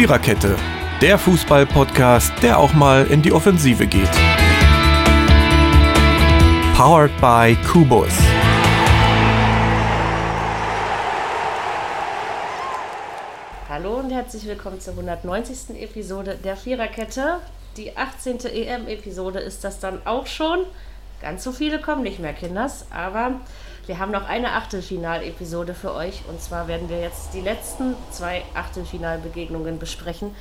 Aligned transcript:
Viererkette, 0.00 0.56
der 1.02 1.18
Fußball-Podcast, 1.18 2.32
der 2.42 2.58
auch 2.58 2.72
mal 2.72 3.06
in 3.08 3.20
die 3.20 3.32
Offensive 3.32 3.86
geht. 3.86 4.10
Powered 6.74 7.10
by 7.20 7.54
Kubus. 7.70 8.08
Hallo 13.68 13.96
und 13.96 14.10
herzlich 14.10 14.46
willkommen 14.46 14.80
zur 14.80 14.94
190. 14.94 15.78
Episode 15.82 16.38
der 16.42 16.56
Viererkette. 16.56 17.40
Die 17.76 17.94
18. 17.94 18.38
EM-Episode 18.46 19.40
ist 19.40 19.64
das 19.64 19.80
dann 19.80 20.00
auch 20.06 20.26
schon. 20.26 20.60
Ganz 21.20 21.44
so 21.44 21.52
viele 21.52 21.78
kommen 21.78 22.04
nicht 22.04 22.20
mehr, 22.20 22.32
Kinders, 22.32 22.86
aber 22.90 23.32
wir 23.90 23.98
haben 23.98 24.12
noch 24.12 24.28
eine 24.28 24.52
Achtelfinal-Episode 24.52 25.74
für 25.74 25.92
euch 25.92 26.22
und 26.28 26.40
zwar 26.40 26.68
werden 26.68 26.88
wir 26.88 27.00
jetzt 27.00 27.34
die 27.34 27.40
letzten 27.40 27.96
zwei 28.12 28.44
Achtelfinalbegegnungen 28.54 29.80
besprechen, 29.80 30.32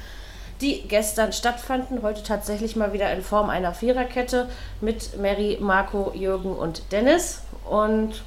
die 0.61 0.83
gestern 0.87 1.33
stattfanden. 1.33 2.03
Heute 2.03 2.21
tatsächlich 2.21 2.75
mal 2.75 2.93
wieder 2.93 3.11
in 3.11 3.23
Form 3.23 3.49
einer 3.49 3.73
Viererkette 3.73 4.47
mit 4.81 5.17
Mary, 5.19 5.57
Marco, 5.59 6.11
Jürgen 6.13 6.55
und 6.55 6.91
Dennis. 6.91 7.41
Und 7.67 8.21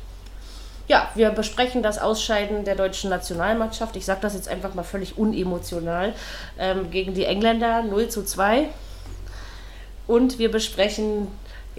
ja, 0.89 1.09
wir 1.15 1.31
besprechen 1.31 1.85
das 1.85 2.01
Ausscheiden 2.01 2.65
der 2.65 2.75
deutschen 2.75 3.09
Nationalmannschaft. 3.09 3.95
Ich 3.95 4.05
sage 4.05 4.23
das 4.23 4.35
jetzt 4.35 4.49
einfach 4.49 4.75
mal 4.75 4.83
völlig 4.83 5.19
unemotional. 5.19 6.15
Ähm, 6.59 6.91
gegen 6.91 7.15
die 7.15 7.27
Engländer 7.27 7.85
0 7.85 8.09
zu 8.09 8.25
2. 8.25 8.71
Und 10.09 10.41
wir 10.41 10.51
besprechen 10.51 11.29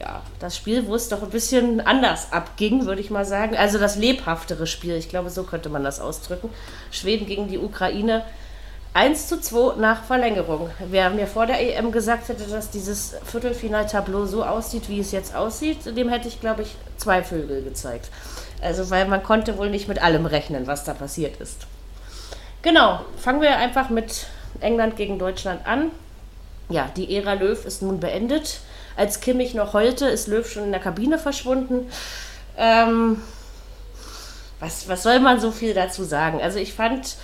ja, 0.04 0.22
das 0.40 0.58
Spiel, 0.58 0.88
wo 0.88 0.96
es 0.96 1.08
doch 1.08 1.24
ein 1.24 1.30
bisschen 1.30 1.80
anders 1.80 2.34
abging, 2.34 2.86
würde 2.86 3.00
ich 3.00 3.10
mal 3.10 3.26
sagen. 3.26 3.56
Also 3.56 3.80
das 3.80 3.96
lebhaftere 3.96 4.68
Spiel, 4.68 4.96
ich 4.96 5.08
glaube, 5.08 5.30
so 5.30 5.44
könnte 5.44 5.70
man 5.70 5.84
das 5.84 6.02
ausdrücken. 6.02 6.50
Schweden 6.92 7.26
gegen 7.26 7.48
die 7.48 7.58
Ukraine. 7.58 8.24
1 8.94 9.28
zu 9.28 9.40
2 9.40 9.78
nach 9.78 10.04
Verlängerung. 10.04 10.70
Wer 10.90 11.10
mir 11.10 11.26
vor 11.26 11.46
der 11.46 11.62
EM 11.62 11.92
gesagt 11.92 12.28
hätte, 12.28 12.44
dass 12.44 12.70
dieses 12.70 13.16
Viertelfinaltableau 13.26 14.26
so 14.26 14.44
aussieht, 14.44 14.90
wie 14.90 15.00
es 15.00 15.12
jetzt 15.12 15.36
aussieht, 15.36 15.98
dem 15.98 16.10
hätte 16.10 16.28
ich, 16.28 16.42
glaube 16.42 16.64
ich, 16.64 16.76
zwei 16.98 17.24
Vögel 17.24 17.64
gezeigt. 17.64 18.10
Also, 18.62 18.90
weil 18.90 19.08
man 19.08 19.24
konnte 19.24 19.58
wohl 19.58 19.70
nicht 19.70 19.88
mit 19.88 20.04
allem 20.04 20.26
rechnen, 20.26 20.68
was 20.68 20.84
da 20.84 20.94
passiert 20.94 21.40
ist. 21.40 21.66
Genau, 22.62 23.00
fangen 23.18 23.42
wir 23.42 23.58
einfach 23.58 23.90
mit 23.90 24.28
England 24.60 24.96
gegen 24.96 25.18
Deutschland 25.18 25.66
an. 25.66 25.92
Ja, 26.70 26.90
die 26.96 27.16
Ära 27.16 27.34
Löw 27.34 27.66
ist 27.66 27.82
nun 27.82 28.00
beendet. 28.00 28.60
Als 28.96 29.22
Kimmich 29.22 29.54
noch 29.54 29.74
heulte, 29.74 30.06
ist 30.08 30.28
Löw 30.28 30.48
schon 30.48 30.66
in 30.66 30.72
der 30.72 30.82
Kabine 30.82 31.18
verschwunden. 31.18 31.90
Ähm, 32.58 33.22
was, 34.60 34.88
was 34.88 35.04
soll 35.04 35.20
man 35.20 35.40
so 35.40 35.52
viel 35.52 35.74
dazu 35.74 36.04
sagen? 36.04 36.40
Also 36.42 36.60
ich 36.60 36.74
fand, 36.74 37.16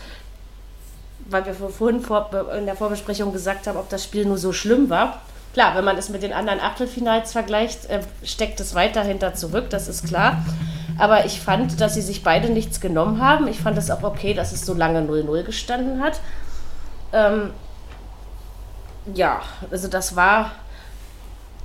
weil 1.29 1.45
wir 1.45 1.53
vorhin 1.53 2.01
vor, 2.01 2.29
in 2.57 2.65
der 2.65 2.75
Vorbesprechung 2.75 3.31
gesagt 3.31 3.67
haben, 3.67 3.77
ob 3.77 3.89
das 3.89 4.03
Spiel 4.03 4.25
nur 4.25 4.37
so 4.37 4.51
schlimm 4.51 4.89
war. 4.89 5.21
Klar, 5.53 5.75
wenn 5.75 5.85
man 5.85 5.97
es 5.97 6.09
mit 6.09 6.21
den 6.21 6.33
anderen 6.33 6.59
Achtelfinals 6.59 7.31
vergleicht, 7.31 7.89
äh, 7.89 8.01
steckt 8.23 8.59
es 8.59 8.75
weiter 8.75 9.03
hinter 9.03 9.33
zurück, 9.33 9.69
das 9.69 9.87
ist 9.87 10.07
klar. 10.07 10.43
Aber 10.97 11.25
ich 11.25 11.39
fand, 11.39 11.79
dass 11.79 11.93
sie 11.93 12.01
sich 12.01 12.23
beide 12.23 12.49
nichts 12.49 12.81
genommen 12.81 13.21
haben. 13.21 13.47
Ich 13.47 13.61
fand 13.61 13.77
es 13.77 13.89
auch 13.89 14.03
okay, 14.03 14.33
dass 14.33 14.51
es 14.51 14.65
so 14.65 14.73
lange 14.73 14.99
0-0 14.99 15.43
gestanden 15.43 16.03
hat. 16.03 16.19
Ähm, 17.13 17.51
ja, 19.13 19.41
also 19.71 19.87
das 19.87 20.15
war 20.15 20.51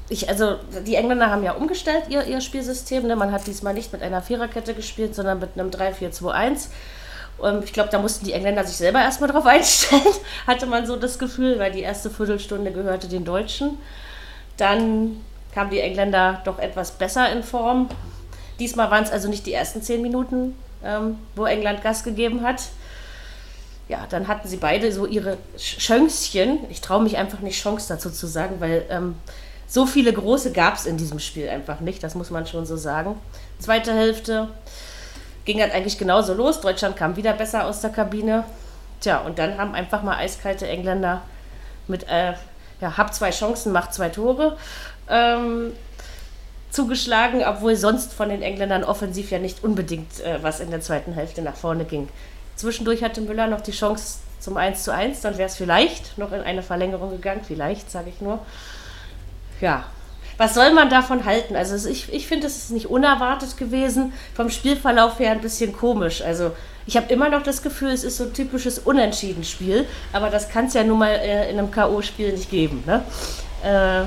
ich, 0.08 0.28
also 0.28 0.56
die 0.86 0.96
Engländer 0.96 1.30
haben 1.30 1.42
ja 1.42 1.52
umgestellt 1.52 2.04
ihr, 2.08 2.24
ihr 2.24 2.40
Spielsystem. 2.40 3.06
Ne? 3.06 3.16
Man 3.16 3.32
hat 3.32 3.46
diesmal 3.46 3.74
nicht 3.74 3.92
mit 3.92 4.02
einer 4.02 4.20
Viererkette 4.20 4.74
gespielt, 4.74 5.14
sondern 5.14 5.38
mit 5.38 5.50
einem 5.54 5.70
3-4-2-1. 5.70 6.68
Und 7.38 7.64
ich 7.64 7.72
glaube, 7.72 7.88
da 7.90 7.98
mussten 7.98 8.24
die 8.24 8.32
Engländer 8.32 8.64
sich 8.64 8.76
selber 8.76 9.00
erstmal 9.00 9.30
drauf 9.30 9.46
einstellen, 9.46 10.02
hatte 10.46 10.66
man 10.66 10.86
so 10.86 10.96
das 10.96 11.18
Gefühl, 11.18 11.58
weil 11.58 11.72
die 11.72 11.80
erste 11.80 12.10
Viertelstunde 12.10 12.70
gehörte 12.70 13.08
den 13.08 13.24
Deutschen. 13.24 13.78
Dann 14.56 15.22
kamen 15.52 15.70
die 15.70 15.80
Engländer 15.80 16.42
doch 16.44 16.58
etwas 16.58 16.92
besser 16.92 17.32
in 17.32 17.42
Form. 17.42 17.88
Diesmal 18.58 18.90
waren 18.90 19.04
es 19.04 19.10
also 19.10 19.28
nicht 19.28 19.46
die 19.46 19.52
ersten 19.52 19.82
zehn 19.82 20.02
Minuten, 20.02 20.56
ähm, 20.84 21.18
wo 21.34 21.46
England 21.46 21.82
Gas 21.82 22.04
gegeben 22.04 22.42
hat. 22.42 22.62
Ja, 23.88 24.06
dann 24.08 24.28
hatten 24.28 24.48
sie 24.48 24.56
beide 24.56 24.92
so 24.92 25.06
ihre 25.06 25.36
Chöngschen. 25.56 26.60
Ich 26.70 26.80
traue 26.80 27.02
mich 27.02 27.16
einfach 27.16 27.40
nicht 27.40 27.60
Chance 27.60 27.86
dazu 27.88 28.10
zu 28.10 28.26
sagen, 28.26 28.56
weil 28.60 28.86
ähm, 28.88 29.16
so 29.74 29.86
viele 29.86 30.12
große 30.12 30.52
gab 30.52 30.76
es 30.76 30.86
in 30.86 30.98
diesem 30.98 31.18
Spiel 31.18 31.48
einfach 31.48 31.80
nicht, 31.80 32.00
das 32.04 32.14
muss 32.14 32.30
man 32.30 32.46
schon 32.46 32.64
so 32.64 32.76
sagen. 32.76 33.20
Zweite 33.58 33.92
Hälfte 33.92 34.46
ging 35.44 35.60
halt 35.60 35.74
eigentlich 35.74 35.98
genauso 35.98 36.32
los. 36.32 36.60
Deutschland 36.60 36.94
kam 36.96 37.16
wieder 37.16 37.32
besser 37.32 37.66
aus 37.66 37.80
der 37.80 37.90
Kabine. 37.90 38.44
Tja, 39.00 39.18
und 39.22 39.36
dann 39.40 39.58
haben 39.58 39.74
einfach 39.74 40.04
mal 40.04 40.16
eiskalte 40.16 40.68
Engländer 40.68 41.22
mit, 41.88 42.08
äh, 42.08 42.34
ja, 42.80 42.96
hab 42.96 43.12
zwei 43.12 43.30
Chancen, 43.30 43.72
macht 43.72 43.92
zwei 43.92 44.10
Tore. 44.10 44.56
Ähm, 45.08 45.72
zugeschlagen, 46.70 47.42
obwohl 47.44 47.74
sonst 47.74 48.12
von 48.12 48.28
den 48.28 48.42
Engländern 48.42 48.84
offensiv 48.84 49.32
ja 49.32 49.40
nicht 49.40 49.64
unbedingt 49.64 50.20
äh, 50.20 50.40
was 50.40 50.60
in 50.60 50.70
der 50.70 50.82
zweiten 50.82 51.14
Hälfte 51.14 51.42
nach 51.42 51.56
vorne 51.56 51.84
ging. 51.84 52.08
Zwischendurch 52.54 53.02
hatte 53.02 53.22
Müller 53.22 53.48
noch 53.48 53.60
die 53.60 53.72
Chance 53.72 54.18
zum 54.38 54.56
1 54.56 54.84
zu 54.84 54.92
1, 54.92 55.20
dann 55.22 55.36
wäre 55.36 55.48
es 55.48 55.56
vielleicht 55.56 56.16
noch 56.16 56.30
in 56.30 56.42
eine 56.42 56.62
Verlängerung 56.62 57.10
gegangen, 57.10 57.40
vielleicht, 57.44 57.90
sage 57.90 58.10
ich 58.10 58.20
nur 58.20 58.38
ja, 59.60 59.84
was 60.36 60.54
soll 60.54 60.72
man 60.72 60.90
davon 60.90 61.24
halten? 61.24 61.54
Also 61.54 61.88
ich, 61.88 62.12
ich 62.12 62.26
finde, 62.26 62.46
es 62.46 62.56
ist 62.56 62.70
nicht 62.70 62.86
unerwartet 62.86 63.56
gewesen, 63.56 64.12
vom 64.34 64.50
Spielverlauf 64.50 65.18
her 65.18 65.32
ein 65.32 65.40
bisschen 65.40 65.72
komisch. 65.72 66.22
Also 66.22 66.50
ich 66.86 66.96
habe 66.96 67.12
immer 67.12 67.28
noch 67.28 67.42
das 67.42 67.62
Gefühl, 67.62 67.90
es 67.90 68.04
ist 68.04 68.16
so 68.16 68.24
ein 68.24 68.34
typisches 68.34 68.80
Unentschieden-Spiel, 68.80 69.86
aber 70.12 70.30
das 70.30 70.48
kann 70.48 70.66
es 70.66 70.74
ja 70.74 70.82
nun 70.82 70.98
mal 70.98 71.12
äh, 71.12 71.50
in 71.50 71.58
einem 71.58 71.70
K.O.-Spiel 71.70 72.32
nicht 72.32 72.50
geben. 72.50 72.82
Ne? 72.84 73.04
Äh, 73.62 74.04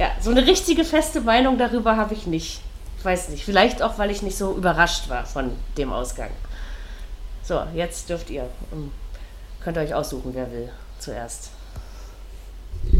ja, 0.00 0.10
so 0.20 0.30
eine 0.30 0.46
richtige 0.46 0.84
feste 0.84 1.20
Meinung 1.20 1.58
darüber 1.58 1.96
habe 1.96 2.14
ich 2.14 2.26
nicht. 2.26 2.62
Ich 2.98 3.04
weiß 3.04 3.28
nicht, 3.28 3.44
vielleicht 3.44 3.82
auch, 3.82 3.98
weil 3.98 4.10
ich 4.10 4.22
nicht 4.22 4.38
so 4.38 4.54
überrascht 4.54 5.08
war 5.08 5.26
von 5.26 5.52
dem 5.76 5.92
Ausgang. 5.92 6.30
So, 7.42 7.60
jetzt 7.74 8.08
dürft 8.08 8.30
ihr. 8.30 8.48
Ähm, 8.72 8.92
könnt 9.62 9.76
ihr 9.76 9.82
euch 9.82 9.94
aussuchen, 9.94 10.30
wer 10.34 10.50
will 10.50 10.70
zuerst. 10.98 11.50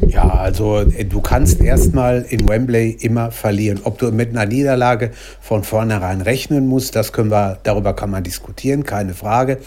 Ja, 0.09 0.28
also 0.28 0.81
äh, 0.81 1.04
du 1.04 1.20
kannst 1.20 1.60
erstmal 1.60 2.22
in 2.28 2.48
Wembley 2.48 2.91
immer 2.91 3.31
verlieren. 3.31 3.81
Ob 3.84 3.98
du 3.98 4.10
mit 4.10 4.31
einer 4.31 4.47
Niederlage 4.47 5.10
von 5.41 5.65
vornherein 5.65 6.20
rechnen 6.20 6.66
musst, 6.66 6.97
das 6.97 7.12
können 7.12 7.31
wir, 7.31 7.59
darüber 7.62 7.94
kann 7.94 8.10
man 8.10 8.22
diskutieren, 8.22 8.84
keine 8.84 9.15
Frage. 9.15 9.59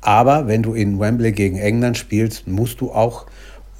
Aber 0.00 0.46
wenn 0.46 0.62
du 0.62 0.74
in 0.74 1.00
Wembley 1.00 1.32
gegen 1.32 1.58
England 1.58 1.96
spielst, 1.96 2.46
musst 2.46 2.80
du 2.80 2.92
auch 2.92 3.26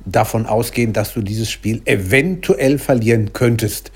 davon 0.04 0.46
ausgehen, 0.46 0.92
dass 0.92 1.14
du 1.14 1.20
dieses 1.20 1.50
Spiel 1.50 1.82
eventuell 1.84 2.78
verlieren 2.78 3.32
könntest. 3.32 3.92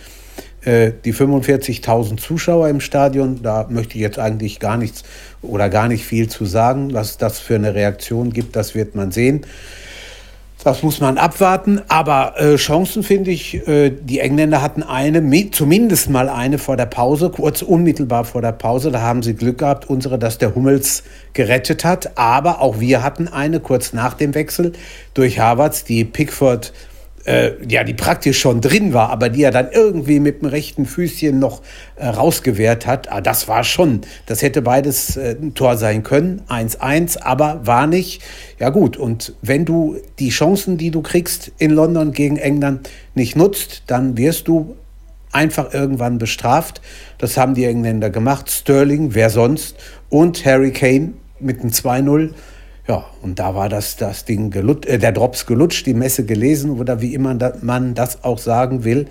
Äh, 0.64 0.92
die 1.04 1.12
45.000 1.14 2.18
Zuschauer 2.18 2.68
im 2.68 2.80
Stadion, 2.80 3.42
da 3.42 3.66
möchte 3.68 3.94
ich 3.94 4.00
jetzt 4.00 4.18
eigentlich 4.18 4.60
gar 4.60 4.76
nichts 4.76 5.02
oder 5.40 5.68
gar 5.68 5.88
nicht 5.88 6.04
viel 6.04 6.28
zu 6.28 6.44
sagen. 6.44 6.92
Was 6.92 7.18
das 7.18 7.40
für 7.40 7.56
eine 7.56 7.74
Reaktion 7.74 8.32
gibt, 8.32 8.54
das 8.54 8.74
wird 8.74 8.94
man 8.94 9.10
sehen. 9.10 9.44
Das 10.64 10.84
muss 10.84 11.00
man 11.00 11.18
abwarten. 11.18 11.80
Aber 11.88 12.34
äh, 12.38 12.56
Chancen 12.56 13.02
finde 13.02 13.30
ich, 13.30 13.66
äh, 13.66 13.90
die 13.90 14.20
Engländer 14.20 14.62
hatten 14.62 14.82
eine, 14.82 15.50
zumindest 15.50 16.08
mal 16.08 16.28
eine 16.28 16.58
vor 16.58 16.76
der 16.76 16.86
Pause, 16.86 17.30
kurz 17.30 17.62
unmittelbar 17.62 18.24
vor 18.24 18.42
der 18.42 18.52
Pause. 18.52 18.92
Da 18.92 19.00
haben 19.00 19.22
sie 19.22 19.34
Glück 19.34 19.58
gehabt, 19.58 19.90
unsere, 19.90 20.18
dass 20.18 20.38
der 20.38 20.54
Hummels 20.54 21.02
gerettet 21.32 21.84
hat. 21.84 22.16
Aber 22.16 22.60
auch 22.60 22.78
wir 22.78 23.02
hatten 23.02 23.26
eine 23.26 23.58
kurz 23.58 23.92
nach 23.92 24.14
dem 24.14 24.34
Wechsel 24.34 24.72
durch 25.14 25.40
Harvards, 25.40 25.84
die 25.84 26.04
Pickford 26.04 26.72
äh, 27.24 27.52
ja, 27.68 27.84
die 27.84 27.94
praktisch 27.94 28.40
schon 28.40 28.60
drin 28.60 28.92
war, 28.92 29.10
aber 29.10 29.28
die 29.28 29.42
er 29.42 29.50
dann 29.50 29.68
irgendwie 29.70 30.20
mit 30.20 30.42
dem 30.42 30.48
rechten 30.48 30.86
Füßchen 30.86 31.38
noch 31.38 31.62
äh, 31.96 32.06
rausgewehrt 32.06 32.86
hat. 32.86 33.10
Ah, 33.10 33.20
das 33.20 33.48
war 33.48 33.64
schon, 33.64 34.00
das 34.26 34.42
hätte 34.42 34.62
beides 34.62 35.16
äh, 35.16 35.36
ein 35.40 35.54
Tor 35.54 35.76
sein 35.76 36.02
können, 36.02 36.42
1-1, 36.48 37.20
aber 37.22 37.66
war 37.66 37.86
nicht. 37.86 38.22
Ja 38.58 38.70
gut, 38.70 38.96
und 38.96 39.34
wenn 39.42 39.64
du 39.64 39.96
die 40.18 40.30
Chancen, 40.30 40.78
die 40.78 40.90
du 40.90 41.02
kriegst 41.02 41.52
in 41.58 41.70
London 41.70 42.12
gegen 42.12 42.36
England 42.36 42.90
nicht 43.14 43.36
nutzt, 43.36 43.84
dann 43.86 44.16
wirst 44.16 44.48
du 44.48 44.76
einfach 45.32 45.72
irgendwann 45.72 46.18
bestraft. 46.18 46.80
Das 47.18 47.36
haben 47.36 47.54
die 47.54 47.64
Engländer 47.64 48.10
gemacht. 48.10 48.50
Sterling, 48.50 49.14
wer 49.14 49.30
sonst? 49.30 49.76
Und 50.10 50.44
Harry 50.44 50.72
Kane 50.72 51.14
mit 51.40 51.60
einem 51.60 51.70
2-0 51.70 52.30
ja, 52.88 53.04
und 53.22 53.38
da 53.38 53.54
war 53.54 53.68
das, 53.68 53.96
das 53.96 54.24
Ding 54.24 54.50
gelutscht, 54.50 54.86
äh, 54.86 54.98
der 54.98 55.12
Drops 55.12 55.46
gelutscht, 55.46 55.86
die 55.86 55.94
Messe 55.94 56.24
gelesen 56.24 56.78
oder 56.78 57.00
wie 57.00 57.14
immer 57.14 57.36
man 57.60 57.94
das 57.94 58.24
auch 58.24 58.38
sagen 58.38 58.84
will. 58.84 59.06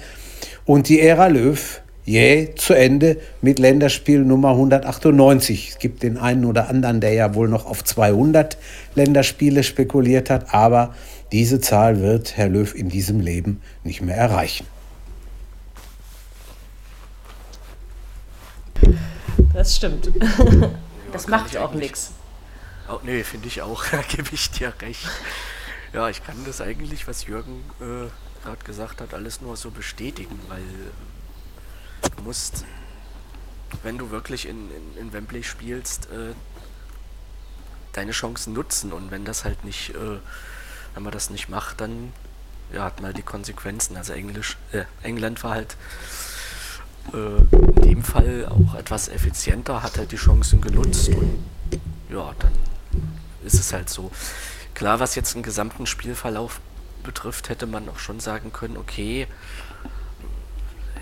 Und 0.66 0.90
die 0.90 1.00
Ära 1.00 1.28
Löw 1.28 1.82
jäh 2.06 2.54
zu 2.56 2.74
Ende 2.74 3.18
mit 3.42 3.60
Länderspiel 3.60 4.20
Nummer 4.26 4.50
198. 4.52 5.70
Es 5.70 5.80
gibt 5.80 6.04
den 6.04 6.18
einen 6.18 6.46
oder 6.46 6.70
anderen, 6.70 7.00
der 7.00 7.14
ja 7.14 7.34
wohl 7.34 7.48
noch 7.48 7.66
auf 7.66 7.84
200 7.84 8.58
Länderspiele 8.96 9.64
spekuliert 9.64 10.30
hat, 10.30 10.54
aber 10.54 10.94
diese 11.32 11.62
Zahl 11.62 12.02
wird 12.02 12.36
Herr 12.36 12.50
Löw 12.50 12.76
in 12.76 12.90
diesem 12.90 13.22
Leben 13.22 13.62
nicht 13.86 14.02
mehr 14.02 14.18
erreichen. 14.18 14.66
Das 19.54 19.76
stimmt. 19.76 20.12
Das 21.14 21.28
macht 21.28 21.58
auch 21.58 21.74
nichts. 21.74 22.12
Oh, 22.92 23.00
nee, 23.04 23.24
finde 23.24 23.48
ich 23.48 23.62
auch. 23.62 23.86
Da 23.92 24.02
gebe 24.02 24.30
ich 24.34 24.52
dir 24.52 24.74
recht. 24.82 25.08
Ja, 25.94 26.10
ich 26.10 26.24
kann 26.24 26.36
das 26.46 26.60
eigentlich, 26.60 27.08
was 27.08 27.26
Jürgen 27.26 27.64
äh, 27.80 28.10
gerade 28.44 28.64
gesagt 28.66 29.00
hat, 29.00 29.14
alles 29.14 29.40
nur 29.40 29.56
so 29.56 29.72
bestätigen, 29.72 30.38
weil 30.50 30.64
du 32.18 32.24
musst, 32.24 32.66
wenn 33.84 33.98
du 33.98 34.10
wirklich 34.10 34.46
in, 34.48 34.70
in, 34.72 34.98
in 34.98 35.14
Wembley 35.14 35.44
spielst, 35.44 36.08
äh, 36.08 36.34
deine 37.94 38.12
Chancen 38.12 38.54
nutzen 38.54 38.92
und 38.92 39.12
wenn 39.12 39.24
das 39.26 39.46
halt 39.46 39.64
nicht, 39.64 39.92
äh, 39.92 40.20
wenn 40.94 41.04
man 41.04 41.14
das 41.14 41.30
nicht 41.30 41.48
macht, 41.48 41.80
dann 41.80 42.12
ja, 42.74 42.84
hat 42.86 43.02
man 43.02 43.14
die 43.14 43.22
Konsequenzen. 43.22 43.96
Also 43.96 44.14
Englisch, 44.14 44.58
äh, 44.74 44.84
England 45.02 45.44
war 45.44 45.52
halt 45.52 45.78
äh, 47.14 47.56
in 47.56 47.82
dem 47.82 48.04
Fall 48.04 48.48
auch 48.50 48.76
etwas 48.76 49.08
effizienter, 49.08 49.82
hat 49.82 49.98
halt 49.98 50.12
die 50.12 50.18
Chancen 50.18 50.60
genutzt 50.60 51.10
und 51.10 51.44
ja, 52.10 52.34
dann 52.40 52.71
ist 53.44 53.56
es 53.56 53.74
halt 53.74 53.90
so. 53.90 54.12
Klar, 54.74 55.00
was 55.00 55.16
jetzt 55.16 55.36
den 55.36 55.44
gesamten 55.44 55.86
Spielverlauf 55.86 56.62
betrifft, 57.04 57.50
hätte 57.50 57.68
man 57.68 57.90
auch 57.90 58.00
schon 58.00 58.20
sagen 58.20 58.54
können, 58.54 58.78
okay, 58.78 59.28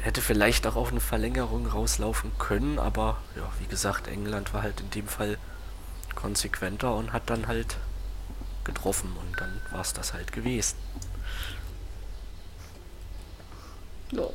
hätte 0.01 0.21
vielleicht 0.21 0.65
auch 0.65 0.75
auf 0.75 0.91
eine 0.91 1.01
Verlängerung 1.01 1.67
rauslaufen 1.67 2.31
können, 2.39 2.79
aber 2.79 3.17
ja, 3.35 3.49
wie 3.59 3.67
gesagt, 3.67 4.07
England 4.07 4.53
war 4.53 4.63
halt 4.63 4.79
in 4.79 4.89
dem 4.91 5.07
Fall 5.07 5.37
konsequenter 6.15 6.95
und 6.95 7.13
hat 7.13 7.29
dann 7.29 7.47
halt 7.47 7.77
getroffen 8.63 9.15
und 9.19 9.39
dann 9.39 9.61
war 9.71 9.81
es 9.81 9.93
das 9.93 10.13
halt 10.13 10.31
gewesen. 10.31 10.75
Ja. 14.11 14.27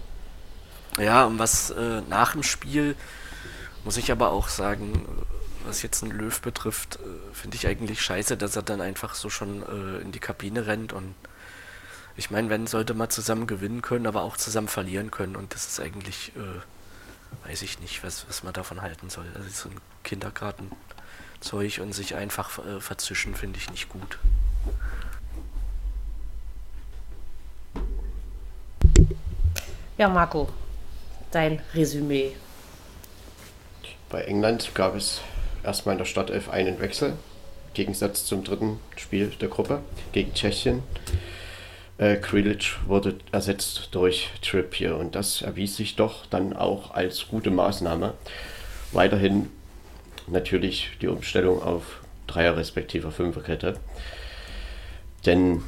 Ja, 0.99 1.25
und 1.25 1.39
was 1.39 1.71
äh, 1.71 2.03
nach 2.09 2.33
dem 2.33 2.43
Spiel 2.43 2.95
muss 3.85 3.97
ich 3.97 4.13
aber 4.13 4.31
auch 4.31 4.49
sagen, 4.49 5.07
was 5.65 5.83
jetzt 5.83 6.03
einen 6.03 6.13
Löw 6.13 6.41
betrifft, 6.41 6.97
äh, 6.97 7.35
finde 7.35 7.57
ich 7.57 7.67
eigentlich 7.67 8.01
scheiße, 8.03 8.37
dass 8.37 8.57
er 8.57 8.63
dann 8.63 8.81
einfach 8.81 9.15
so 9.15 9.31
schon 9.31 9.63
äh, 9.63 10.03
in 10.03 10.13
die 10.13 10.21
Kabine 10.21 10.67
rennt 10.67 10.93
und 10.93 11.15
ich 12.17 12.31
meine, 12.31 12.49
wenn 12.49 12.67
sollte 12.67 12.95
man 12.95 13.11
zusammen 13.11 13.47
gewinnen 13.47 13.83
können, 13.83 14.07
aber 14.07 14.23
auch 14.23 14.37
zusammen 14.37 14.69
verlieren 14.69 15.11
können 15.11 15.35
und 15.35 15.55
das 15.55 15.67
ist 15.67 15.81
eigentlich, 15.81 16.33
äh, 16.37 17.49
weiß 17.49 17.63
ich 17.63 17.81
nicht, 17.81 18.05
was, 18.05 18.29
was 18.29 18.45
man 18.45 18.53
davon 18.53 18.83
halten 18.83 19.11
soll. 19.11 19.27
Also 19.35 19.49
so 19.49 19.69
ein 19.69 19.81
Kindergartenzeug 20.05 21.81
und 21.81 21.93
sich 21.93 22.15
einfach 22.15 22.65
äh, 22.65 22.81
verzischen 22.81 23.35
finde 23.35 23.59
ich 23.59 23.71
nicht 23.71 23.89
gut. 23.89 24.19
Ja, 29.97 30.09
Marco, 30.09 30.49
dein 31.31 31.61
Resümee. 31.75 32.37
Bei 34.09 34.23
England 34.23 34.73
gab 34.75 34.95
es 34.95 35.21
erstmal 35.65 35.95
in 35.95 35.99
der 35.99 36.05
Startelf 36.05 36.49
einen 36.49 36.81
Wechsel, 36.81 37.11
im 37.11 37.75
Gegensatz 37.75 38.25
zum 38.25 38.45
dritten 38.45 38.79
Spiel 38.97 39.29
der 39.41 39.49
Gruppe 39.49 39.81
gegen 40.13 40.35
Tschechien. 40.35 40.83
Äh, 41.99 42.17
Krilic 42.17 42.77
wurde 42.87 43.17
ersetzt 43.33 43.89
durch 43.93 44.31
Trippier 44.43 44.97
und 44.97 45.15
das 45.15 45.43
erwies 45.43 45.77
sich 45.77 45.97
doch 45.97 46.27
dann 46.27 46.53
auch 46.55 46.93
als 46.93 47.29
gute 47.29 47.51
Maßnahme. 47.51 48.15
Weiterhin 48.93 49.49
natürlich 50.27 50.91
die 51.01 51.09
Umstellung 51.09 51.63
auf 51.63 52.01
Dreier- 52.27 52.57
respektive 52.57 53.11
Fünferkette. 53.11 53.79
Denn 55.27 55.63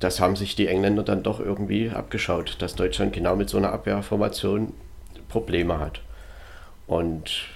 das 0.00 0.20
haben 0.20 0.36
sich 0.36 0.56
die 0.56 0.68
Engländer 0.68 1.02
dann 1.02 1.22
doch 1.22 1.40
irgendwie 1.40 1.90
abgeschaut, 1.90 2.56
dass 2.58 2.74
Deutschland 2.74 3.12
genau 3.12 3.36
mit 3.36 3.48
so 3.48 3.56
einer 3.56 3.72
Abwehrformation 3.72 4.72
Probleme 5.28 5.78
hat. 5.80 6.00
Und 6.86 7.46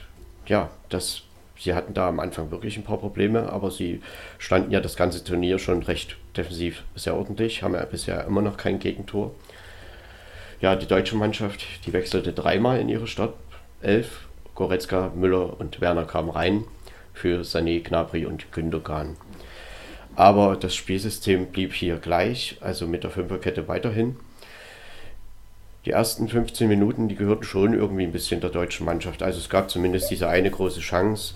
ja, 0.47 0.71
das, 0.89 1.23
sie 1.61 1.75
hatten 1.75 1.95
da 1.95 2.09
am 2.09 2.21
Anfang 2.21 2.51
wirklich 2.51 2.77
ein 2.77 2.85
paar 2.85 2.99
Probleme, 2.99 3.53
aber 3.53 3.71
sie 3.71 4.01
standen 4.39 4.73
ja 4.73 4.81
das 4.81 4.97
ganze 4.97 5.23
Turnier 5.23 5.59
schon 5.59 5.83
recht 5.83 6.17
defensiv 6.37 6.85
sehr 6.95 7.17
ordentlich, 7.17 7.63
haben 7.63 7.75
ja 7.75 7.85
bisher 7.85 8.25
immer 8.25 8.43
noch 8.43 8.57
kein 8.57 8.79
Gegentor. 8.79 9.35
Ja, 10.61 10.77
die 10.77 10.87
deutsche 10.87 11.17
Mannschaft, 11.17 11.65
die 11.87 11.93
wechselte 11.93 12.33
dreimal 12.33 12.81
in 12.81 12.89
ihre 12.89 13.07
Startelf. 13.07 14.27
Goretzka, 14.55 15.11
Müller 15.15 15.59
und 15.59 15.81
Werner 15.81 16.05
kamen 16.05 16.31
rein 16.31 16.65
für 17.15 17.43
Sané, 17.43 17.83
Gnabry 17.83 18.27
und 18.27 18.53
Gündogan. 18.53 19.17
Aber 20.17 20.57
das 20.57 20.75
Spielsystem 20.75 21.47
blieb 21.47 21.73
hier 21.73 21.97
gleich, 21.97 22.59
also 22.61 22.87
mit 22.87 23.05
der 23.05 23.11
Fünferkette 23.11 23.69
weiterhin. 23.69 24.17
Die 25.87 25.91
ersten 25.91 26.29
15 26.29 26.69
Minuten, 26.69 27.09
die 27.09 27.17
gehörten 27.17 27.45
schon 27.45 27.73
irgendwie 27.73 28.05
ein 28.05 28.13
bisschen 28.13 28.41
der 28.41 28.51
deutschen 28.51 28.85
Mannschaft. 28.85 29.23
Also 29.23 29.39
es 29.39 29.49
gab 29.49 29.71
zumindest 29.71 30.11
diese 30.11 30.29
eine 30.29 30.51
große 30.51 30.81
Chance 30.81 31.35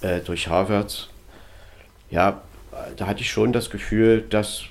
äh, 0.00 0.20
durch 0.20 0.48
Havertz. 0.48 1.08
Ja, 2.10 2.42
da 2.96 3.06
hatte 3.06 3.20
ich 3.20 3.30
schon 3.30 3.52
das 3.52 3.70
Gefühl, 3.70 4.24
das 4.28 4.64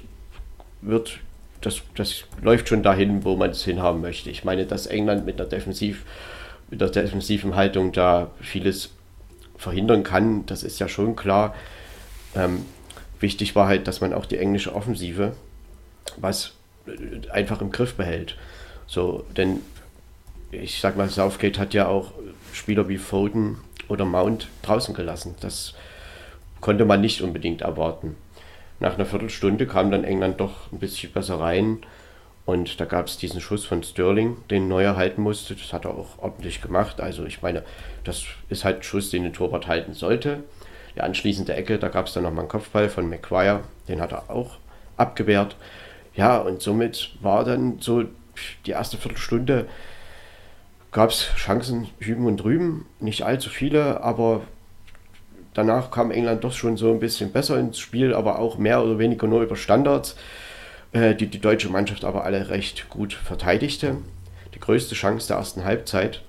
wird, 0.81 1.19
das, 1.61 1.81
das 1.95 2.23
läuft 2.41 2.69
schon 2.69 2.83
dahin, 2.83 3.23
wo 3.23 3.35
man 3.35 3.51
es 3.51 3.63
hinhaben 3.63 4.01
möchte. 4.01 4.29
Ich 4.29 4.43
meine, 4.43 4.65
dass 4.65 4.87
England 4.87 5.25
mit 5.25 5.39
einer 5.39 5.49
Defensiv, 5.49 6.03
mit 6.69 6.81
der 6.81 6.89
defensiven 6.89 7.55
Haltung 7.55 7.91
da 7.91 8.31
vieles 8.41 8.89
verhindern 9.57 10.03
kann, 10.03 10.45
das 10.47 10.63
ist 10.63 10.79
ja 10.79 10.87
schon 10.87 11.15
klar. 11.15 11.53
Ähm, 12.35 12.65
wichtig 13.19 13.55
war 13.55 13.67
halt, 13.67 13.87
dass 13.87 14.01
man 14.01 14.13
auch 14.13 14.25
die 14.25 14.37
englische 14.37 14.73
Offensive 14.73 15.33
was 16.17 16.53
einfach 17.31 17.61
im 17.61 17.71
Griff 17.71 17.93
behält. 17.93 18.35
So, 18.91 19.23
denn 19.37 19.61
ich 20.51 20.81
sag 20.81 20.97
mal, 20.97 21.07
Southgate 21.07 21.57
hat 21.57 21.73
ja 21.73 21.87
auch 21.87 22.11
Spieler 22.51 22.89
wie 22.89 22.97
Foden 22.97 23.57
oder 23.87 24.03
Mount 24.03 24.49
draußen 24.63 24.93
gelassen. 24.93 25.35
Das 25.39 25.73
konnte 26.59 26.83
man 26.83 26.99
nicht 26.99 27.21
unbedingt 27.21 27.61
erwarten. 27.61 28.17
Nach 28.81 28.95
einer 28.95 29.05
Viertelstunde 29.05 29.65
kam 29.65 29.91
dann 29.91 30.03
England 30.03 30.41
doch 30.41 30.69
ein 30.73 30.79
bisschen 30.79 31.13
besser 31.13 31.39
rein 31.39 31.79
und 32.45 32.81
da 32.81 32.85
gab 32.85 33.07
es 33.07 33.17
diesen 33.17 33.39
Schuss 33.39 33.63
von 33.63 33.81
Sterling, 33.81 34.35
den 34.49 34.67
Neuer 34.67 34.97
halten 34.97 35.21
musste. 35.21 35.55
Das 35.55 35.71
hat 35.71 35.85
er 35.85 35.91
auch 35.91 36.19
ordentlich 36.19 36.61
gemacht. 36.61 36.99
Also 36.99 37.23
ich 37.23 37.41
meine, 37.41 37.63
das 38.03 38.25
ist 38.49 38.65
halt 38.65 38.77
ein 38.79 38.83
Schuss, 38.83 39.09
den 39.09 39.23
der 39.23 39.31
Torwart 39.31 39.67
halten 39.67 39.93
sollte 39.93 40.43
die 40.95 41.01
anschließende 41.01 41.53
Ecke, 41.53 41.79
da 41.79 41.87
gab 41.87 42.07
es 42.07 42.13
dann 42.13 42.23
nochmal 42.23 42.41
einen 42.41 42.49
Kopfball 42.49 42.89
von 42.89 43.09
McGuire, 43.09 43.61
den 43.87 44.01
hat 44.01 44.11
er 44.11 44.29
auch 44.29 44.57
abgewehrt. 44.97 45.55
Ja, 46.15 46.37
und 46.39 46.61
somit 46.61 47.11
war 47.21 47.45
dann 47.45 47.79
so 47.79 48.03
die 48.65 48.71
erste 48.71 48.97
Viertelstunde, 48.97 49.67
gab 50.91 51.09
es 51.09 51.27
Chancen 51.35 51.87
hüben 51.99 52.25
und 52.25 52.37
drüben, 52.37 52.85
nicht 52.99 53.23
allzu 53.23 53.49
viele, 53.49 54.03
aber 54.03 54.41
danach 55.53 55.91
kam 55.91 56.11
England 56.11 56.43
doch 56.43 56.53
schon 56.53 56.77
so 56.77 56.91
ein 56.91 56.99
bisschen 56.99 57.31
besser 57.31 57.59
ins 57.59 57.79
Spiel, 57.79 58.13
aber 58.13 58.39
auch 58.39 58.57
mehr 58.57 58.83
oder 58.83 58.99
weniger 58.99 59.27
nur 59.27 59.41
über 59.41 59.55
Standards, 59.55 60.15
äh, 60.91 61.15
die 61.15 61.27
die 61.27 61.39
deutsche 61.39 61.69
Mannschaft 61.69 62.03
aber 62.03 62.23
alle 62.25 62.49
recht 62.49 62.89
gut 62.89 63.13
verteidigte. 63.13 63.97
Die 64.53 64.59
größte 64.59 64.95
Chance 64.95 65.27
der 65.27 65.37
ersten 65.37 65.63
Halbzeit, 65.63 66.21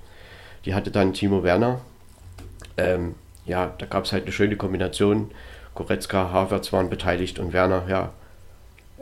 die 0.65 0.75
hatte 0.75 0.91
dann 0.91 1.13
Timo 1.13 1.43
Werner. 1.43 1.81
Ähm, 2.77 3.17
ja, 3.45 3.75
da 3.79 3.87
gab 3.87 4.05
es 4.05 4.13
halt 4.13 4.25
eine 4.25 4.33
schöne 4.33 4.57
Kombination. 4.57 5.33
Goretzka, 5.75 6.31
Havertz 6.31 6.73
waren 6.73 6.91
beteiligt 6.91 7.39
und 7.39 7.53
Werner, 7.53 7.85
ja, 7.89 8.13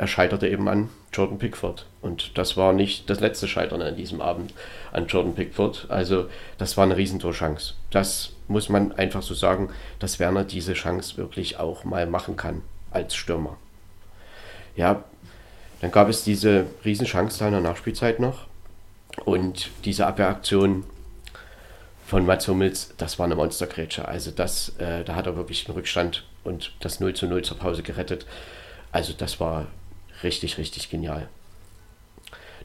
er 0.01 0.07
scheiterte 0.07 0.49
eben 0.49 0.67
an 0.67 0.89
Jordan 1.13 1.37
Pickford. 1.37 1.85
Und 2.01 2.39
das 2.39 2.57
war 2.57 2.73
nicht 2.73 3.11
das 3.11 3.21
letzte 3.21 3.47
Scheitern 3.47 3.83
an 3.83 3.97
diesem 3.97 4.23
Abend 4.23 4.55
an 4.93 5.07
Jordan 5.07 5.35
Pickford. 5.35 5.89
Also 5.91 6.31
das 6.57 6.79
war 6.79 6.85
eine 6.85 6.97
Riesentorchance. 6.97 7.75
Das 7.91 8.31
muss 8.49 8.71
man 8.71 8.93
einfach 8.93 9.21
so 9.21 9.35
sagen, 9.35 9.69
dass 9.99 10.19
Werner 10.19 10.45
diese 10.45 10.73
Chance 10.73 11.19
wirklich 11.19 11.59
auch 11.59 11.85
mal 11.85 12.07
machen 12.07 12.39
kann 12.39 12.63
als 12.91 13.15
Stürmer. 13.15 13.59
Ja, 14.75 15.05
dann 15.83 15.91
gab 15.91 16.09
es 16.09 16.25
diese 16.25 16.65
Riesenchance 16.83 17.39
da 17.39 17.49
in 17.49 17.53
der 17.53 17.61
Nachspielzeit 17.61 18.21
noch. 18.21 18.47
Und 19.27 19.69
diese 19.85 20.07
Abwehraktion 20.07 20.85
von 22.07 22.25
Mats 22.25 22.49
Hummels, 22.49 22.95
das 22.97 23.19
war 23.19 23.27
eine 23.27 23.37
Monstergrätsche. 23.37 24.09
Also 24.09 24.31
das, 24.31 24.71
äh, 24.79 25.05
da 25.05 25.15
hat 25.15 25.27
er 25.27 25.37
wirklich 25.37 25.67
den 25.67 25.75
Rückstand 25.75 26.25
und 26.43 26.73
das 26.81 27.01
0 27.01 27.13
zu 27.13 27.27
0 27.27 27.43
zur 27.43 27.59
Pause 27.59 27.83
gerettet. 27.83 28.25
Also 28.93 29.13
das 29.13 29.41
war 29.41 29.67
richtig, 30.23 30.59
richtig 30.59 30.91
genial. 30.91 31.29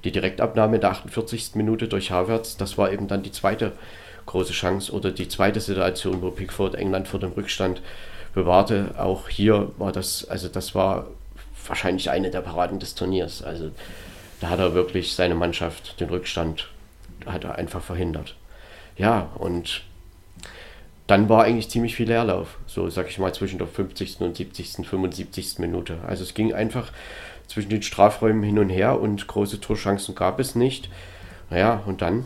Die 0.03 0.12
Direktabnahme 0.12 0.75
in 0.75 0.81
der 0.81 0.91
48. 0.91 1.55
Minute 1.55 1.88
durch 1.88 2.12
Havertz, 2.12 2.57
das 2.57 2.77
war 2.77 2.91
eben 2.91 3.07
dann 3.07 3.24
die 3.24 3.31
zweite 3.31 3.74
große 4.25 4.53
Chance 4.53 4.91
oder 4.91 5.12
die 5.12 5.27
zweite 5.27 5.59
Situation, 5.59 6.21
wo 6.21 6.31
Pickford 6.31 6.75
England 6.75 7.07
vor 7.07 7.19
dem 7.19 7.31
Rückstand 7.31 7.81
bewahrte. 8.33 8.95
Auch 8.97 9.29
hier 9.29 9.71
war 9.77 9.91
das, 9.91 10.27
also 10.27 10.47
das 10.47 10.75
war 10.75 11.07
wahrscheinlich 11.67 12.09
eine 12.09 12.29
der 12.29 12.41
Paraden 12.41 12.79
des 12.79 12.95
Turniers. 12.95 13.41
Also 13.41 13.71
da 14.41 14.50
hat 14.50 14.59
er 14.59 14.74
wirklich 14.74 15.13
seine 15.13 15.35
Mannschaft, 15.35 16.00
den 16.00 16.09
Rückstand, 16.09 16.69
hat 17.25 17.43
er 17.43 17.55
einfach 17.55 17.81
verhindert 17.81 18.35
ja, 18.97 19.29
und 19.35 19.83
dann 21.07 21.29
war 21.29 21.43
eigentlich 21.43 21.69
ziemlich 21.69 21.95
viel 21.95 22.07
Leerlauf, 22.07 22.57
so 22.65 22.89
sag 22.89 23.09
ich 23.09 23.19
mal 23.19 23.33
zwischen 23.33 23.59
der 23.59 23.67
50. 23.67 24.21
und 24.21 24.35
70., 24.35 24.88
75. 24.88 25.59
Minute. 25.59 26.00
Also 26.07 26.24
es 26.24 26.33
ging 26.33 26.53
einfach 26.53 26.91
zwischen 27.47 27.69
den 27.69 27.81
Strafräumen 27.81 28.43
hin 28.43 28.59
und 28.59 28.69
her 28.69 28.99
und 28.99 29.27
große 29.27 29.61
Torchancen 29.61 30.15
gab 30.15 30.39
es 30.39 30.55
nicht. 30.55 30.89
Naja, 31.49 31.83
und 31.85 32.01
dann 32.01 32.25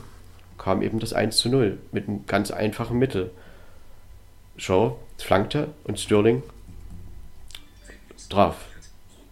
kam 0.58 0.82
eben 0.82 1.00
das 1.00 1.14
1 1.14 1.38
zu 1.38 1.50
0 1.50 1.78
mit 1.92 2.08
einem 2.08 2.26
ganz 2.26 2.52
einfachen 2.52 2.98
Mittel. 2.98 3.32
Shaw 4.58 4.96
flankte 5.18 5.70
und 5.86 6.00
Sterling 6.00 6.44
traf. 8.30 8.56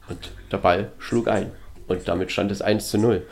Und 0.10 0.32
der 0.51 0.58
Ball 0.58 0.91
schlug 1.00 1.27
ein. 1.27 1.51
Und 1.88 2.08
damit 2.08 2.32
stand 2.32 2.51
es 2.51 2.62
1 2.62 2.89
zu 2.89 2.98
0. 2.98 3.25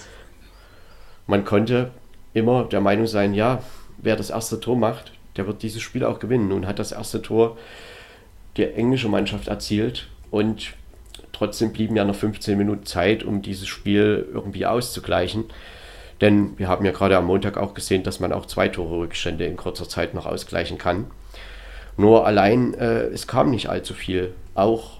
Man 1.27 1.43
konnte 1.45 1.91
immer 2.33 2.65
der 2.65 2.81
Meinung 2.81 3.07
sein, 3.07 3.33
ja, 3.33 3.63
wer 3.97 4.15
das 4.15 4.29
erste 4.29 4.59
Tor 4.59 4.77
macht, 4.77 5.13
der 5.37 5.47
wird 5.47 5.63
dieses 5.63 5.81
Spiel 5.81 6.03
auch 6.03 6.19
gewinnen. 6.19 6.49
Nun 6.49 6.67
hat 6.67 6.79
das 6.79 6.91
erste 6.91 7.21
Tor 7.21 7.57
die 8.57 8.63
englische 8.63 9.09
Mannschaft 9.09 9.47
erzielt 9.47 10.07
und 10.31 10.73
trotzdem 11.31 11.73
blieben 11.73 11.95
ja 11.95 12.05
noch 12.05 12.15
15 12.15 12.57
Minuten 12.57 12.85
Zeit, 12.85 13.23
um 13.23 13.41
dieses 13.41 13.67
Spiel 13.67 14.27
irgendwie 14.33 14.65
auszugleichen. 14.65 15.45
Denn 16.21 16.57
wir 16.57 16.67
haben 16.67 16.85
ja 16.85 16.91
gerade 16.91 17.17
am 17.17 17.25
Montag 17.25 17.57
auch 17.57 17.73
gesehen, 17.73 18.03
dass 18.03 18.19
man 18.19 18.31
auch 18.31 18.45
zwei 18.45 18.69
Tore 18.69 18.99
Rückstände 18.99 19.45
in 19.45 19.57
kurzer 19.57 19.89
Zeit 19.89 20.13
noch 20.13 20.25
ausgleichen 20.25 20.77
kann. 20.77 21.05
Nur 21.97 22.25
allein, 22.25 22.73
äh, 22.73 23.05
es 23.05 23.27
kam 23.27 23.51
nicht 23.51 23.69
allzu 23.69 23.93
viel. 23.93 24.33
Auch 24.53 24.99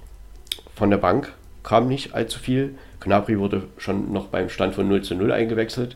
von 0.76 0.90
der 0.90 0.98
Bank 0.98 1.34
kam 1.64 1.88
nicht 1.88 2.14
allzu 2.14 2.40
viel. 2.40 2.76
Knabri 3.00 3.40
wurde 3.40 3.64
schon 3.78 4.12
noch 4.12 4.28
beim 4.28 4.50
Stand 4.50 4.76
von 4.76 4.88
0 4.88 5.04
zu 5.04 5.16
0 5.16 5.32
eingewechselt. 5.32 5.96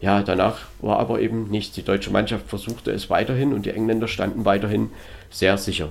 Ja, 0.00 0.22
danach 0.22 0.58
war 0.80 0.98
aber 0.98 1.20
eben 1.20 1.50
nichts. 1.50 1.74
Die 1.74 1.82
deutsche 1.82 2.10
Mannschaft 2.10 2.48
versuchte 2.48 2.90
es 2.90 3.10
weiterhin 3.10 3.52
und 3.52 3.66
die 3.66 3.70
Engländer 3.70 4.08
standen 4.08 4.44
weiterhin 4.44 4.90
sehr 5.30 5.58
sicher. 5.58 5.88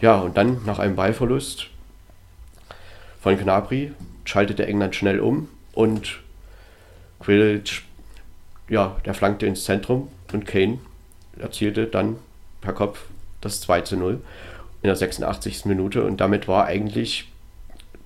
Ja, 0.00 0.20
und 0.20 0.36
dann 0.36 0.64
nach 0.64 0.78
einem 0.78 0.96
Ballverlust 0.96 1.68
von 3.20 3.36
Gnabry 3.38 3.92
schaltete 4.24 4.66
England 4.66 4.94
schnell 4.94 5.20
um 5.20 5.48
und 5.72 6.20
Quidditch, 7.20 7.82
ja, 8.68 8.96
der 9.04 9.14
flankte 9.14 9.46
ins 9.46 9.64
Zentrum 9.64 10.08
und 10.32 10.46
Kane 10.46 10.78
erzielte 11.38 11.86
dann 11.86 12.16
per 12.60 12.72
Kopf 12.72 13.04
das 13.40 13.60
2 13.60 13.82
zu 13.82 13.96
0 13.96 14.20
in 14.82 14.86
der 14.88 14.96
86. 14.96 15.66
Minute 15.66 16.04
und 16.04 16.20
damit 16.20 16.48
war 16.48 16.66
eigentlich 16.66 17.30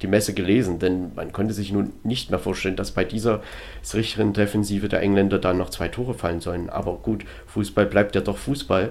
die 0.02 0.07
Messe 0.07 0.33
gelesen, 0.33 0.79
denn 0.79 1.12
man 1.14 1.33
konnte 1.33 1.52
sich 1.52 1.73
nun 1.73 1.93
nicht 2.05 2.31
mehr 2.31 2.38
vorstellen, 2.38 2.76
dass 2.76 2.93
bei 2.93 3.05
dieser 3.05 3.43
sicheren 3.83 4.33
Defensive 4.33 4.88
der 4.88 5.02
Engländer 5.02 5.38
dann 5.38 5.59
noch 5.59 5.71
zwei 5.71 5.88
Tore 5.88 6.14
fallen 6.14 6.40
sollen. 6.40 6.71
Aber 6.71 6.95
gut, 6.95 7.25
Fußball 7.49 7.87
bleibt 7.87 8.14
ja 8.14 8.23
doch 8.23 8.38
Fußball. 8.38 8.90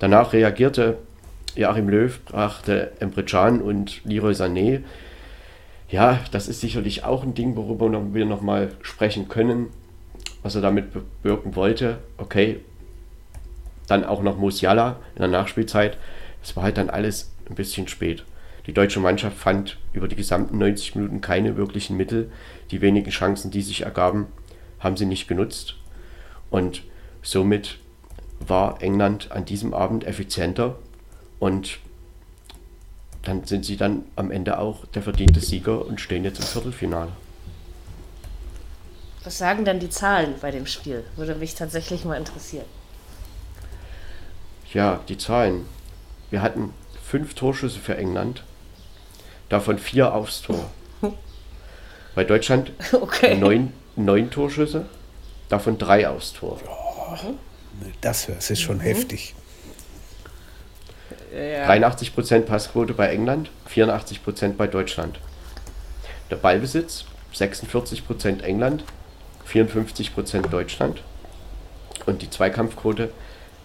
Danach 0.00 0.32
reagierte 0.32 0.98
Joachim 1.54 1.88
Löw, 1.88 2.18
brachte 2.24 2.92
Emre 2.98 3.22
und 3.62 4.04
Leroy 4.04 4.32
Sané. 4.32 4.82
Ja, 5.88 6.20
das 6.32 6.48
ist 6.48 6.60
sicherlich 6.60 7.04
auch 7.04 7.22
ein 7.22 7.34
Ding, 7.34 7.56
worüber 7.56 7.90
wir 8.14 8.24
noch 8.24 8.40
mal 8.40 8.72
sprechen 8.82 9.28
können, 9.28 9.68
was 10.42 10.54
er 10.54 10.62
damit 10.62 10.92
bewirken 10.92 11.56
wollte. 11.56 11.98
Okay, 12.16 12.60
dann 13.86 14.04
auch 14.04 14.22
noch 14.22 14.38
Musiala 14.38 14.96
in 15.14 15.20
der 15.20 15.28
Nachspielzeit. 15.28 15.98
Es 16.42 16.56
war 16.56 16.64
halt 16.64 16.78
dann 16.78 16.90
alles 16.90 17.32
ein 17.48 17.54
bisschen 17.54 17.88
spät. 17.88 18.24
Die 18.66 18.72
deutsche 18.72 19.00
Mannschaft 19.00 19.36
fand 19.36 19.78
über 19.92 20.08
die 20.08 20.16
gesamten 20.16 20.58
90 20.58 20.96
Minuten 20.96 21.20
keine 21.20 21.56
wirklichen 21.56 21.96
Mittel. 21.96 22.30
Die 22.70 22.80
wenigen 22.80 23.10
Chancen, 23.10 23.50
die 23.50 23.62
sich 23.62 23.82
ergaben, 23.82 24.26
haben 24.80 24.96
sie 24.96 25.06
nicht 25.06 25.28
genutzt. 25.28 25.76
Und 26.50 26.82
somit 27.22 27.78
war 28.40 28.82
England 28.82 29.32
an 29.32 29.44
diesem 29.44 29.74
Abend 29.74 30.06
effizienter 30.06 30.76
und 31.38 31.78
dann 33.24 33.44
sind 33.44 33.64
sie 33.64 33.76
dann 33.76 34.04
am 34.16 34.30
Ende 34.30 34.58
auch 34.58 34.86
der 34.86 35.02
verdiente 35.02 35.40
Sieger 35.40 35.84
und 35.84 36.00
stehen 36.00 36.24
jetzt 36.24 36.38
im 36.38 36.46
Viertelfinale. 36.46 37.10
Was 39.24 39.38
sagen 39.38 39.64
denn 39.64 39.80
die 39.80 39.88
Zahlen 39.88 40.34
bei 40.40 40.50
dem 40.50 40.66
Spiel? 40.66 41.02
Würde 41.16 41.34
mich 41.34 41.54
tatsächlich 41.54 42.04
mal 42.04 42.16
interessieren. 42.16 42.66
Ja, 44.72 45.00
die 45.08 45.16
Zahlen. 45.16 45.64
Wir 46.30 46.42
hatten 46.42 46.74
fünf 47.02 47.34
Torschüsse 47.34 47.78
für 47.78 47.96
England, 47.96 48.44
davon 49.48 49.78
vier 49.78 50.14
aufs 50.14 50.42
Tor. 50.42 50.70
Bei 52.14 52.24
Deutschland 52.24 52.72
okay. 52.92 53.36
neun, 53.36 53.72
neun 53.96 54.30
Torschüsse, 54.30 54.86
davon 55.48 55.78
drei 55.78 56.08
aufs 56.08 56.32
Tor. 56.32 56.60
Das 58.00 58.28
ist 58.28 58.60
schon 58.60 58.78
mhm. 58.78 58.82
heftig. 58.82 59.34
Ja. 61.34 61.68
83% 61.68 62.42
Passquote 62.42 62.94
bei 62.94 63.08
England, 63.08 63.50
84% 63.68 64.52
bei 64.52 64.66
Deutschland. 64.66 65.18
Der 66.30 66.36
Ballbesitz 66.36 67.06
46% 67.34 68.42
England, 68.42 68.84
54% 69.50 70.48
Deutschland. 70.48 71.02
Und 72.06 72.22
die 72.22 72.30
Zweikampfquote, 72.30 73.10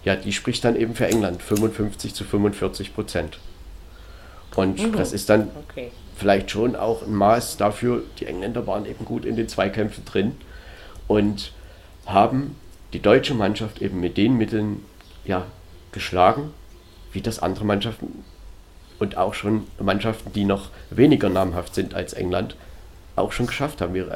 ja, 0.04 0.16
die 0.16 0.34
spricht 0.34 0.66
dann 0.66 0.76
eben 0.76 0.96
für 0.96 1.08
England, 1.08 1.44
55 1.44 2.16
zu 2.16 2.24
45% 2.24 3.38
Und 4.56 4.80
mhm. 4.82 4.94
das 4.94 5.14
ist 5.14 5.30
dann 5.30 5.50
okay. 5.70 5.92
vielleicht 6.16 6.50
schon 6.50 6.76
auch 6.76 7.04
ein 7.04 7.14
Maß 7.14 7.58
dafür, 7.58 8.04
die 8.20 8.26
Engländer 8.26 8.66
waren 8.66 8.86
eben 8.86 9.06
gut 9.06 9.26
in 9.26 9.36
den 9.36 9.48
Zweikämpfen 9.48 10.06
drin 10.06 10.36
und 11.08 11.54
haben 12.06 12.56
die 12.94 13.02
deutsche 13.02 13.36
Mannschaft 13.36 13.82
eben 13.82 14.00
mit 14.00 14.18
den 14.18 14.38
Mitteln 14.38 14.84
ja, 15.26 15.46
geschlagen 15.92 16.54
wie 17.12 17.22
das 17.22 17.40
andere 17.40 17.66
Mannschaften 17.66 18.24
und 19.00 19.18
auch 19.18 19.34
schon 19.34 19.66
Mannschaften, 19.80 20.34
die 20.34 20.46
noch 20.46 20.70
weniger 20.90 21.30
namhaft 21.30 21.74
sind 21.74 21.94
als 21.94 22.14
England, 22.14 22.56
auch 23.16 23.32
schon 23.32 23.48
geschafft 23.48 23.82
haben. 23.82 23.94
Wir 23.94 24.10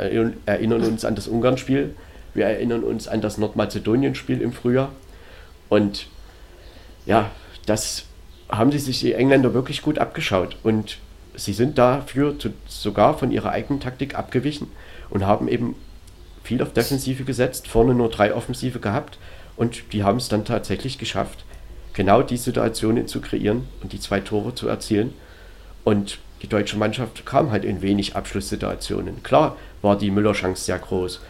erinnern 0.45 0.81
uns 0.81 1.05
an 1.05 1.15
das 1.15 1.27
Ungarn-Spiel, 1.27 1.95
wir 2.33 2.45
erinnern 2.45 2.83
uns 2.83 3.07
an 3.07 3.21
das 3.21 3.37
Nordmazedonien-Spiel 3.37 4.41
im 4.41 4.53
Frühjahr. 4.53 4.91
Und 5.69 6.07
ja, 7.05 7.31
das 7.65 8.05
haben 8.49 8.71
sie 8.71 8.79
sich 8.79 8.99
die 8.99 9.13
Engländer 9.13 9.53
wirklich 9.53 9.81
gut 9.81 9.99
abgeschaut. 9.99 10.57
Und 10.63 10.97
sie 11.35 11.53
sind 11.53 11.77
dafür 11.77 12.37
zu, 12.37 12.49
sogar 12.67 13.17
von 13.17 13.31
ihrer 13.31 13.51
eigenen 13.51 13.79
Taktik 13.79 14.15
abgewichen 14.15 14.67
und 15.09 15.25
haben 15.25 15.47
eben 15.47 15.75
viel 16.43 16.61
auf 16.61 16.73
Defensive 16.73 17.23
gesetzt, 17.23 17.67
vorne 17.67 17.93
nur 17.93 18.09
drei 18.09 18.33
Offensive 18.35 18.79
gehabt. 18.79 19.17
Und 19.55 19.93
die 19.93 20.03
haben 20.03 20.17
es 20.17 20.29
dann 20.29 20.45
tatsächlich 20.45 20.97
geschafft, 20.97 21.45
genau 21.93 22.21
die 22.21 22.37
Situationen 22.37 23.07
zu 23.07 23.21
kreieren 23.21 23.67
und 23.81 23.93
die 23.93 23.99
zwei 23.99 24.19
Tore 24.19 24.55
zu 24.55 24.67
erzielen. 24.67 25.13
Und 25.83 26.19
die 26.41 26.47
deutsche 26.47 26.77
Mannschaft 26.77 27.25
kam 27.25 27.51
halt 27.51 27.63
in 27.63 27.81
wenig 27.81 28.15
Abschlusssituationen. 28.15 29.23
Klar 29.23 29.55
war 29.81 29.97
die 29.97 30.11
Müller-Chance 30.11 30.63
sehr 30.63 30.79
groß. 30.79 31.21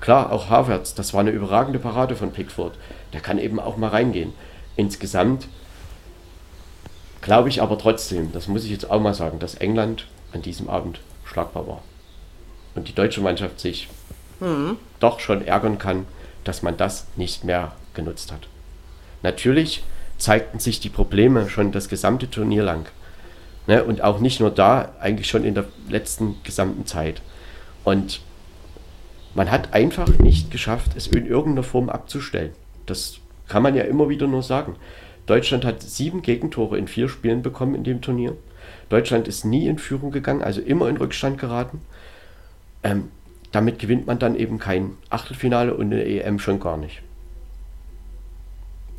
Klar, 0.00 0.32
auch 0.32 0.50
Havertz, 0.50 0.94
das 0.94 1.14
war 1.14 1.20
eine 1.20 1.30
überragende 1.30 1.78
Parade 1.78 2.16
von 2.16 2.32
Pickford. 2.32 2.74
Der 3.12 3.20
kann 3.20 3.38
eben 3.38 3.60
auch 3.60 3.76
mal 3.76 3.88
reingehen. 3.88 4.32
Insgesamt 4.76 5.48
glaube 7.20 7.48
ich 7.48 7.62
aber 7.62 7.78
trotzdem, 7.78 8.32
das 8.32 8.48
muss 8.48 8.64
ich 8.64 8.70
jetzt 8.70 8.90
auch 8.90 9.00
mal 9.00 9.14
sagen, 9.14 9.38
dass 9.38 9.54
England 9.54 10.06
an 10.32 10.42
diesem 10.42 10.68
Abend 10.68 11.00
schlagbar 11.24 11.66
war. 11.66 11.82
Und 12.74 12.88
die 12.88 12.94
deutsche 12.94 13.20
Mannschaft 13.20 13.60
sich 13.60 13.88
mhm. 14.40 14.76
doch 14.98 15.20
schon 15.20 15.46
ärgern 15.46 15.78
kann, 15.78 16.06
dass 16.44 16.62
man 16.62 16.76
das 16.76 17.06
nicht 17.16 17.44
mehr 17.44 17.72
genutzt 17.94 18.32
hat. 18.32 18.48
Natürlich 19.22 19.84
zeigten 20.22 20.60
sich 20.60 20.78
die 20.78 20.88
Probleme 20.88 21.48
schon 21.48 21.72
das 21.72 21.88
gesamte 21.88 22.30
Turnier 22.30 22.62
lang. 22.62 22.86
Ne? 23.66 23.82
Und 23.82 24.02
auch 24.02 24.20
nicht 24.20 24.38
nur 24.38 24.50
da, 24.50 24.92
eigentlich 25.00 25.28
schon 25.28 25.44
in 25.44 25.54
der 25.54 25.64
letzten 25.88 26.36
gesamten 26.44 26.86
Zeit. 26.86 27.22
Und 27.82 28.20
man 29.34 29.50
hat 29.50 29.74
einfach 29.74 30.08
nicht 30.18 30.52
geschafft, 30.52 30.92
es 30.96 31.08
in 31.08 31.26
irgendeiner 31.26 31.64
Form 31.64 31.88
abzustellen. 31.88 32.52
Das 32.86 33.18
kann 33.48 33.64
man 33.64 33.74
ja 33.74 33.82
immer 33.82 34.08
wieder 34.08 34.28
nur 34.28 34.44
sagen. 34.44 34.76
Deutschland 35.26 35.64
hat 35.64 35.82
sieben 35.82 36.22
Gegentore 36.22 36.78
in 36.78 36.86
vier 36.86 37.08
Spielen 37.08 37.42
bekommen 37.42 37.74
in 37.74 37.82
dem 37.82 38.00
Turnier. 38.00 38.36
Deutschland 38.90 39.26
ist 39.26 39.44
nie 39.44 39.66
in 39.66 39.78
Führung 39.78 40.12
gegangen, 40.12 40.42
also 40.42 40.60
immer 40.60 40.88
in 40.88 40.98
Rückstand 40.98 41.38
geraten. 41.38 41.80
Ähm, 42.84 43.08
damit 43.50 43.80
gewinnt 43.80 44.06
man 44.06 44.20
dann 44.20 44.36
eben 44.36 44.60
kein 44.60 44.92
Achtelfinale 45.10 45.74
und 45.74 45.92
eine 45.92 46.04
EM 46.04 46.38
schon 46.38 46.60
gar 46.60 46.76
nicht. 46.76 47.02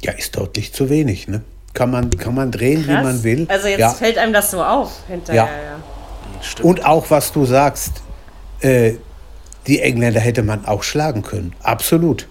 Ja, 0.03 0.11
ist 0.11 0.37
deutlich 0.37 0.73
zu 0.73 0.89
wenig, 0.89 1.27
ne? 1.27 1.41
Kann 1.73 1.89
man, 1.89 2.11
kann 2.11 2.35
man 2.35 2.51
drehen, 2.51 2.85
Krass. 2.85 2.99
wie 2.99 3.03
man 3.03 3.23
will. 3.23 3.45
Also 3.49 3.67
jetzt 3.67 3.79
ja. 3.79 3.89
fällt 3.89 4.17
einem 4.17 4.33
das 4.33 4.51
so 4.51 4.63
auf 4.63 4.91
hinterher. 5.07 5.45
Ja. 5.45 5.49
ja. 5.49 6.63
Und 6.63 6.85
auch 6.85 7.09
was 7.09 7.31
du 7.31 7.45
sagst, 7.45 8.03
äh, 8.59 8.93
die 9.65 9.79
Engländer 9.79 10.19
hätte 10.19 10.43
man 10.43 10.65
auch 10.65 10.83
schlagen 10.83 11.23
können. 11.23 11.53
Absolut. 11.63 12.27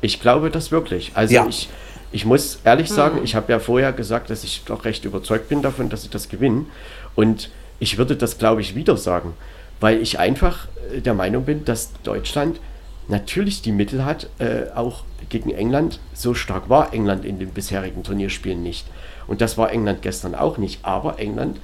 Ich 0.00 0.20
glaube 0.20 0.50
das 0.50 0.70
wirklich. 0.70 1.12
Also 1.14 1.34
ja. 1.34 1.46
ich, 1.46 1.68
ich 2.12 2.24
muss 2.24 2.60
ehrlich 2.64 2.88
sagen, 2.88 3.18
hm. 3.18 3.24
ich 3.24 3.34
habe 3.34 3.52
ja 3.52 3.58
vorher 3.58 3.92
gesagt, 3.92 4.30
dass 4.30 4.44
ich 4.44 4.62
doch 4.64 4.84
recht 4.84 5.04
überzeugt 5.04 5.48
bin 5.48 5.62
davon, 5.62 5.88
dass 5.88 6.02
sie 6.02 6.10
das 6.10 6.28
gewinnen. 6.28 6.70
Und 7.14 7.50
ich 7.78 7.98
würde 7.98 8.16
das, 8.16 8.38
glaube 8.38 8.60
ich, 8.60 8.74
wieder 8.74 8.96
sagen, 8.96 9.34
weil 9.80 10.00
ich 10.00 10.18
einfach 10.18 10.68
äh, 10.94 11.00
der 11.00 11.14
Meinung 11.14 11.44
bin, 11.44 11.64
dass 11.64 11.90
Deutschland 12.02 12.60
natürlich 13.08 13.62
die 13.62 13.72
Mittel 13.72 14.04
hat, 14.04 14.28
äh, 14.38 14.70
auch 14.74 15.02
gegen 15.28 15.50
England. 15.50 16.00
So 16.14 16.34
stark 16.34 16.68
war 16.68 16.92
England 16.92 17.24
in 17.24 17.38
den 17.38 17.50
bisherigen 17.50 18.02
Turnierspielen 18.02 18.62
nicht. 18.62 18.86
Und 19.26 19.40
das 19.40 19.58
war 19.58 19.70
England 19.70 20.02
gestern 20.02 20.34
auch 20.34 20.58
nicht. 20.58 20.84
Aber 20.84 21.18
England 21.18 21.58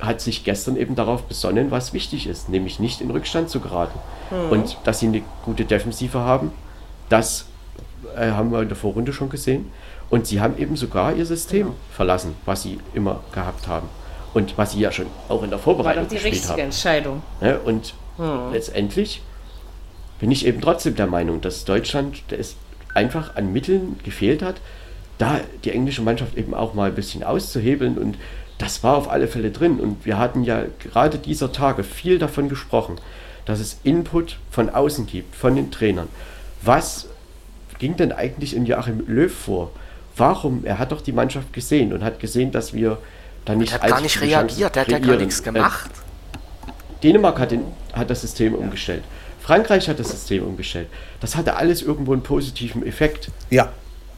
hat 0.00 0.20
sich 0.20 0.44
gestern 0.44 0.76
eben 0.76 0.94
darauf 0.94 1.22
besonnen, 1.24 1.70
was 1.70 1.92
wichtig 1.92 2.26
ist, 2.26 2.48
nämlich 2.48 2.78
nicht 2.78 3.00
in 3.00 3.10
Rückstand 3.10 3.50
zu 3.50 3.60
geraten. 3.60 3.98
Mhm. 4.30 4.50
Und 4.50 4.76
dass 4.84 5.00
sie 5.00 5.08
eine 5.08 5.22
gute 5.44 5.64
Defensive 5.64 6.20
haben, 6.20 6.52
das 7.08 7.46
äh, 8.16 8.30
haben 8.30 8.52
wir 8.52 8.62
in 8.62 8.68
der 8.68 8.76
Vorrunde 8.76 9.12
schon 9.12 9.28
gesehen. 9.28 9.70
Und 10.10 10.26
sie 10.26 10.40
haben 10.40 10.56
eben 10.56 10.76
sogar 10.76 11.14
ihr 11.14 11.26
System 11.26 11.66
genau. 11.66 11.76
verlassen, 11.90 12.34
was 12.46 12.62
sie 12.62 12.78
immer 12.94 13.20
gehabt 13.32 13.66
haben. 13.68 13.88
Und 14.34 14.56
was 14.56 14.72
sie 14.72 14.80
ja 14.80 14.92
schon 14.92 15.06
auch 15.28 15.42
in 15.42 15.50
der 15.50 15.58
War 15.58 15.64
Vorbereitung 15.64 16.04
doch 16.04 16.10
die 16.10 16.16
richtige 16.16 16.52
haben. 16.52 16.60
Entscheidung. 16.60 17.22
Ne? 17.40 17.58
Und 17.58 17.94
letztendlich 18.52 19.22
bin 20.20 20.30
ich 20.30 20.46
eben 20.46 20.60
trotzdem 20.60 20.96
der 20.96 21.06
Meinung, 21.06 21.40
dass 21.40 21.64
Deutschland 21.64 22.22
es 22.30 22.56
einfach 22.94 23.36
an 23.36 23.52
Mitteln 23.52 23.98
gefehlt 24.04 24.42
hat, 24.42 24.56
da 25.18 25.40
die 25.64 25.70
englische 25.70 26.02
Mannschaft 26.02 26.36
eben 26.36 26.54
auch 26.54 26.74
mal 26.74 26.90
ein 26.90 26.94
bisschen 26.94 27.22
auszuhebeln. 27.22 27.98
Und 27.98 28.16
das 28.58 28.82
war 28.82 28.96
auf 28.96 29.10
alle 29.10 29.28
Fälle 29.28 29.50
drin. 29.50 29.80
Und 29.80 30.04
wir 30.04 30.18
hatten 30.18 30.44
ja 30.44 30.64
gerade 30.80 31.18
dieser 31.18 31.52
Tage 31.52 31.84
viel 31.84 32.18
davon 32.18 32.48
gesprochen, 32.48 32.96
dass 33.44 33.60
es 33.60 33.78
Input 33.84 34.38
von 34.50 34.70
außen 34.70 35.06
gibt, 35.06 35.34
von 35.34 35.56
den 35.56 35.70
Trainern. 35.70 36.08
Was 36.62 37.08
ging 37.78 37.96
denn 37.96 38.12
eigentlich 38.12 38.54
in 38.54 38.66
Joachim 38.66 39.04
Löw 39.06 39.32
vor? 39.32 39.70
Warum? 40.16 40.64
Er 40.64 40.78
hat 40.78 40.90
doch 40.92 41.00
die 41.00 41.12
Mannschaft 41.12 41.52
gesehen 41.52 41.92
und 41.92 42.02
hat 42.02 42.18
gesehen, 42.18 42.50
dass 42.50 42.74
wir 42.74 42.98
da 43.44 43.54
nicht 43.54 43.72
Der 43.72 43.80
hat 43.80 43.90
gar 43.90 44.00
nicht 44.00 44.20
reagiert, 44.20 44.74
der 44.74 44.82
hat 44.82 44.90
ja 44.90 44.98
gar 44.98 45.16
nichts 45.16 45.40
Äh, 45.40 45.44
gemacht. 45.44 45.90
Dänemark 47.02 47.38
hat, 47.38 47.52
den, 47.52 47.62
hat 47.92 48.10
das 48.10 48.22
System 48.22 48.54
umgestellt. 48.54 49.04
Frankreich 49.52 49.88
hat 49.88 49.98
das 49.98 50.10
System 50.10 50.42
umgestellt. 50.44 50.88
Das 51.22 51.34
hatte 51.34 51.56
alles 51.56 51.80
irgendwo 51.80 52.12
einen 52.12 52.22
positiven 52.22 52.86
Effekt. 52.86 53.30
Ja, 53.48 53.72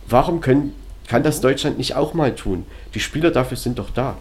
Warum 0.09 0.41
können, 0.41 0.75
kann 1.07 1.23
das 1.23 1.41
Deutschland 1.41 1.79
nicht 1.79 1.95
auch 1.95 2.15
mal 2.15 2.35
tun? 2.35 2.67
Die 2.95 2.99
Spieler 3.01 3.31
dafür 3.31 3.57
sind 3.57 3.79
doch 3.79 3.91
da. 3.91 4.17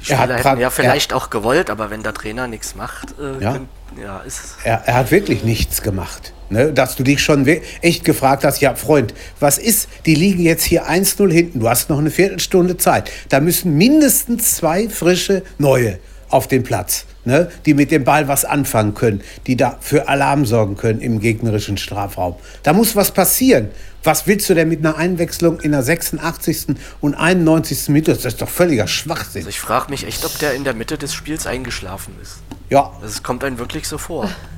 Die 0.00 0.10
er 0.12 0.18
hat 0.18 0.30
Spieler 0.30 0.50
hätten 0.50 0.60
ja 0.62 0.70
vielleicht 0.70 1.12
auch 1.12 1.28
gewollt, 1.28 1.68
aber 1.68 1.90
wenn 1.90 2.02
der 2.02 2.14
Trainer 2.14 2.46
nichts 2.46 2.74
macht, 2.74 3.14
äh, 3.20 3.42
Ja. 3.44 3.52
könnt- 3.52 3.68
ja, 4.02 4.20
ist 4.20 4.38
es. 4.44 4.56
er, 4.64 4.82
er 4.86 4.94
hat 4.94 5.10
wirklich 5.10 5.44
nichts 5.44 5.82
gemacht. 5.82 6.32
Ne? 6.48 6.72
Dass 6.72 6.96
du 6.96 7.02
dich 7.02 7.22
schon 7.22 7.46
echt 7.82 8.02
gefragt 8.04 8.44
hast, 8.44 8.62
ja 8.62 8.74
Freund, 8.76 9.12
was 9.40 9.58
ist, 9.58 9.88
die 10.06 10.14
liegen 10.14 10.42
jetzt 10.42 10.64
hier 10.64 10.86
1-0 10.88 11.30
hinten, 11.30 11.60
du 11.60 11.68
hast 11.68 11.90
noch 11.90 11.98
eine 11.98 12.10
Viertelstunde 12.10 12.78
Zeit. 12.78 13.10
Da 13.28 13.40
müssen 13.40 13.76
mindestens 13.76 14.54
zwei 14.56 14.88
frische 14.88 15.42
Neue 15.58 15.98
auf 16.28 16.48
den 16.48 16.62
Platz, 16.62 17.04
ne? 17.24 17.50
die 17.64 17.74
mit 17.74 17.90
dem 17.90 18.04
Ball 18.04 18.28
was 18.28 18.44
anfangen 18.44 18.94
können, 18.94 19.22
die 19.46 19.56
da 19.56 19.76
für 19.80 20.08
Alarm 20.08 20.46
sorgen 20.46 20.76
können 20.76 21.00
im 21.00 21.20
gegnerischen 21.20 21.76
Strafraum. 21.76 22.36
Da 22.62 22.72
muss 22.72 22.96
was 22.96 23.10
passieren. 23.12 23.68
Was 24.02 24.26
willst 24.28 24.48
du 24.48 24.54
denn 24.54 24.68
mit 24.68 24.80
einer 24.80 24.96
Einwechslung 24.96 25.58
in 25.60 25.72
der 25.72 25.82
86. 25.82 26.76
und 27.00 27.14
91. 27.14 27.88
Minute? 27.88 28.14
Das 28.14 28.24
ist 28.24 28.40
doch 28.40 28.48
völliger 28.48 28.86
Schwachsinn. 28.86 29.40
Also 29.40 29.48
ich 29.48 29.58
frage 29.58 29.90
mich 29.90 30.06
echt, 30.06 30.24
ob 30.24 30.38
der 30.38 30.54
in 30.54 30.62
der 30.62 30.74
Mitte 30.74 30.96
des 30.96 31.12
Spiels 31.12 31.46
eingeschlafen 31.46 32.14
ist. 32.22 32.36
Ja, 32.70 32.92
Das 33.02 33.22
kommt 33.22 33.42
einem 33.42 33.58
wirklich 33.58 33.88
so 33.88 33.98
vor. 33.98 34.30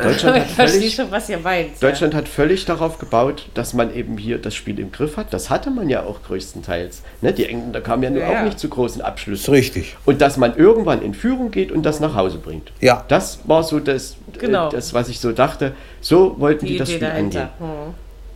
Deutschland 0.00 0.36
hat 0.40 0.46
völlig, 0.48 0.94
schon, 0.94 1.10
was 1.10 1.28
ihr 1.28 1.38
meint. 1.38 1.82
Deutschland 1.82 2.14
hat 2.14 2.28
völlig 2.28 2.64
darauf 2.64 2.98
gebaut, 2.98 3.46
dass 3.54 3.74
man 3.74 3.94
eben 3.94 4.16
hier 4.16 4.38
das 4.38 4.54
Spiel 4.54 4.78
im 4.78 4.90
Griff 4.92 5.16
hat. 5.16 5.32
Das 5.34 5.50
hatte 5.50 5.70
man 5.70 5.88
ja 5.88 6.02
auch 6.04 6.22
größtenteils. 6.22 7.02
Ne? 7.20 7.32
Die 7.32 7.46
Engländer 7.46 7.80
kamen 7.80 8.02
ja 8.02 8.10
nur 8.10 8.20
Ja, 8.22 8.28
auch 8.28 8.32
ja. 8.32 8.42
nicht 8.44 8.58
zu 8.58 8.68
großen 8.68 9.02
Abschlüssen. 9.02 9.52
richtig. 9.52 9.96
Und 10.04 10.20
dass 10.20 10.36
man 10.36 10.56
irgendwann 10.56 11.02
in 11.02 11.14
Führung 11.14 11.50
geht 11.50 11.70
und 11.72 11.82
das 11.84 12.00
nach 12.00 12.14
Hause 12.14 12.38
bringt. 12.38 12.72
Ja. 12.80 13.04
Das 13.08 13.40
war 13.44 13.62
so 13.62 13.80
das, 13.80 14.16
Genau. 14.38 14.68
äh, 14.68 14.72
das 14.72 14.94
was 14.94 15.08
ich 15.08 15.20
so 15.20 15.32
dachte. 15.32 15.72
So 16.00 16.38
wollten 16.40 16.64
die, 16.66 16.72
Die 16.72 16.78
das 16.78 16.90
Spiel 16.90 17.04
angehen. 17.06 17.30
dahinter. 17.30 17.50
Hm. 17.58 17.94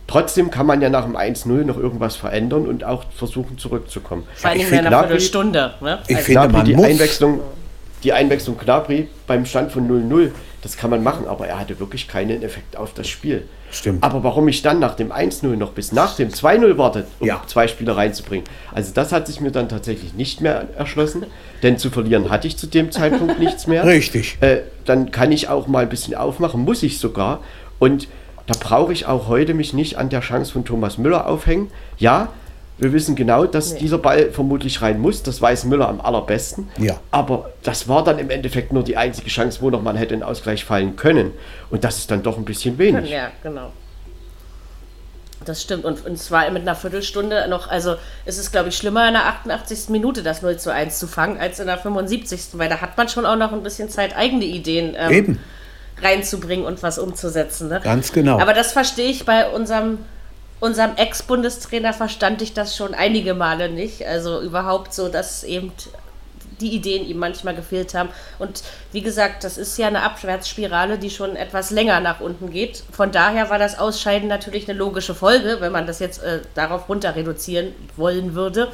Trotzdem 0.09 0.51
kann 0.51 0.65
man 0.65 0.81
ja 0.81 0.89
nach 0.89 1.03
dem 1.03 1.17
1-0 1.17 1.65
noch 1.65 1.77
irgendwas 1.77 2.15
verändern 2.15 2.65
und 2.65 2.85
auch 2.85 3.03
versuchen 3.13 3.57
zurückzukommen. 3.57 4.25
Vor 4.35 4.49
allem 4.51 4.59
ich 4.61 4.71
in 4.71 4.79
einer 4.79 4.99
Viertelstunde. 4.99 5.73
Ne? 5.81 5.99
Ich 6.07 6.15
Also- 6.15 6.25
finde, 6.27 6.49
man 6.49 6.65
die 6.65 6.75
muss. 6.75 6.85
Einwechslung, 6.85 7.39
die 8.03 8.13
Einwechslung 8.13 8.57
Gnabry 8.57 9.07
beim 9.25 9.45
Stand 9.45 9.71
von 9.71 9.87
0-0, 9.89 10.31
das 10.61 10.77
kann 10.77 10.89
man 10.89 11.03
machen, 11.03 11.27
aber 11.27 11.47
er 11.47 11.59
hatte 11.59 11.79
wirklich 11.79 12.07
keinen 12.07 12.43
Effekt 12.43 12.77
auf 12.77 12.93
das 12.93 13.07
Spiel. 13.07 13.47
Stimmt. 13.71 14.03
Aber 14.03 14.23
warum 14.23 14.47
ich 14.47 14.61
dann 14.61 14.79
nach 14.79 14.95
dem 14.95 15.11
1-0 15.11 15.45
noch 15.57 15.71
bis 15.71 15.91
nach 15.91 16.15
dem 16.15 16.29
2-0 16.29 16.77
wartet, 16.77 17.07
um 17.19 17.27
Ja. 17.27 17.41
zwei 17.47 17.67
Spieler 17.67 17.97
reinzubringen, 17.97 18.45
also 18.73 18.93
das 18.93 19.11
hat 19.11 19.27
sich 19.27 19.41
mir 19.41 19.51
dann 19.51 19.67
tatsächlich 19.67 20.13
nicht 20.13 20.39
mehr 20.41 20.67
erschlossen, 20.77 21.25
denn 21.63 21.77
zu 21.77 21.89
verlieren 21.89 22.29
hatte 22.29 22.47
ich 22.47 22.55
zu 22.57 22.67
dem 22.67 22.91
Zeitpunkt 22.91 23.39
nichts 23.39 23.67
mehr. 23.67 23.85
Richtig. 23.85 24.37
Äh, 24.41 24.59
dann 24.85 25.11
kann 25.11 25.31
ich 25.31 25.49
auch 25.49 25.67
mal 25.67 25.83
ein 25.83 25.89
bisschen 25.89 26.15
aufmachen, 26.15 26.61
muss 26.61 26.81
ich 26.83 26.99
sogar. 26.99 27.41
Und 27.79 28.07
da 28.45 28.53
brauche 28.57 28.93
ich 28.93 29.05
auch 29.05 29.27
heute 29.27 29.53
mich 29.53 29.73
nicht 29.73 29.97
an 29.97 30.09
der 30.09 30.21
Chance 30.21 30.53
von 30.53 30.63
Thomas 30.63 30.97
Müller 30.97 31.27
aufhängen. 31.27 31.69
Ja, 31.97 32.29
wir 32.77 32.93
wissen 32.93 33.15
genau, 33.15 33.45
dass 33.45 33.75
dieser 33.75 33.97
Ball 33.97 34.31
vermutlich 34.31 34.81
rein 34.81 34.99
muss. 34.99 35.23
Das 35.23 35.41
weiß 35.41 35.65
Müller 35.65 35.89
am 35.89 35.99
allerbesten. 35.99 36.69
Ja. 36.77 36.99
Aber 37.11 37.51
das 37.63 37.87
war 37.87 38.03
dann 38.03 38.19
im 38.19 38.29
Endeffekt 38.29 38.71
nur 38.71 38.83
die 38.83 38.97
einzige 38.97 39.29
Chance, 39.29 39.59
wo 39.61 39.69
noch 39.69 39.81
man 39.81 39.95
hätte 39.95 40.13
in 40.13 40.23
Ausgleich 40.23 40.63
fallen 40.63 40.95
können. 40.95 41.31
Und 41.71 41.83
das 41.83 41.97
ist 41.97 42.11
dann 42.11 42.21
doch 42.21 42.37
ein 42.37 42.45
bisschen 42.45 42.77
wenig. 42.77 43.09
Ja, 43.09 43.31
genau. 43.41 43.71
Das 45.45 45.61
stimmt. 45.61 45.85
Und, 45.85 46.05
und 46.05 46.17
zwar 46.17 46.49
mit 46.51 46.63
einer 46.63 46.75
Viertelstunde 46.75 47.47
noch, 47.47 47.69
also 47.69 47.95
es 48.25 48.37
ist, 48.37 48.51
glaube 48.51 48.69
ich, 48.69 48.77
schlimmer 48.77 49.07
in 49.07 49.13
der 49.13 49.27
88. 49.27 49.89
Minute 49.89 50.21
das 50.21 50.41
0 50.41 50.57
zu 50.57 50.73
1 50.73 50.99
zu 50.99 51.07
fangen, 51.07 51.39
als 51.39 51.59
in 51.59 51.67
der 51.67 51.77
75. 51.77 52.49
Weil 52.53 52.69
da 52.69 52.81
hat 52.81 52.97
man 52.97 53.07
schon 53.07 53.25
auch 53.25 53.37
noch 53.37 53.53
ein 53.53 53.63
bisschen 53.63 53.89
Zeit, 53.89 54.15
eigene 54.15 54.45
Ideen 54.45 54.95
ähm, 54.97 55.11
Eben. 55.11 55.39
reinzubringen 56.01 56.65
und 56.65 56.83
was 56.83 56.99
umzusetzen. 56.99 57.69
Ne? 57.69 57.79
Ganz 57.83 58.11
genau. 58.11 58.39
Aber 58.39 58.53
das 58.53 58.71
verstehe 58.71 59.09
ich 59.09 59.25
bei 59.25 59.49
unserem, 59.49 59.99
unserem 60.59 60.95
Ex-Bundestrainer, 60.95 61.93
verstand 61.93 62.41
ich 62.41 62.53
das 62.53 62.75
schon 62.75 62.93
einige 62.93 63.33
Male 63.33 63.69
nicht. 63.69 64.05
Also 64.05 64.41
überhaupt 64.41 64.93
so, 64.93 65.07
dass 65.07 65.43
eben 65.43 65.71
die 66.61 66.73
Ideen 66.73 67.05
ihm 67.05 67.19
manchmal 67.19 67.55
gefehlt 67.55 67.93
haben. 67.93 68.09
Und 68.39 68.63
wie 68.91 69.01
gesagt, 69.01 69.43
das 69.43 69.57
ist 69.57 69.77
ja 69.77 69.87
eine 69.87 70.01
Abwärtsspirale, 70.01 70.97
die 70.97 71.09
schon 71.09 71.35
etwas 71.35 71.71
länger 71.71 71.99
nach 71.99 72.19
unten 72.19 72.49
geht. 72.49 72.83
Von 72.91 73.11
daher 73.11 73.49
war 73.49 73.59
das 73.59 73.77
Ausscheiden 73.77 74.27
natürlich 74.27 74.67
eine 74.69 74.77
logische 74.77 75.13
Folge, 75.13 75.57
wenn 75.59 75.71
man 75.71 75.85
das 75.87 75.99
jetzt 75.99 76.23
äh, 76.23 76.41
darauf 76.55 76.89
runter 76.89 77.15
reduzieren 77.15 77.73
wollen 77.95 78.33
würde. 78.33 78.71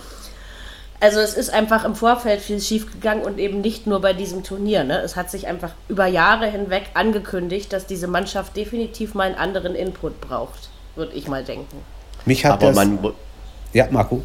Also 1.03 1.19
es 1.19 1.33
ist 1.33 1.49
einfach 1.49 1.83
im 1.83 1.95
Vorfeld 1.95 2.39
viel 2.39 2.61
schiefgegangen 2.61 3.25
und 3.25 3.37
eben 3.37 3.59
nicht 3.59 3.87
nur 3.87 3.99
bei 3.99 4.13
diesem 4.13 4.43
Turnier. 4.43 4.85
Ne? 4.85 5.01
Es 5.01 5.17
hat 5.17 5.29
sich 5.29 5.47
einfach 5.47 5.71
über 5.89 6.05
Jahre 6.05 6.47
hinweg 6.47 6.83
angekündigt, 6.93 7.73
dass 7.73 7.85
diese 7.85 8.07
Mannschaft 8.07 8.55
definitiv 8.55 9.13
mal 9.13 9.23
einen 9.23 9.35
anderen 9.35 9.75
Input 9.75 10.21
braucht, 10.21 10.69
würde 10.95 11.13
ich 11.13 11.27
mal 11.27 11.43
denken. 11.43 11.77
Mich 12.25 12.45
hat 12.45 12.53
Aber 12.53 12.67
das. 12.67 12.75
man, 12.75 12.99
ja, 13.73 13.87
Marco. 13.91 14.21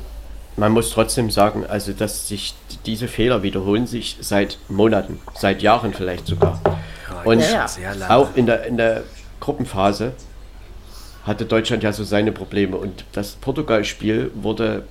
man 0.56 0.72
muss 0.72 0.90
trotzdem 0.90 1.30
sagen, 1.30 1.64
also 1.66 1.92
dass 1.92 2.28
sich 2.28 2.54
diese 2.86 3.08
Fehler 3.08 3.42
wiederholen 3.42 3.86
sich 3.86 4.16
seit 4.20 4.58
Monaten, 4.68 5.20
seit 5.34 5.62
Jahren 5.62 5.94
vielleicht 5.94 6.26
sogar. 6.26 6.60
Und 7.24 7.40
Ja, 7.40 7.66
ja. 7.80 8.10
Auch 8.10 8.36
in 8.36 8.46
der, 8.46 8.64
in 8.66 8.76
der 8.76 9.02
Gruppenphase 9.40 10.12
hatte 11.24 11.44
Deutschland 11.44 11.82
ja 11.82 11.92
so 11.92 12.04
seine 12.04 12.32
Probleme. 12.32 12.76
Und 12.76 13.04
das 13.12 13.32
Portugal-Spiel 13.32 14.30
wurde, 14.34 14.84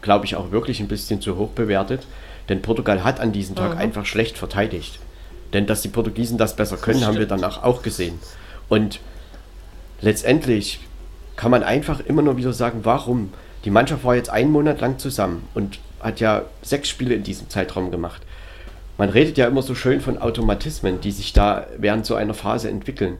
glaube 0.00 0.24
ich, 0.24 0.36
auch 0.36 0.50
wirklich 0.50 0.80
ein 0.80 0.88
bisschen 0.88 1.20
zu 1.20 1.36
hoch 1.36 1.50
bewertet. 1.50 2.06
Denn 2.48 2.62
Portugal 2.62 3.04
hat 3.04 3.20
an 3.20 3.32
diesem 3.32 3.56
Tag 3.56 3.76
einfach 3.78 4.06
schlecht 4.06 4.38
verteidigt. 4.38 5.00
Denn 5.52 5.66
dass 5.66 5.82
die 5.82 5.88
Portugiesen 5.88 6.36
das 6.36 6.56
besser 6.56 6.76
können, 6.76 7.06
haben 7.06 7.18
wir 7.18 7.26
danach 7.26 7.62
auch 7.62 7.82
gesehen. 7.82 8.18
Und 8.68 9.00
letztendlich 10.04 10.80
kann 11.36 11.50
man 11.50 11.62
einfach 11.62 12.00
immer 12.00 12.22
nur 12.22 12.36
wieder 12.36 12.52
sagen, 12.52 12.80
warum? 12.82 13.32
Die 13.64 13.70
Mannschaft 13.70 14.04
war 14.04 14.14
jetzt 14.14 14.30
einen 14.30 14.52
Monat 14.52 14.80
lang 14.80 14.98
zusammen 14.98 15.48
und 15.54 15.78
hat 16.00 16.20
ja 16.20 16.42
sechs 16.62 16.88
Spiele 16.88 17.14
in 17.14 17.22
diesem 17.22 17.48
Zeitraum 17.48 17.90
gemacht. 17.90 18.22
Man 18.98 19.08
redet 19.08 19.38
ja 19.38 19.46
immer 19.46 19.62
so 19.62 19.74
schön 19.74 20.00
von 20.00 20.18
Automatismen, 20.18 21.00
die 21.00 21.10
sich 21.10 21.32
da 21.32 21.66
während 21.78 22.06
so 22.06 22.14
einer 22.14 22.34
Phase 22.34 22.68
entwickeln. 22.68 23.18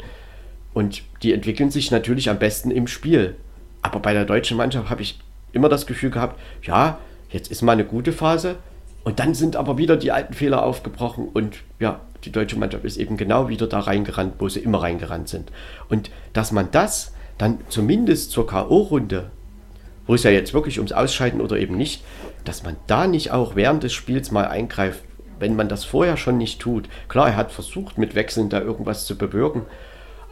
Und 0.75 1.03
die 1.23 1.33
entwickeln 1.33 1.71
sich 1.71 1.91
natürlich 1.91 2.29
am 2.29 2.39
besten 2.39 2.71
im 2.71 2.87
Spiel. 2.87 3.35
Aber 3.83 4.01
bei 4.01 4.13
der 4.13 4.25
deutschen 4.25 4.57
Mannschaft 4.57 4.91
habe 4.91 5.03
ich 5.03 5.19
immer 5.53 5.69
das 5.69 5.87
Gefühl 5.87 6.11
gehabt, 6.11 6.39
ja, 6.63 6.99
jetzt 7.31 7.51
ist 7.51 7.63
mal 7.63 7.73
eine 7.73 7.85
gute 7.85 8.13
Phase 8.13 8.57
und 9.03 9.19
dann 9.19 9.35
sind 9.35 9.57
aber 9.57 9.79
wieder 9.79 9.97
die 9.97 10.13
alten 10.13 10.35
Fehler 10.35 10.63
aufgebrochen 10.63 11.29
und 11.33 11.59
ja, 11.81 12.01
die 12.25 12.33
deutsche 12.33 12.59
Mannschaft 12.59 12.85
ist 12.85 12.97
eben 12.97 13.17
genau 13.17 13.49
wieder 13.49 13.67
da 13.67 13.81
reingerannt, 13.81 14.35
wo 14.39 14.49
sie 14.49 14.61
immer 14.61 14.83
reingerannt 14.83 15.29
sind. 15.29 15.53
Und 15.89 16.11
dass 16.33 16.53
man 16.53 16.71
das 16.71 17.13
dann 17.39 17.59
zumindest 17.69 18.31
zur 18.31 18.47
K.O.-Runde, 18.47 19.25
wo 20.07 20.15
es 20.15 20.23
ja 20.23 20.31
jetzt 20.31 20.55
wirklich 20.55 20.79
ums 20.79 20.93
Ausscheiden 20.93 21.41
oder 21.41 21.59
eben 21.59 21.77
nicht, 21.77 22.05
dass 22.45 22.63
man 22.63 22.77
da 22.87 23.07
nicht 23.07 23.33
auch 23.33 23.57
während 23.57 23.83
des 23.83 23.93
Spiels 23.93 24.31
mal 24.31 24.47
eingreift, 24.47 25.03
wenn 25.39 25.57
man 25.57 25.69
das 25.69 25.85
vorher 25.85 26.17
schon 26.17 26.39
nicht 26.39 26.61
tut. 26.61 26.89
Klar, 27.09 27.29
er 27.29 27.37
hat 27.37 27.53
versucht, 27.53 27.99
mit 27.99 28.15
Wechseln 28.15 28.51
da 28.51 28.61
irgendwas 28.61 29.07
zu 29.07 29.17
bewirken, 29.17 29.63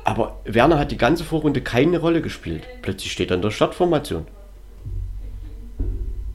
aber 0.05 0.40
Werner 0.44 0.78
hat 0.78 0.90
die 0.90 0.98
ganze 0.98 1.24
Vorrunde 1.24 1.61
keine 1.61 1.98
Rolle 1.98 2.22
gespielt. 2.22 2.64
Plötzlich 2.83 3.12
steht 3.12 3.31
er 3.31 3.37
in 3.37 3.42
der 3.42 3.50
Startformation. 3.50 4.26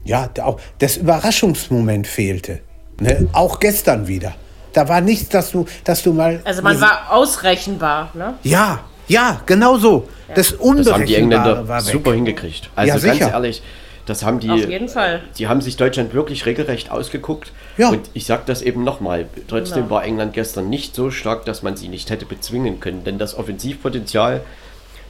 Ja, 0.04 0.30
auch 0.42 0.58
das 0.78 0.96
Überraschungsmoment 0.96 2.06
fehlte. 2.06 2.60
Ne? 2.98 3.28
Auch 3.32 3.60
gestern 3.60 4.08
wieder. 4.08 4.34
Da 4.78 4.88
war 4.88 5.00
nichts, 5.00 5.28
dass 5.28 5.50
du, 5.50 5.66
dass 5.82 6.04
du 6.04 6.12
mal. 6.12 6.40
Also 6.44 6.62
man 6.62 6.80
war 6.80 7.10
ausrechenbar. 7.10 8.10
Ne? 8.14 8.34
Ja, 8.44 8.78
ja, 9.08 9.40
genau 9.44 9.76
so. 9.76 10.06
Das 10.28 10.50
Das 10.50 10.52
Unberechenbare 10.52 10.94
haben 10.94 11.06
die 11.06 11.14
Engländer 11.16 11.80
super 11.80 12.12
hingekriegt. 12.12 12.70
Also 12.76 12.88
Ja, 12.88 12.94
ganz 13.04 13.18
sicher. 13.18 13.30
ehrlich, 13.32 13.62
das 14.06 14.24
haben 14.24 14.38
die. 14.38 14.48
Auf 14.50 14.68
jeden 14.68 14.88
Fall. 14.88 15.22
Die 15.36 15.48
haben 15.48 15.60
sich 15.62 15.76
Deutschland 15.76 16.14
wirklich 16.14 16.46
regelrecht 16.46 16.92
ausgeguckt. 16.92 17.50
Ja. 17.76 17.88
Und 17.88 18.08
ich 18.14 18.24
sage 18.26 18.42
das 18.46 18.62
eben 18.62 18.84
nochmal. 18.84 19.26
Trotzdem 19.48 19.82
Genau. 19.84 19.96
war 19.96 20.04
England 20.04 20.32
gestern 20.32 20.68
nicht 20.70 20.94
so 20.94 21.10
stark, 21.10 21.44
dass 21.44 21.64
man 21.64 21.76
sie 21.76 21.88
nicht 21.88 22.08
hätte 22.10 22.24
bezwingen 22.24 22.78
können. 22.78 23.02
Denn 23.02 23.18
das 23.18 23.36
Offensivpotenzial 23.36 24.42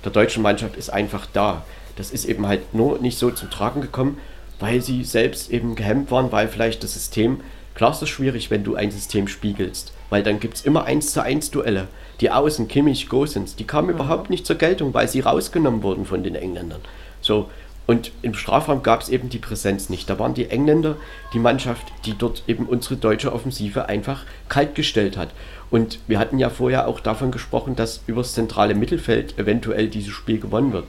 der 0.02 0.12
deutschen 0.12 0.42
Mannschaft 0.42 0.76
ist 0.76 0.88
einfach 0.90 1.26
da. 1.35 1.62
Das 1.96 2.11
ist 2.11 2.24
eben 2.24 2.46
halt 2.46 2.72
nur 2.72 3.00
nicht 3.00 3.18
so 3.18 3.31
zum 3.31 3.50
Tragen 3.50 3.83
gekommen. 3.83 4.16
weil 4.61 4.81
sie 4.83 5.04
selbst 5.04 5.52
eben 5.52 5.76
gehemmt 5.76 6.11
waren, 6.11 6.33
weil 6.33 6.48
vielleicht 6.48 6.83
das 6.83 6.94
System, 6.94 7.42
klar 7.79 7.93
ist 7.93 8.03
es 8.03 8.09
schwierig, 8.11 8.51
wenn 8.51 8.64
du 8.64 8.75
ein 8.75 8.91
System 8.91 9.29
spiegelst, 9.29 9.93
weil 10.11 10.23
dann 10.23 10.41
gibt 10.41 10.57
es 10.57 10.64
immer 10.64 10.85
1 10.85 11.12
zu 11.12 11.23
1 11.23 11.53
Duelle. 11.53 11.87
Die 12.21 12.33
Außen, 12.33 12.67
Kimmich, 12.67 13.09
Gosens, 13.09 13.55
die 13.55 13.64
kamen 13.64 13.88
mhm. 13.88 13.95
überhaupt 13.95 14.29
nicht 14.29 14.45
zur 14.45 14.57
Geltung, 14.57 14.93
weil 14.93 15.09
sie 15.09 15.21
rausgenommen 15.21 15.83
wurden 15.85 16.05
von 16.05 16.25
den 16.25 16.35
Engländern. 16.35 16.81
So, 17.21 17.49
und 17.87 18.11
im 18.21 18.35
Strafraum 18.35 18.83
gab 18.83 19.01
es 19.01 19.09
eben 19.09 19.31
die 19.31 19.38
Präsenz 19.38 19.88
nicht. 19.88 20.11
Da 20.11 20.19
waren 20.19 20.35
die 20.35 20.51
Engländer 20.51 20.97
die 21.33 21.38
Mannschaft, 21.38 21.87
die 22.05 22.19
dort 22.19 22.43
eben 22.47 22.67
unsere 22.67 22.97
deutsche 22.97 23.33
Offensive 23.33 23.88
einfach 23.88 24.25
kaltgestellt 24.51 25.17
hat. 25.17 25.31
Und 25.71 26.01
wir 26.07 26.19
hatten 26.19 26.38
ja 26.38 26.51
vorher 26.51 26.88
auch 26.88 27.01
davon 27.01 27.31
gesprochen, 27.31 27.77
dass 27.77 28.03
übers 28.07 28.35
zentrale 28.35 28.75
Mittelfeld 28.75 29.38
eventuell 29.38 29.88
dieses 29.88 30.12
Spiel 30.12 30.41
gewonnen 30.41 30.73
wird. 30.73 30.85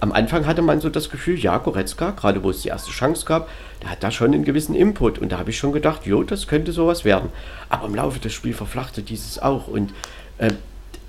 Am 0.00 0.12
Anfang 0.12 0.46
hatte 0.46 0.62
man 0.62 0.80
so 0.80 0.88
das 0.88 1.10
Gefühl, 1.10 1.38
ja, 1.38 1.58
Goretzka, 1.58 2.12
gerade 2.12 2.42
wo 2.42 2.50
es 2.50 2.62
die 2.62 2.68
erste 2.68 2.90
Chance 2.90 3.26
gab, 3.26 3.48
der 3.82 3.90
hat 3.90 4.02
da 4.02 4.10
schon 4.10 4.32
einen 4.32 4.44
gewissen 4.44 4.74
Input. 4.74 5.18
Und 5.18 5.30
da 5.30 5.38
habe 5.38 5.50
ich 5.50 5.58
schon 5.58 5.72
gedacht, 5.72 6.06
jo, 6.06 6.22
das 6.22 6.46
könnte 6.46 6.72
sowas 6.72 7.04
werden. 7.04 7.28
Aber 7.68 7.86
im 7.86 7.94
Laufe 7.94 8.18
des 8.18 8.32
Spiels 8.32 8.56
verflachte 8.56 9.02
dieses 9.02 9.38
auch. 9.38 9.68
Und 9.68 9.92
äh, 10.38 10.52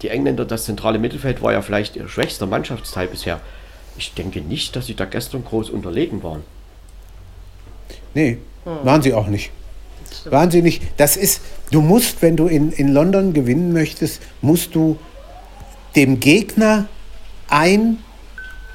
die 0.02 0.10
Engländer, 0.10 0.44
das 0.44 0.66
zentrale 0.66 1.00
Mittelfeld 1.00 1.42
war 1.42 1.54
ja 1.54 1.62
vielleicht 1.62 1.96
ihr 1.96 2.08
schwächster 2.10 2.48
Mannschaftsteil 2.48 3.08
bisher 3.08 3.40
ich 3.98 4.14
denke 4.14 4.42
nicht, 4.42 4.76
dass 4.76 4.88
sie 4.88 4.96
da 4.96 5.06
gestern 5.06 5.44
groß 5.44 5.70
unterlegen 5.70 6.24
waren. 6.24 6.44
Nee, 8.14 8.40
hm. 8.64 8.78
waren 8.84 9.02
sie 9.02 9.14
auch 9.14 9.28
nicht. 9.28 9.52
Waren 10.26 10.52
sie 10.52 10.62
nicht. 10.62 10.84
Das 10.98 11.16
ist, 11.16 11.42
du 11.72 11.82
musst, 11.82 12.22
wenn 12.22 12.36
du 12.36 12.48
in, 12.48 12.72
in 12.72 12.90
London 12.90 13.34
gewinnen 13.34 13.72
möchtest, 13.72 14.22
musst 14.42 14.76
du 14.76 14.98
dem 15.96 16.20
Gegner 16.20 16.88
ein, 17.48 18.00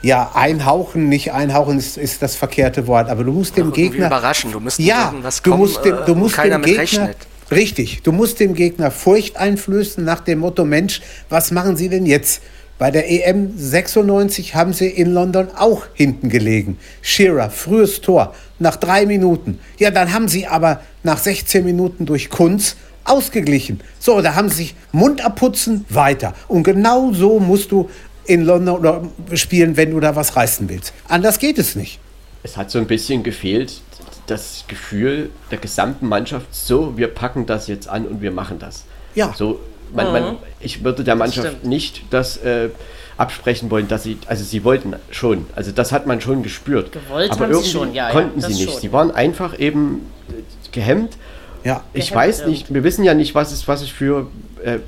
ja, 0.07 0.31
einhauchen, 0.35 1.09
nicht 1.09 1.33
einhauchen 1.33 1.79
ist, 1.79 1.99
ist 1.99 2.23
das 2.23 2.37
verkehrte 2.37 2.87
Wort, 2.87 3.11
aber 3.11 3.25
du 3.25 3.33
musst 3.33 3.57
dem 3.57 3.73
Gegner. 3.73 4.07
überraschen, 4.07 4.53
du 4.53 4.61
musst 4.61 4.79
ja, 4.79 5.07
irgendwas 5.07 5.43
kommen, 5.43 5.57
du 5.57 5.63
musst 5.63 5.85
dem, 5.85 5.97
du 6.07 6.15
musst 6.15 6.39
dem 6.39 6.63
Gegner, 6.63 6.83
rechnet. 6.83 7.17
Richtig, 7.51 8.03
du 8.03 8.13
musst 8.13 8.39
dem 8.39 8.55
Gegner 8.55 8.93
Furcht 8.93 9.37
einflößen 9.37 10.05
nach 10.05 10.21
dem 10.21 10.39
Motto, 10.41 10.65
Mensch, 10.65 11.03
was 11.29 11.51
machen 11.51 11.77
sie 11.77 11.89
denn 11.89 12.07
jetzt? 12.07 12.41
Bei 12.79 12.93
der 12.93 13.11
EM 13.11 13.53
96 13.57 14.55
haben 14.55 14.73
sie 14.73 14.87
in 14.87 15.13
London 15.13 15.49
auch 15.57 15.83
hinten 15.95 16.29
gelegen. 16.29 16.79
Shearer, 17.03 17.51
frühes 17.51 18.01
Tor, 18.01 18.33
nach 18.61 18.77
drei 18.77 19.07
Minuten. 19.07 19.59
Ja, 19.79 19.91
dann 19.91 20.13
haben 20.13 20.29
sie 20.29 20.47
aber 20.47 20.83
nach 21.03 21.19
16 21.19 21.65
Minuten 21.65 22.07
durch 22.07 22.31
Kunz 22.31 22.77
ausgeglichen. 23.07 23.81
So, 23.99 24.21
da 24.21 24.35
haben 24.35 24.51
sie 24.51 24.57
sich 24.57 24.75
Mund 24.93 25.25
abputzen, 25.25 25.85
weiter. 25.89 26.35
Und 26.49 26.65
genau 26.65 27.13
so 27.13 27.41
musst 27.41 27.73
du 27.73 27.89
in 28.27 28.45
London 28.45 29.11
spielen, 29.35 29.77
wenn 29.77 29.91
du 29.91 30.01
da 30.01 30.17
was 30.17 30.37
reißen 30.37 30.69
willst. 30.69 30.93
Anders 31.09 31.39
geht 31.39 31.59
es 31.59 31.77
nicht. 31.77 31.99
Es 32.43 32.57
hat 32.57 32.71
so 32.71 32.79
ein 32.79 32.87
bisschen 32.87 33.23
gefehlt, 33.23 33.81
das 34.27 34.65
Gefühl 34.69 35.31
der 35.51 35.59
gesamten 35.59 36.09
Mannschaft, 36.09 36.47
so, 36.55 36.97
wir 36.97 37.09
packen 37.09 37.47
das 37.47 37.69
jetzt 37.69 37.89
an 37.89 38.07
und 38.07 38.21
wir 38.21 38.31
machen 38.31 38.59
das. 38.59 38.85
Ja. 39.15 39.33
So, 39.37 39.61
man, 39.95 40.13
man, 40.13 40.23
mhm. 40.33 40.37
ich 40.61 40.85
würde 40.85 41.05
der 41.05 41.17
Mannschaft 41.17 41.59
das 41.63 41.69
nicht 41.69 42.03
das 42.11 42.37
äh, 42.39 42.71
absprechen 43.17 43.71
wollen, 43.71 43.89
dass 43.89 44.03
sie, 44.03 44.19
also 44.27 44.45
sie 44.45 44.65
wollten 44.65 44.95
schon, 45.11 45.47
also 45.55 45.73
das 45.73 45.93
hat 45.93 46.07
man 46.07 46.21
schon 46.21 46.43
gespürt. 46.43 46.93
Gewollt 46.93 47.31
aber 47.31 47.49
irgendwie 47.49 47.69
schon, 47.69 47.95
ja, 47.95 48.11
konnten 48.11 48.41
ja, 48.41 48.49
sie 48.49 48.55
nicht. 48.55 48.71
Schon. 48.71 48.81
Sie 48.81 48.93
waren 48.93 49.11
einfach 49.11 49.59
eben 49.59 50.11
äh, 50.29 50.73
gehemmt. 50.73 51.17
Ja, 51.65 51.83
ich 51.93 52.11
gehemmt 52.11 52.17
weiß 52.17 52.47
nicht, 52.47 52.73
wir 52.73 52.85
wissen 52.85 53.05
ja 53.05 53.15
nicht, 53.15 53.35
was 53.35 53.53
es, 53.53 53.67
was 53.67 53.83
es 53.83 53.89
für 53.89 54.29
äh, 54.65 54.79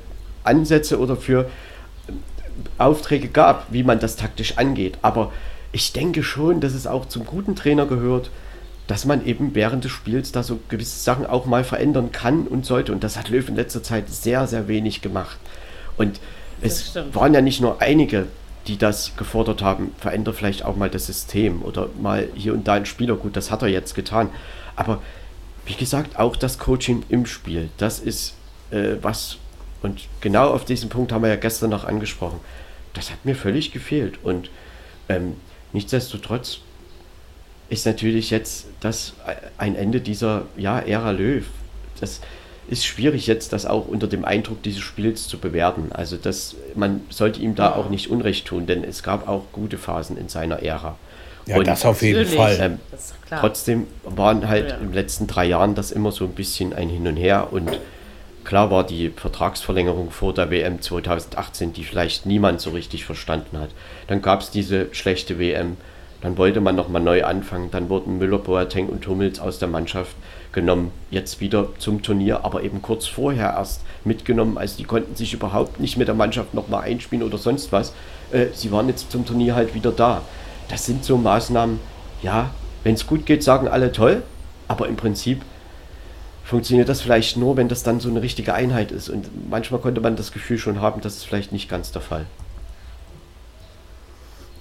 Ansätze 0.43 0.99
oder 0.99 1.15
für 1.15 1.49
Aufträge 2.77 3.27
gab, 3.27 3.67
wie 3.71 3.83
man 3.83 3.99
das 3.99 4.15
taktisch 4.15 4.57
angeht. 4.57 4.97
Aber 5.01 5.31
ich 5.71 5.93
denke 5.93 6.23
schon, 6.23 6.61
dass 6.61 6.73
es 6.73 6.87
auch 6.87 7.05
zum 7.07 7.25
guten 7.25 7.55
Trainer 7.55 7.85
gehört, 7.85 8.31
dass 8.87 9.05
man 9.05 9.25
eben 9.25 9.53
während 9.53 9.83
des 9.83 9.91
Spiels 9.91 10.31
da 10.31 10.41
so 10.41 10.59
gewisse 10.67 10.99
Sachen 10.99 11.27
auch 11.27 11.45
mal 11.45 11.63
verändern 11.63 12.11
kann 12.11 12.47
und 12.47 12.65
sollte. 12.65 12.91
Und 12.91 13.03
das 13.03 13.17
hat 13.17 13.29
Löw 13.29 13.47
in 13.47 13.55
letzter 13.55 13.83
Zeit 13.83 14.09
sehr, 14.09 14.47
sehr 14.47 14.67
wenig 14.67 15.01
gemacht. 15.01 15.37
Und 15.95 16.19
es 16.61 16.97
waren 17.13 17.33
ja 17.33 17.41
nicht 17.41 17.61
nur 17.61 17.81
einige, 17.81 18.27
die 18.67 18.77
das 18.77 19.15
gefordert 19.15 19.61
haben, 19.61 19.93
verändere 19.99 20.33
vielleicht 20.33 20.65
auch 20.65 20.75
mal 20.75 20.89
das 20.89 21.05
System 21.05 21.61
oder 21.61 21.89
mal 22.01 22.27
hier 22.35 22.53
und 22.53 22.67
da 22.67 22.73
ein 22.73 22.85
Spieler. 22.85 23.15
Gut, 23.15 23.35
das 23.35 23.51
hat 23.51 23.61
er 23.61 23.67
jetzt 23.67 23.95
getan. 23.95 24.29
Aber 24.75 25.01
wie 25.65 25.75
gesagt, 25.75 26.17
auch 26.17 26.35
das 26.35 26.57
Coaching 26.57 27.03
im 27.09 27.25
Spiel, 27.25 27.69
das 27.77 27.99
ist 27.99 28.33
äh, 28.71 28.95
was, 29.01 29.37
und 29.81 30.07
genau 30.21 30.49
auf 30.49 30.65
diesen 30.65 30.89
Punkt 30.89 31.11
haben 31.11 31.23
wir 31.23 31.29
ja 31.29 31.35
gestern 31.35 31.69
noch 31.69 31.85
angesprochen, 31.85 32.39
das 32.93 33.11
hat 33.11 33.23
mir 33.25 33.35
völlig 33.35 33.71
gefehlt. 33.71 34.19
Und 34.23 34.49
ähm, 35.07 35.35
nichtsdestotrotz 35.73 36.59
ist 37.69 37.85
natürlich 37.85 38.29
jetzt 38.29 38.67
das 38.79 39.13
ein 39.57 39.75
Ende 39.75 40.01
dieser 40.01 40.43
ja, 40.57 40.79
Ära 40.79 41.11
Löw. 41.11 41.45
Das 41.99 42.19
ist 42.67 42.85
schwierig 42.85 43.27
jetzt, 43.27 43.53
das 43.53 43.65
auch 43.65 43.87
unter 43.87 44.07
dem 44.07 44.25
Eindruck 44.25 44.61
dieses 44.63 44.81
Spiels 44.81 45.27
zu 45.27 45.37
bewerten. 45.37 45.91
Also 45.91 46.17
das, 46.17 46.55
man 46.75 47.01
sollte 47.09 47.41
ihm 47.41 47.55
da 47.55 47.73
auch 47.73 47.89
nicht 47.89 48.09
Unrecht 48.09 48.45
tun, 48.47 48.67
denn 48.67 48.83
es 48.83 49.01
gab 49.01 49.27
auch 49.27 49.45
gute 49.51 49.77
Phasen 49.77 50.17
in 50.17 50.29
seiner 50.29 50.61
Ära. 50.61 50.97
Ja, 51.45 51.57
Und, 51.57 51.67
das 51.67 51.85
auf 51.85 52.01
jeden 52.01 52.27
Fall. 52.27 52.57
Ähm, 52.59 52.79
trotzdem 53.29 53.87
waren 54.03 54.47
halt 54.47 54.69
ja. 54.69 54.75
in 54.75 54.87
den 54.87 54.93
letzten 54.93 55.25
drei 55.25 55.45
Jahren 55.45 55.73
das 55.73 55.91
immer 55.91 56.11
so 56.11 56.25
ein 56.25 56.33
bisschen 56.33 56.73
ein 56.73 56.89
Hin 56.89 57.07
und 57.07 57.17
Her 57.17 57.47
und 57.51 57.79
klar 58.49 58.69
war 58.71 58.83
die 58.83 59.09
Vertragsverlängerung 59.09 60.11
vor 60.11 60.33
der 60.33 60.51
WM 60.51 60.81
2018, 60.81 61.71
die 61.71 61.83
vielleicht 61.83 62.25
niemand 62.25 62.59
so 62.59 62.71
richtig 62.71 63.05
verstanden 63.05 63.57
hat. 63.59 63.69
Dann 64.07 64.21
gab 64.21 64.41
es 64.41 64.51
diese 64.51 64.93
schlechte 64.93 65.39
WM 65.39 65.77
dann 66.21 66.37
wollte 66.37 66.59
man 66.59 66.75
nochmal 66.75 67.01
neu 67.01 67.23
anfangen. 67.23 67.71
Dann 67.71 67.89
wurden 67.89 68.17
Müller, 68.17 68.39
Boateng 68.39 68.87
und 68.87 69.07
Hummels 69.07 69.39
aus 69.39 69.59
der 69.59 69.69
Mannschaft 69.69 70.15
genommen. 70.51 70.91
Jetzt 71.11 71.39
wieder 71.39 71.69
zum 71.77 72.01
Turnier, 72.01 72.43
aber 72.43 72.63
eben 72.63 72.81
kurz 72.81 73.07
vorher 73.07 73.53
erst 73.53 73.81
mitgenommen. 74.03 74.57
Also 74.57 74.77
die 74.77 74.83
konnten 74.83 75.15
sich 75.15 75.33
überhaupt 75.33 75.79
nicht 75.79 75.97
mit 75.97 76.07
der 76.07 76.15
Mannschaft 76.15 76.53
nochmal 76.53 76.83
einspielen 76.83 77.25
oder 77.25 77.37
sonst 77.37 77.71
was. 77.71 77.93
Äh, 78.31 78.47
sie 78.53 78.71
waren 78.71 78.89
jetzt 78.89 79.11
zum 79.11 79.25
Turnier 79.25 79.55
halt 79.55 79.73
wieder 79.73 79.91
da. 79.91 80.21
Das 80.67 80.85
sind 80.85 81.05
so 81.05 81.17
Maßnahmen, 81.17 81.79
ja, 82.21 82.49
wenn 82.83 82.95
es 82.95 83.07
gut 83.07 83.25
geht, 83.25 83.43
sagen 83.43 83.67
alle 83.67 83.91
toll, 83.91 84.23
aber 84.67 84.87
im 84.87 84.97
Prinzip 84.97 85.41
funktioniert 86.49 86.89
das 86.89 87.01
vielleicht 87.01 87.37
nur, 87.37 87.57
wenn 87.57 87.69
das 87.69 87.83
dann 87.83 87.99
so 87.99 88.09
eine 88.09 88.23
richtige 88.23 88.55
Einheit 88.55 88.91
ist. 88.91 89.07
Und 89.07 89.49
manchmal 89.49 89.79
konnte 89.79 90.01
man 90.01 90.15
das 90.15 90.31
Gefühl 90.31 90.57
schon 90.57 90.81
haben, 90.81 90.99
das 91.01 91.17
ist 91.17 91.25
vielleicht 91.25 91.51
nicht 91.51 91.69
ganz 91.69 91.91
der 91.91 92.01
Fall. 92.01 92.25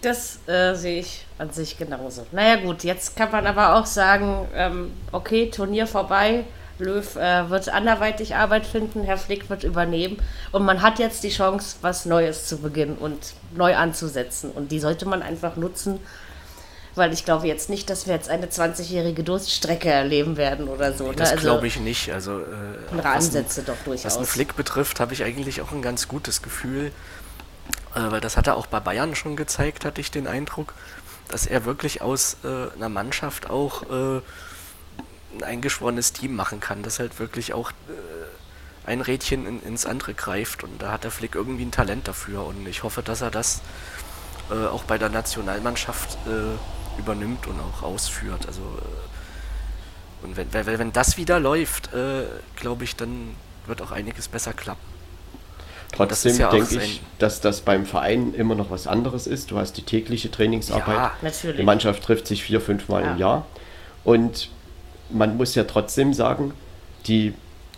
Das 0.02 0.46
äh, 0.46 0.74
sehe 0.74 1.00
ich 1.00 1.26
an 1.38 1.50
sich 1.50 1.78
genauso. 1.78 2.26
Naja 2.30 2.56
gut, 2.56 2.84
jetzt 2.84 3.16
kann 3.16 3.32
man 3.32 3.46
aber 3.46 3.76
auch 3.76 3.86
sagen, 3.86 4.46
ähm, 4.54 4.92
okay, 5.12 5.50
Turnier 5.50 5.86
vorbei, 5.86 6.44
Löw 6.78 7.16
äh, 7.16 7.50
wird 7.50 7.68
anderweitig 7.70 8.36
Arbeit 8.36 8.66
finden, 8.66 9.02
Herr 9.02 9.16
Flick 9.16 9.50
wird 9.50 9.64
übernehmen 9.64 10.18
und 10.52 10.64
man 10.64 10.82
hat 10.82 11.00
jetzt 11.00 11.24
die 11.24 11.30
Chance, 11.30 11.78
was 11.80 12.04
Neues 12.04 12.46
zu 12.46 12.58
beginnen 12.58 12.96
und 12.96 13.32
neu 13.56 13.74
anzusetzen. 13.74 14.50
Und 14.50 14.70
die 14.70 14.78
sollte 14.78 15.08
man 15.08 15.22
einfach 15.22 15.56
nutzen, 15.56 15.98
weil 16.94 17.12
ich 17.12 17.24
glaube 17.24 17.46
jetzt 17.46 17.70
nicht, 17.70 17.90
dass 17.90 18.06
wir 18.06 18.14
jetzt 18.14 18.28
eine 18.28 18.46
20-jährige 18.46 19.22
Durststrecke 19.22 19.88
erleben 19.88 20.36
werden 20.36 20.68
oder 20.68 20.92
so. 20.92 21.08
Ne? 21.08 21.16
Das 21.16 21.30
also, 21.30 21.42
glaube 21.42 21.66
ich 21.66 21.78
nicht. 21.78 22.12
Also, 22.12 22.40
äh, 22.40 23.00
Ansätze 23.02 23.62
doch 23.62 23.76
durchaus. 23.84 24.04
Was 24.04 24.16
den 24.16 24.26
Flick 24.26 24.56
betrifft, 24.56 25.00
habe 25.00 25.12
ich 25.12 25.24
eigentlich 25.24 25.60
auch 25.60 25.72
ein 25.72 25.82
ganz 25.82 26.08
gutes 26.08 26.42
Gefühl 26.42 26.92
äh, 27.94 28.10
weil 28.10 28.20
das 28.20 28.36
hat 28.36 28.46
er 28.46 28.56
auch 28.56 28.66
bei 28.66 28.80
Bayern 28.80 29.14
schon 29.14 29.36
gezeigt, 29.36 29.84
hatte 29.84 30.00
ich 30.00 30.10
den 30.10 30.26
Eindruck, 30.26 30.74
dass 31.28 31.46
er 31.46 31.64
wirklich 31.64 32.02
aus 32.02 32.38
äh, 32.44 32.72
einer 32.74 32.88
Mannschaft 32.88 33.50
auch 33.50 33.82
äh, 33.84 34.20
ein 35.36 35.42
eingeschworenes 35.42 36.12
Team 36.12 36.34
machen 36.34 36.60
kann, 36.60 36.82
das 36.82 36.98
halt 36.98 37.18
wirklich 37.18 37.52
auch 37.52 37.70
äh, 37.70 38.88
ein 38.88 39.00
Rädchen 39.00 39.46
in, 39.46 39.62
ins 39.62 39.84
andere 39.84 40.14
greift 40.14 40.64
und 40.64 40.80
da 40.80 40.92
hat 40.92 41.04
der 41.04 41.10
Flick 41.10 41.34
irgendwie 41.34 41.64
ein 41.64 41.70
Talent 41.70 42.08
dafür 42.08 42.46
und 42.46 42.66
ich 42.66 42.82
hoffe, 42.82 43.02
dass 43.02 43.20
er 43.20 43.30
das 43.30 43.60
äh, 44.50 44.66
auch 44.66 44.84
bei 44.84 44.96
der 44.96 45.10
Nationalmannschaft 45.10 46.16
äh, 46.26 46.56
übernimmt 46.98 47.46
und 47.46 47.58
auch 47.60 47.82
ausführt. 47.82 48.46
Also 48.46 48.62
und 50.22 50.36
wenn, 50.36 50.52
wenn, 50.52 50.78
wenn 50.78 50.92
das 50.92 51.16
wieder 51.16 51.38
läuft, 51.38 51.90
glaube 52.56 52.84
ich, 52.84 52.96
dann 52.96 53.34
wird 53.66 53.82
auch 53.82 53.92
einiges 53.92 54.28
besser 54.28 54.52
klappen. 54.52 54.80
Trotzdem 55.92 56.36
ja 56.36 56.50
denke 56.50 56.76
ich, 56.76 57.00
dass 57.18 57.40
das 57.40 57.62
beim 57.62 57.86
Verein 57.86 58.34
immer 58.34 58.54
noch 58.54 58.70
was 58.70 58.86
anderes 58.86 59.26
ist. 59.26 59.50
Du 59.50 59.58
hast 59.58 59.74
die 59.74 59.82
tägliche 59.82 60.30
Trainingsarbeit. 60.30 60.96
Ja, 60.96 61.12
natürlich. 61.22 61.56
Die 61.56 61.62
Mannschaft 61.62 62.02
trifft 62.02 62.26
sich 62.26 62.42
vier, 62.42 62.60
fünf 62.60 62.88
Mal 62.88 63.04
ja. 63.04 63.12
im 63.12 63.18
Jahr. 63.18 63.46
Und 64.04 64.50
man 65.10 65.36
muss 65.36 65.54
ja 65.54 65.64
trotzdem 65.64 66.12
sagen, 66.12 66.52
die, 67.06 67.32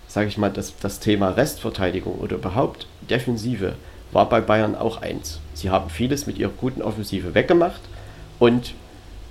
sage 0.08 0.28
ich 0.28 0.38
mal, 0.38 0.50
das, 0.50 0.74
das 0.80 0.98
Thema 0.98 1.30
Restverteidigung 1.30 2.14
oder 2.18 2.36
überhaupt 2.36 2.88
Defensive 3.02 3.74
war 4.12 4.28
bei 4.28 4.40
Bayern 4.40 4.74
auch 4.74 5.00
eins. 5.00 5.38
Sie 5.54 5.70
haben 5.70 5.88
vieles 5.88 6.26
mit 6.26 6.36
ihrer 6.36 6.50
guten 6.50 6.82
Offensive 6.82 7.34
weggemacht 7.34 7.80
und 8.40 8.74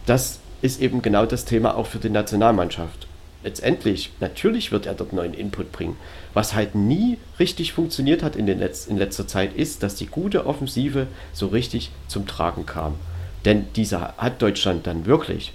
das 0.09 0.39
ist 0.61 0.81
eben 0.81 1.01
genau 1.01 1.25
das 1.25 1.45
Thema 1.45 1.75
auch 1.75 1.87
für 1.87 1.99
die 1.99 2.09
Nationalmannschaft 2.09 3.07
letztendlich, 3.43 4.11
natürlich 4.19 4.71
wird 4.71 4.85
er 4.85 4.93
dort 4.93 5.13
neuen 5.13 5.33
Input 5.33 5.71
bringen. 5.71 5.97
Was 6.33 6.53
halt 6.53 6.75
nie 6.75 7.17
richtig 7.39 7.73
funktioniert 7.73 8.23
hat 8.23 8.35
in, 8.35 8.45
den 8.45 8.59
Letz-, 8.59 8.87
in 8.87 8.97
letzter 8.97 9.27
Zeit, 9.27 9.55
ist, 9.55 9.83
dass 9.83 9.95
die 9.95 10.07
gute 10.07 10.45
Offensive 10.45 11.07
so 11.33 11.47
richtig 11.47 11.91
zum 12.07 12.27
Tragen 12.27 12.65
kam. 12.65 12.95
Denn 13.45 13.67
diese 13.75 14.01
hat 14.17 14.41
Deutschland 14.41 14.85
dann 14.85 15.05
wirklich 15.05 15.53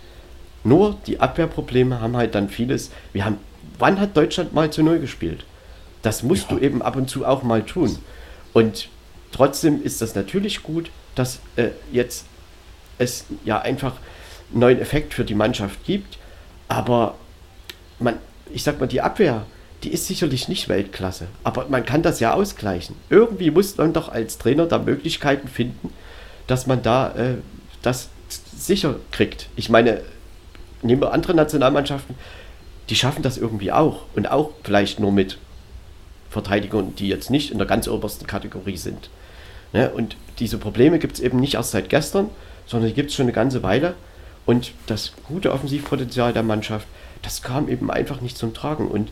Nur 0.67 0.97
die 1.07 1.21
Abwehrprobleme 1.21 2.01
haben 2.01 2.17
halt 2.17 2.35
dann 2.35 2.49
vieles. 2.49 2.91
Wir 3.13 3.27
haben, 3.27 3.37
wann 3.79 4.01
hat 4.01 4.17
Deutschland 4.17 4.55
mal 4.55 4.71
zu 4.71 4.83
Null 4.83 4.99
gespielt? 4.99 5.45
Das 6.01 6.23
musst 6.23 6.51
ja. 6.51 6.57
du 6.57 6.65
eben 6.65 6.81
ab 6.81 6.97
und 6.97 7.11
zu 7.11 7.27
auch 7.27 7.43
mal 7.43 7.63
tun. 7.63 7.99
Und 8.55 8.89
trotzdem 9.31 9.83
ist 9.83 10.01
das 10.01 10.15
natürlich 10.15 10.63
gut, 10.63 10.91
dass 11.15 11.41
äh, 11.57 11.69
jetzt 11.93 12.25
es 12.97 13.27
ja 13.45 13.61
einfach 13.61 13.97
neuen 14.55 14.81
Effekt 14.81 15.15
für 15.15 15.25
die 15.25 15.35
Mannschaft 15.35 15.85
gibt. 15.85 16.19
Aber 16.69 17.15
man, 17.99 18.17
ich 18.53 18.63
sag 18.63 18.81
mal, 18.81 18.87
die 18.87 19.01
Abwehr, 19.01 19.47
die 19.83 19.93
ist 19.93 20.07
sicherlich 20.07 20.49
nicht 20.49 20.69
Weltklasse. 20.69 21.27
Aber 21.43 21.67
man 21.69 21.85
kann 21.85 22.03
das 22.03 22.21
ja 22.21 22.33
ausgleichen. 22.33 22.97
Irgendwie 23.11 23.51
muss 23.51 23.77
man 23.77 23.93
doch 23.93 24.09
als 24.09 24.39
Trainer 24.39 24.67
da 24.67 24.79
Möglichkeiten 24.79 25.49
finden, 25.49 25.93
dass 26.47 26.67
man 26.67 26.83
da 26.83 27.15
äh, 27.15 27.35
das 27.83 28.09
sicher 28.29 28.97
kriegt. 29.11 29.49
Ich 29.57 29.69
meine, 29.69 30.01
nehmen 30.83 31.03
wir 31.03 31.13
andere 31.13 31.35
Nationalmannschaften, 31.35 32.15
die 32.89 32.97
schaffen 32.97 33.23
das 33.23 33.37
irgendwie 33.37 33.73
auch. 33.73 34.05
Und 34.15 34.31
auch 34.31 34.51
vielleicht 34.63 35.01
nur 35.01 35.13
mit 35.13 35.39
Verteidigern, 36.31 36.95
die 36.97 37.09
jetzt 37.09 37.31
nicht 37.31 37.51
in 37.51 37.59
der 37.59 37.67
ganz 37.67 37.89
obersten 37.89 38.27
Kategorie 38.27 38.77
sind. 38.77 39.11
Ne? 39.73 39.91
Und 39.91 40.17
diese 40.39 40.59
Probleme 40.59 40.99
gibt 40.99 41.15
es 41.15 41.21
eben 41.21 41.39
nicht 41.41 41.55
erst 41.55 41.73
seit 41.73 41.89
gestern, 41.89 42.31
sondern 42.67 42.89
die 42.89 42.95
gibt 42.95 43.11
es 43.11 43.17
schon 43.17 43.25
eine 43.25 43.33
ganze 43.33 43.63
Weile. 43.63 43.95
Und 44.47 44.73
das 44.87 45.13
gute 45.27 45.53
Offensivpotenzial 45.53 46.33
der 46.33 46.43
Mannschaft, 46.43 46.87
das 47.23 47.43
kam 47.43 47.69
eben 47.69 47.91
einfach 47.91 48.21
nicht 48.21 48.37
zum 48.37 48.53
Tragen. 48.53 48.89
Und 48.89 49.11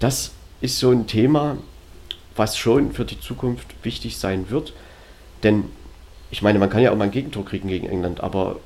das 0.00 0.32
ist 0.60 0.78
so 0.78 0.90
ein 0.90 1.06
Thema, 1.06 1.56
was 2.36 2.56
schon 2.56 2.92
für 2.92 3.04
die 3.04 3.20
Zukunft 3.20 3.66
wichtig 3.82 4.18
sein 4.18 4.50
wird. 4.50 4.72
Denn 5.42 5.64
ich 6.30 6.42
meine, 6.42 6.58
man 6.58 6.70
kann 6.70 6.82
ja 6.82 6.90
auch 6.90 6.96
mal 6.96 7.04
ein 7.04 7.10
Gegentor 7.10 7.44
kriegen 7.44 7.68
gegen 7.68 7.88
England, 7.88 8.20
aber 8.20 8.56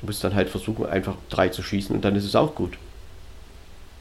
du 0.00 0.06
musst 0.06 0.22
dann 0.24 0.34
halt 0.34 0.50
versuchen, 0.50 0.86
einfach 0.86 1.14
drei 1.30 1.48
zu 1.48 1.62
schießen 1.62 1.94
und 1.94 2.04
dann 2.04 2.16
ist 2.16 2.24
es 2.24 2.34
auch 2.34 2.54
gut. 2.54 2.76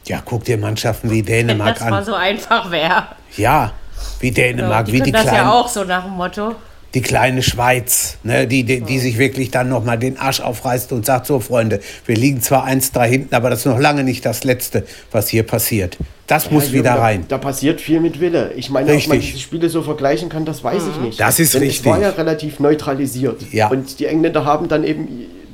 Ja, 0.08 0.22
guck 0.24 0.44
dir 0.44 0.58
Mannschaften 0.58 1.12
wie 1.12 1.22
Dänemark 1.22 1.80
Wenn 1.80 1.86
das 1.86 1.92
mal 1.92 2.04
so 2.04 2.16
einfach 2.16 2.72
wäre. 2.72 3.08
Ja, 3.38 3.74
wie 4.20 4.32
Dänemark, 4.32 4.88
ja, 4.88 4.94
wie 4.94 5.02
die 5.02 5.12
das 5.12 5.22
kleinen. 5.24 5.38
ja 5.38 5.52
auch 5.52 5.68
so 5.68 5.84
nach 5.84 6.04
dem 6.04 6.14
Motto. 6.14 6.56
Die 6.94 7.02
kleine 7.02 7.42
Schweiz, 7.42 8.18
ne, 8.24 8.48
die, 8.48 8.64
die, 8.64 8.82
die 8.82 9.00
sich 9.00 9.18
wirklich 9.18 9.50
dann 9.50 9.70
nochmal 9.70 9.98
den 9.98 10.18
Arsch 10.18 10.42
aufreißt 10.42 10.92
und 10.92 11.06
sagt: 11.06 11.26
So, 11.26 11.40
Freunde, 11.40 11.80
wir 12.06 12.16
liegen 12.16 12.42
zwar 12.42 12.68
1-3 12.68 13.06
hinten, 13.06 13.36
aber 13.36 13.50
das 13.50 13.60
ist 13.60 13.66
noch 13.66 13.80
lange 13.80 14.04
nicht 14.04 14.26
das 14.26 14.44
Letzte, 14.44 14.86
was 15.12 15.30
hier 15.30 15.44
passiert. 15.44 15.98
Das 16.28 16.46
ja, 16.46 16.52
muss 16.52 16.72
wieder 16.72 16.96
da, 16.96 17.02
rein. 17.02 17.26
Da 17.28 17.38
passiert 17.38 17.82
viel 17.82 18.00
mit 18.00 18.20
Wille. 18.20 18.54
Ich 18.56 18.70
meine, 18.70 18.92
richtig. 18.92 19.06
ob 19.06 19.10
man 19.10 19.20
diese 19.20 19.40
Spiele 19.40 19.70
so 19.70 19.82
vergleichen 19.82 20.30
kann, 20.30 20.46
das 20.46 20.64
weiß 20.64 20.84
mhm. 20.84 20.90
ich 20.92 20.98
nicht. 21.02 21.20
Das 21.20 21.40
ist 21.40 21.54
Denn 21.54 21.62
richtig. 21.62 21.80
Es 21.82 21.86
war 21.86 22.00
ja 22.00 22.10
relativ 22.10 22.60
neutralisiert. 22.60 23.42
Ja. 23.52 23.70
Und 23.70 24.00
die 24.00 24.06
Engländer 24.06 24.46
haben 24.46 24.68
dann 24.68 24.84
eben, 24.84 25.08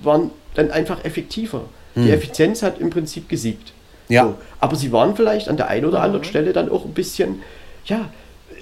waren 0.04 0.32
dann 0.54 0.72
einfach 0.72 1.04
effektiver. 1.04 1.64
Mhm. 1.96 2.04
Die 2.04 2.12
Effizienz 2.12 2.64
hat 2.64 2.80
im 2.80 2.90
Prinzip 2.90 3.30
gesiegt. 3.30 3.74
Ja. 4.10 4.24
So. 4.24 4.36
Aber 4.60 4.76
sie 4.76 4.92
waren 4.92 5.16
vielleicht 5.16 5.50
an 5.50 5.58
der 5.58 5.68
einen 5.68 5.86
oder 5.86 6.02
anderen 6.02 6.22
mhm. 6.22 6.30
Stelle 6.30 6.54
dann 6.54 6.70
auch 6.70 6.86
ein 6.86 6.94
bisschen, 6.94 7.42
ja, 7.86 8.10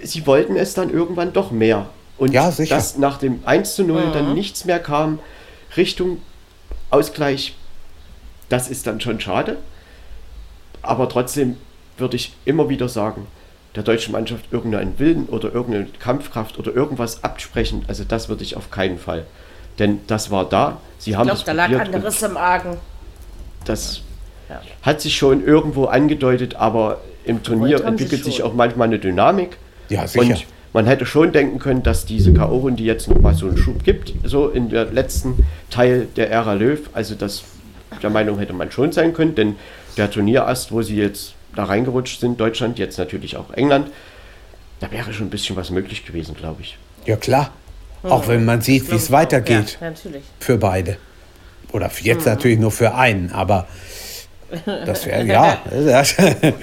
sie 0.03 0.25
wollten 0.25 0.55
es 0.55 0.73
dann 0.73 0.89
irgendwann 0.89 1.33
doch 1.33 1.51
mehr. 1.51 1.87
Und 2.17 2.31
ja, 2.33 2.49
dass 2.51 2.97
nach 2.97 3.17
dem 3.17 3.41
1 3.45 3.75
zu 3.75 3.83
0 3.83 4.05
Mhm. 4.07 4.13
dann 4.13 4.33
nichts 4.33 4.65
mehr 4.65 4.79
kam, 4.79 5.19
Richtung 5.75 6.21
Ausgleich, 6.89 7.55
das 8.49 8.69
ist 8.69 8.87
dann 8.87 9.01
schon 9.01 9.19
schade. 9.19 9.57
Aber 10.81 11.09
trotzdem 11.09 11.57
würde 11.97 12.15
ich 12.15 12.33
immer 12.45 12.69
wieder 12.69 12.87
sagen, 12.87 13.27
der 13.75 13.83
deutschen 13.83 14.13
Mannschaft 14.13 14.45
irgendeinen 14.51 14.97
Willen 14.99 15.25
oder 15.27 15.53
irgendeine 15.53 15.87
Kampfkraft 15.99 16.57
oder 16.59 16.73
irgendwas 16.73 17.23
absprechen, 17.23 17.83
also 17.87 18.03
das 18.05 18.29
würde 18.29 18.43
ich 18.43 18.55
auf 18.55 18.71
keinen 18.71 18.97
Fall. 18.97 19.25
Denn 19.79 19.99
das 20.07 20.31
war 20.31 20.45
da, 20.47 20.79
sie 20.99 21.17
haben 21.17 21.27
Ich 21.27 21.43
glaube, 21.43 21.57
da 21.57 21.67
das 21.67 21.71
lag 21.71 21.85
anderes 21.85 22.21
im 22.21 22.37
Argen. 22.37 22.77
das 23.65 24.01
Ja. 24.47 24.61
hat 24.83 25.01
sich 25.01 25.17
schon 25.17 25.43
irgendwo 25.43 25.85
angedeutet, 25.85 26.55
aber 26.55 27.01
im 27.25 27.41
Turnier 27.43 27.77
haben 27.79 27.87
entwickelt 27.87 28.23
sich 28.23 28.43
auch 28.43 28.53
manchmal 28.53 28.87
eine 28.87 28.99
Dynamik. 28.99 29.57
Ja, 29.89 30.07
sicher. 30.07 30.23
Und 30.35 30.45
man 30.75 30.85
hätte 30.87 31.05
schon 31.05 31.31
denken 31.31 31.57
können, 31.57 31.83
dass 31.83 32.05
diese 32.05 32.33
K.O.-Runde 32.33 32.81
jetzt 32.81 33.07
nochmal 33.07 33.33
so 33.33 33.47
einen 33.47 33.57
Schub 33.57 33.83
gibt, 33.85 34.13
so 34.25 34.49
in 34.49 34.69
der 34.69 34.85
letzten 34.85 35.45
Teil 35.69 36.07
der 36.17 36.29
Ära 36.29 36.53
Löw. 36.53 36.79
Also 36.91 37.15
das, 37.15 37.43
der 38.03 38.09
Meinung 38.09 38.39
hätte 38.39 38.51
man 38.51 38.69
schon 38.71 38.91
sein 38.91 39.13
können, 39.13 39.35
denn 39.35 39.55
der 39.95 40.11
Turnierast, 40.11 40.73
wo 40.73 40.81
sie 40.81 40.97
jetzt 40.97 41.33
da 41.55 41.63
reingerutscht 41.63 42.19
sind, 42.19 42.39
Deutschland, 42.41 42.77
jetzt 42.77 42.97
natürlich 42.97 43.37
auch 43.37 43.51
England, 43.53 43.87
da 44.81 44.91
wäre 44.91 45.13
schon 45.13 45.27
ein 45.27 45.29
bisschen 45.29 45.55
was 45.55 45.71
möglich 45.71 46.05
gewesen, 46.05 46.35
glaube 46.35 46.61
ich. 46.61 46.77
Ja, 47.05 47.15
klar. 47.15 47.51
Auch 48.03 48.27
wenn 48.27 48.43
man 48.43 48.59
sieht, 48.61 48.91
wie 48.91 48.95
es 48.95 49.09
weitergeht 49.11 49.77
Ja, 49.79 49.89
natürlich. 49.89 50.23
für 50.41 50.57
beide. 50.57 50.97
Oder 51.71 51.89
jetzt 52.01 52.25
Mhm. 52.25 52.31
natürlich 52.33 52.59
nur 52.59 52.71
für 52.71 52.93
einen, 52.95 53.31
aber 53.31 53.65
das 54.85 55.05
wäre, 55.05 55.25
ja. 55.25 55.57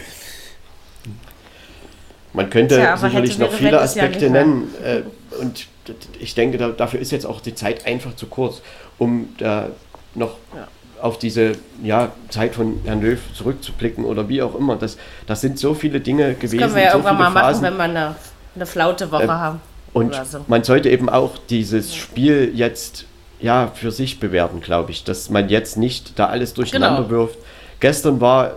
Man 2.35 2.49
könnte 2.51 2.77
Tja, 2.77 2.97
sicherlich 2.97 3.39
noch 3.39 3.53
viele 3.53 3.73
ja 3.73 3.81
Aspekte 3.81 4.31
mehr. 4.31 4.45
nennen. 4.47 4.75
Äh, 4.83 5.03
und 5.41 5.67
ich 6.19 6.35
denke, 6.35 6.59
da, 6.59 6.69
dafür 6.69 7.01
ist 7.01 7.11
jetzt 7.13 7.27
auch 7.27 7.41
die 7.41 7.55
Zeit 7.55 7.87
einfach 7.87 8.15
zu 8.17 8.27
kurz, 8.27 8.63
um 8.99 9.29
da 9.39 9.69
noch 10.15 10.37
Ja. 10.57 10.69
auf 11.03 11.19
diese 11.19 11.53
ja, 11.83 12.13
Zeit 12.31 12.55
von 12.55 12.81
Herrn 12.85 13.03
Löw 13.03 13.19
zurückzublicken 13.35 14.05
oder 14.05 14.29
wie 14.29 14.41
auch 14.43 14.55
immer. 14.55 14.77
Das, 14.77 14.97
das 15.27 15.41
sind 15.41 15.59
so 15.59 15.75
viele 15.75 16.01
Dinge 16.01 16.31
Das 16.33 16.39
gewesen. 16.41 16.59
können 16.61 16.75
wir 16.75 16.83
ja 16.85 16.91
so 16.93 16.99
irgendwann 16.99 17.19
mal 17.19 17.31
machen, 17.31 17.43
Phasen. 17.47 17.63
wenn 17.65 17.77
wir 17.77 17.83
eine, 17.85 18.15
eine 18.55 18.67
flaute 18.67 19.11
Woche 19.11 19.25
Ähm, 19.25 19.31
haben. 19.31 19.61
Und 19.93 20.15
so. 20.25 20.45
man 20.49 20.65
sollte 20.65 20.89
eben 20.89 21.09
auch 21.11 21.33
dieses 21.51 21.95
Spiel 21.95 22.53
jetzt 22.55 23.05
ja 23.41 23.71
für 23.75 23.91
sich 23.91 24.21
bewerten, 24.21 24.61
glaube 24.61 24.91
ich, 24.93 25.05
dass 25.05 25.29
man 25.29 25.49
jetzt 25.51 25.77
nicht 25.77 26.19
da 26.19 26.27
alles 26.29 26.55
durcheinander 26.55 27.03
Genau. 27.03 27.11
wirft. 27.11 27.37
Gestern 27.81 28.21
war 28.21 28.53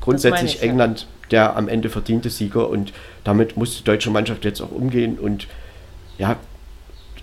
grundsätzlich 0.00 0.56
ich, 0.56 0.60
ja. 0.62 0.68
England 0.68 1.06
der 1.30 1.56
am 1.56 1.68
Ende 1.68 1.88
verdiente 1.90 2.30
Sieger 2.30 2.68
und 2.68 2.92
damit 3.24 3.56
muss 3.56 3.76
die 3.78 3.84
deutsche 3.84 4.10
Mannschaft 4.10 4.44
jetzt 4.44 4.60
auch 4.60 4.70
umgehen 4.70 5.18
und 5.18 5.46
ja, 6.18 6.36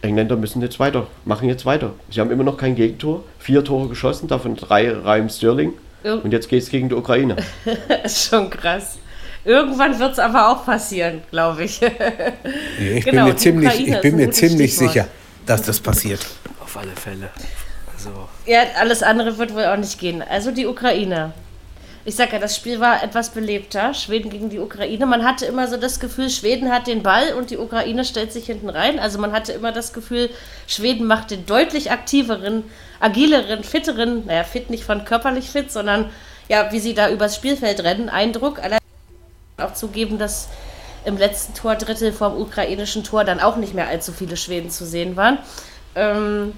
Engländer 0.02 0.36
müssen 0.36 0.62
jetzt 0.62 0.80
weiter, 0.80 1.08
machen 1.26 1.50
jetzt 1.50 1.66
weiter. 1.66 1.94
Sie 2.12 2.20
haben 2.20 2.32
immer 2.32 2.44
noch 2.44 2.58
kein 2.58 2.76
Gegentor, 2.76 3.24
vier 3.40 3.64
Tore 3.64 3.90
geschossen, 3.90 4.28
davon 4.28 4.56
drei 4.56 4.92
Reim 4.92 5.30
Sterling 5.30 5.74
Ir- 6.04 6.24
und 6.24 6.32
jetzt 6.32 6.50
geht 6.50 6.62
es 6.62 6.70
gegen 6.70 6.90
die 6.90 6.96
Ukraine. 6.96 7.36
ist 8.04 8.30
schon 8.30 8.50
krass. 8.50 9.00
Irgendwann 9.44 9.98
wird 10.00 10.14
es 10.14 10.20
aber 10.20 10.50
auch 10.52 10.66
passieren, 10.66 11.22
glaube 11.32 11.64
ich. 11.66 11.80
Ich 12.80 13.06
Genau, 13.06 13.26
bin 13.26 13.34
mir 13.34 13.38
ziemlich, 13.38 13.88
ich 13.88 14.02
bin 14.02 14.14
ein 14.14 14.18
mir 14.18 14.32
ziemlich 14.32 14.72
Stichwort. 14.74 14.94
sicher, 14.94 15.08
dass 15.46 15.62
das 15.64 15.80
passiert. 15.80 16.26
Auf 16.60 16.78
alle 16.78 16.92
Fälle. 16.92 17.30
Also, 17.96 18.10
ja, 18.46 18.60
alles 18.80 19.02
andere 19.04 19.38
wird 19.38 19.54
wohl 19.54 19.66
auch 19.66 19.78
nicht 19.78 20.00
gehen. 20.00 20.22
Also 20.28 20.52
die 20.52 20.66
Ukraine. 20.68 21.32
Ich 22.08 22.16
sag 22.16 22.34
ja, 22.34 22.38
das 22.38 22.56
Spiel 22.56 22.80
war 22.80 23.02
etwas 23.02 23.32
belebter. 23.32 23.96
Schweden 23.96 24.30
gegen 24.30 24.52
die 24.52 24.60
Ukraine. 24.60 25.08
Man 25.08 25.26
hatte 25.26 25.48
immer 25.48 25.68
so 25.68 25.76
das 25.76 26.00
Gefühl, 26.00 26.30
Schweden 26.30 26.72
hat 26.72 26.86
den 26.86 27.02
Ball 27.02 27.34
und 27.34 27.50
die 27.50 27.58
Ukraine 27.58 28.06
stellt 28.06 28.32
sich 28.32 28.46
hinten 28.46 28.70
rein. 28.70 29.00
Also 29.00 29.18
man 29.18 29.32
hatte 29.32 29.54
immer 29.54 29.72
das 29.72 29.92
Gefühl, 29.92 30.30
Schweden 30.68 31.08
macht 31.08 31.32
den 31.32 31.48
deutlich 31.48 31.90
aktiveren, 31.90 32.64
agileren, 33.00 33.64
fitteren, 33.64 34.28
naja, 34.28 34.44
fit 34.44 34.70
nicht 34.70 34.84
von 34.84 35.04
körperlich 35.04 35.50
fit, 35.50 35.72
sondern 35.72 36.12
ja, 36.48 36.72
wie 36.72 36.80
sie 36.80 36.94
da 36.94 37.10
übers 37.10 37.36
Spielfeld 37.36 37.84
rennen, 37.84 38.10
Eindruck. 38.10 38.60
Allein 38.60 38.78
auch 39.58 39.74
zugeben, 39.74 40.20
dass 40.20 40.50
im 41.06 41.18
letzten 41.18 41.56
Tordrittel 41.56 42.14
vom 42.14 42.40
ukrainischen 42.40 43.04
Tor 43.04 43.24
dann 43.24 43.40
auch 43.40 43.56
nicht 43.56 43.74
mehr 43.74 43.88
allzu 43.88 44.12
viele 44.12 44.38
Schweden 44.38 44.70
zu 44.70 44.86
sehen 44.86 45.16
waren. 45.16 45.40
Ähm, 45.96 46.54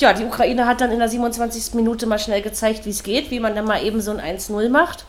ja, 0.00 0.12
die 0.12 0.24
Ukraine 0.24 0.66
hat 0.66 0.80
dann 0.80 0.90
in 0.90 0.98
der 0.98 1.08
27. 1.08 1.74
Minute 1.74 2.06
mal 2.06 2.18
schnell 2.18 2.42
gezeigt, 2.42 2.84
wie 2.84 2.90
es 2.90 3.02
geht, 3.02 3.30
wie 3.30 3.40
man 3.40 3.54
dann 3.54 3.64
mal 3.64 3.82
eben 3.84 4.00
so 4.00 4.10
ein 4.10 4.38
1-0 4.38 4.68
macht. 4.68 5.04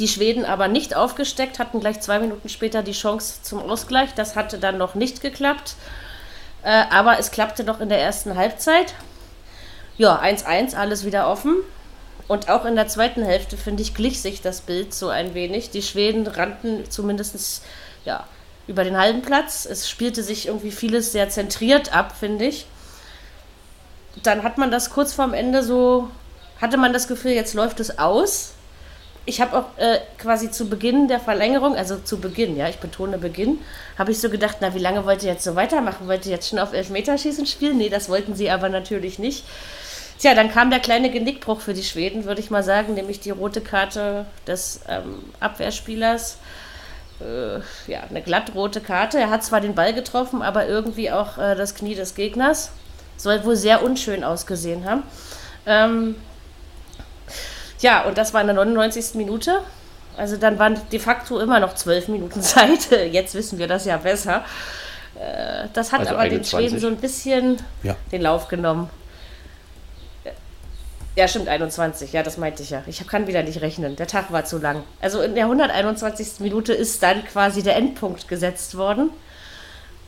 Die 0.00 0.08
Schweden 0.08 0.44
aber 0.44 0.66
nicht 0.66 0.96
aufgesteckt, 0.96 1.60
hatten 1.60 1.78
gleich 1.78 2.00
zwei 2.00 2.18
Minuten 2.18 2.48
später 2.48 2.82
die 2.82 2.92
Chance 2.92 3.42
zum 3.42 3.60
Ausgleich. 3.60 4.12
Das 4.14 4.34
hatte 4.34 4.58
dann 4.58 4.76
noch 4.76 4.96
nicht 4.96 5.20
geklappt. 5.20 5.76
Äh, 6.64 6.84
aber 6.90 7.18
es 7.20 7.30
klappte 7.30 7.62
noch 7.62 7.80
in 7.80 7.88
der 7.88 8.00
ersten 8.00 8.36
Halbzeit. 8.36 8.94
Ja, 9.96 10.20
1-1, 10.20 10.74
alles 10.74 11.04
wieder 11.04 11.28
offen. 11.28 11.54
Und 12.26 12.48
auch 12.48 12.64
in 12.64 12.74
der 12.74 12.88
zweiten 12.88 13.22
Hälfte, 13.22 13.56
finde 13.56 13.82
ich, 13.82 13.94
glich 13.94 14.20
sich 14.20 14.40
das 14.42 14.62
Bild 14.62 14.92
so 14.92 15.08
ein 15.08 15.34
wenig. 15.34 15.70
Die 15.70 15.82
Schweden 15.82 16.26
rannten 16.26 16.90
zumindest 16.90 17.62
ja, 18.04 18.26
über 18.66 18.82
den 18.82 18.98
halben 18.98 19.22
Platz. 19.22 19.66
Es 19.66 19.88
spielte 19.88 20.24
sich 20.24 20.48
irgendwie 20.48 20.72
vieles 20.72 21.12
sehr 21.12 21.28
zentriert 21.28 21.94
ab, 21.94 22.16
finde 22.18 22.46
ich. 22.46 22.66
Dann 24.22 24.42
hat 24.42 24.58
man 24.58 24.70
das 24.70 24.90
kurz 24.90 25.12
vorm 25.12 25.34
Ende 25.34 25.62
so, 25.62 26.10
hatte 26.60 26.76
man 26.76 26.92
das 26.92 27.08
Gefühl, 27.08 27.32
jetzt 27.32 27.54
läuft 27.54 27.80
es 27.80 27.98
aus. 27.98 28.52
Ich 29.26 29.40
habe 29.40 29.56
auch 29.56 29.78
äh, 29.78 30.00
quasi 30.18 30.50
zu 30.50 30.68
Beginn 30.68 31.08
der 31.08 31.18
Verlängerung, 31.18 31.76
also 31.76 31.96
zu 31.96 32.20
Beginn, 32.20 32.56
ja, 32.56 32.68
ich 32.68 32.78
betone 32.78 33.16
Beginn, 33.16 33.58
habe 33.98 34.10
ich 34.10 34.20
so 34.20 34.28
gedacht, 34.28 34.58
na, 34.60 34.74
wie 34.74 34.78
lange 34.78 35.06
wollt 35.06 35.22
ihr 35.22 35.32
jetzt 35.32 35.44
so 35.44 35.56
weitermachen? 35.56 36.08
Wollt 36.08 36.26
ihr 36.26 36.32
jetzt 36.32 36.50
schon 36.50 36.58
auf 36.58 36.74
Elfmeterschießen 36.74 37.46
spielen? 37.46 37.78
Nee, 37.78 37.88
das 37.88 38.08
wollten 38.10 38.34
sie 38.34 38.50
aber 38.50 38.68
natürlich 38.68 39.18
nicht. 39.18 39.44
Tja, 40.18 40.34
dann 40.34 40.50
kam 40.50 40.70
der 40.70 40.80
kleine 40.80 41.10
Genickbruch 41.10 41.60
für 41.60 41.74
die 41.74 41.82
Schweden, 41.82 42.24
würde 42.24 42.40
ich 42.40 42.50
mal 42.50 42.62
sagen, 42.62 42.94
nämlich 42.94 43.20
die 43.20 43.30
rote 43.30 43.60
Karte 43.60 44.26
des 44.46 44.80
ähm, 44.88 45.24
Abwehrspielers. 45.40 46.38
Äh, 47.20 47.56
ja, 47.90 48.04
eine 48.08 48.22
glattrote 48.22 48.80
Karte. 48.80 49.18
Er 49.18 49.30
hat 49.30 49.42
zwar 49.42 49.60
den 49.60 49.74
Ball 49.74 49.92
getroffen, 49.94 50.42
aber 50.42 50.66
irgendwie 50.66 51.10
auch 51.10 51.38
äh, 51.38 51.54
das 51.56 51.74
Knie 51.74 51.94
des 51.94 52.14
Gegners. 52.14 52.70
Soll 53.16 53.44
wohl 53.44 53.56
sehr 53.56 53.82
unschön 53.82 54.24
ausgesehen 54.24 54.84
haben. 54.84 55.02
Ähm, 55.66 56.16
ja, 57.80 58.02
und 58.04 58.18
das 58.18 58.34
war 58.34 58.40
in 58.40 58.46
der 58.48 58.56
99. 58.56 59.14
Minute. 59.14 59.60
Also 60.16 60.36
dann 60.36 60.58
waren 60.58 60.78
de 60.92 60.98
facto 60.98 61.40
immer 61.40 61.60
noch 61.60 61.74
zwölf 61.74 62.08
Minuten 62.08 62.42
Zeit. 62.42 62.90
Jetzt 63.10 63.34
wissen 63.34 63.58
wir 63.58 63.66
das 63.66 63.84
ja 63.84 63.96
besser. 63.96 64.44
Äh, 65.18 65.68
das 65.72 65.92
hat 65.92 66.00
Also 66.00 66.14
aber 66.14 66.24
den 66.24 66.38
21. 66.40 66.50
Schweden 66.50 66.80
so 66.80 66.86
ein 66.88 66.96
bisschen 66.96 67.58
Ja. 67.82 67.96
den 68.12 68.22
Lauf 68.22 68.48
genommen. 68.48 68.90
Ja, 71.16 71.28
stimmt, 71.28 71.48
21. 71.48 72.12
Ja, 72.12 72.24
das 72.24 72.38
meinte 72.38 72.64
ich 72.64 72.70
ja. 72.70 72.82
Ich 72.88 73.06
kann 73.06 73.28
wieder 73.28 73.44
nicht 73.44 73.60
rechnen. 73.60 73.94
Der 73.94 74.08
Tag 74.08 74.32
war 74.32 74.44
zu 74.44 74.58
lang. 74.58 74.82
Also 75.00 75.20
in 75.22 75.36
der 75.36 75.44
121. 75.44 76.40
Minute 76.40 76.72
ist 76.72 77.02
dann 77.04 77.24
quasi 77.24 77.62
der 77.62 77.76
Endpunkt 77.76 78.26
gesetzt 78.26 78.76
worden. 78.76 79.10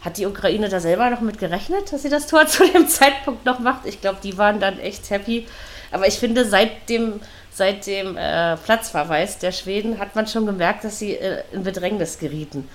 Hat 0.06 0.18
die 0.18 0.26
Ukraine 0.26 0.68
da 0.68 0.78
selber 0.78 1.10
noch 1.10 1.20
mit 1.20 1.40
gerechnet, 1.40 1.92
dass 1.92 2.02
sie 2.02 2.08
das 2.08 2.28
Tor 2.28 2.46
zu 2.46 2.64
dem 2.64 2.86
Zeitpunkt 2.86 3.44
noch 3.44 3.58
macht? 3.58 3.86
Ich 3.86 4.00
glaube, 4.00 4.18
die 4.22 4.38
waren 4.38 4.60
dann 4.60 4.78
echt 4.78 5.10
happy. 5.10 5.48
Aber 5.90 6.06
ich 6.06 6.14
finde, 6.14 6.44
seit 6.44 6.88
dem, 6.88 7.20
seit 7.50 7.88
dem 7.88 8.16
äh, 8.16 8.56
Platzverweis 8.56 9.38
der 9.38 9.50
Schweden 9.50 9.98
hat 9.98 10.14
man 10.14 10.28
schon 10.28 10.46
gemerkt, 10.46 10.84
dass 10.84 11.00
sie 11.00 11.16
äh, 11.16 11.42
in 11.50 11.64
Bedrängnis 11.64 12.20
gerieten. 12.20 12.68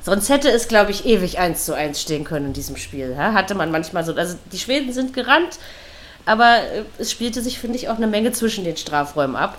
Sonst 0.00 0.30
hätte 0.30 0.50
es, 0.50 0.66
glaube 0.66 0.90
ich, 0.90 1.04
ewig 1.04 1.38
1 1.38 1.66
zu 1.66 1.74
1 1.74 2.00
stehen 2.00 2.24
können 2.24 2.46
in 2.46 2.52
diesem 2.54 2.78
Spiel. 2.78 3.14
Ja? 3.14 3.34
Hatte 3.34 3.54
man 3.54 3.70
manchmal 3.70 4.02
so. 4.02 4.14
Also 4.14 4.38
die 4.50 4.58
Schweden 4.58 4.90
sind 4.94 5.12
gerannt, 5.12 5.58
aber 6.24 6.62
äh, 6.62 6.84
es 6.96 7.12
spielte 7.12 7.42
sich, 7.42 7.58
finde 7.58 7.76
ich, 7.76 7.90
auch 7.90 7.96
eine 7.96 8.06
Menge 8.06 8.32
zwischen 8.32 8.64
den 8.64 8.78
Strafräumen 8.78 9.36
ab. 9.36 9.58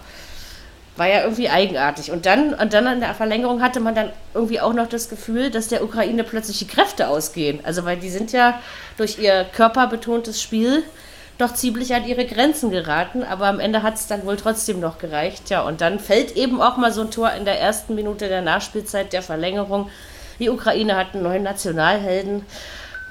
War 1.00 1.08
ja 1.08 1.24
irgendwie 1.24 1.50
eigenartig. 1.50 2.12
Und 2.12 2.26
dann, 2.26 2.54
und 2.54 2.74
dann 2.74 2.86
in 2.88 3.00
der 3.00 3.14
Verlängerung 3.14 3.62
hatte 3.62 3.80
man 3.80 3.96
dann 3.96 4.12
irgendwie 4.34 4.60
auch 4.60 4.74
noch 4.74 4.88
das 4.88 5.08
Gefühl, 5.08 5.50
dass 5.50 5.70
der 5.70 5.82
Ukraine 5.82 6.26
plötzlich 6.26 6.60
die 6.60 6.68
Kräfte 6.68 7.08
ausgehen. 7.08 7.62
Also 7.64 7.86
weil 7.86 7.98
die 7.98 8.10
sind 8.10 8.34
ja 8.34 8.60
durch 8.98 9.18
ihr 9.18 9.46
körperbetontes 9.46 10.42
Spiel 10.42 10.84
doch 11.38 11.54
ziemlich 11.54 11.96
an 11.96 12.06
ihre 12.06 12.26
Grenzen 12.26 12.70
geraten, 12.70 13.24
aber 13.24 13.48
am 13.48 13.62
Ende 13.62 13.82
hat 13.82 13.96
es 13.96 14.08
dann 14.08 14.26
wohl 14.26 14.36
trotzdem 14.36 14.82
noch 14.82 15.00
gereicht. 15.00 15.50
Ja, 15.50 15.62
und 15.62 15.80
dann 15.80 15.98
fällt 15.98 16.36
eben 16.36 16.62
auch 16.62 16.76
mal 16.76 16.92
so 16.92 17.02
ein 17.02 17.12
Tor 17.12 17.32
in 17.32 17.46
der 17.46 17.60
ersten 17.62 17.96
Minute 17.96 18.28
der 18.28 18.42
Nachspielzeit 18.42 19.14
der 19.14 19.22
Verlängerung. 19.22 19.90
Die 20.40 20.50
Ukraine 20.50 20.98
hat 20.98 21.14
einen 21.14 21.24
neuen 21.24 21.44
Nationalhelden 21.44 22.46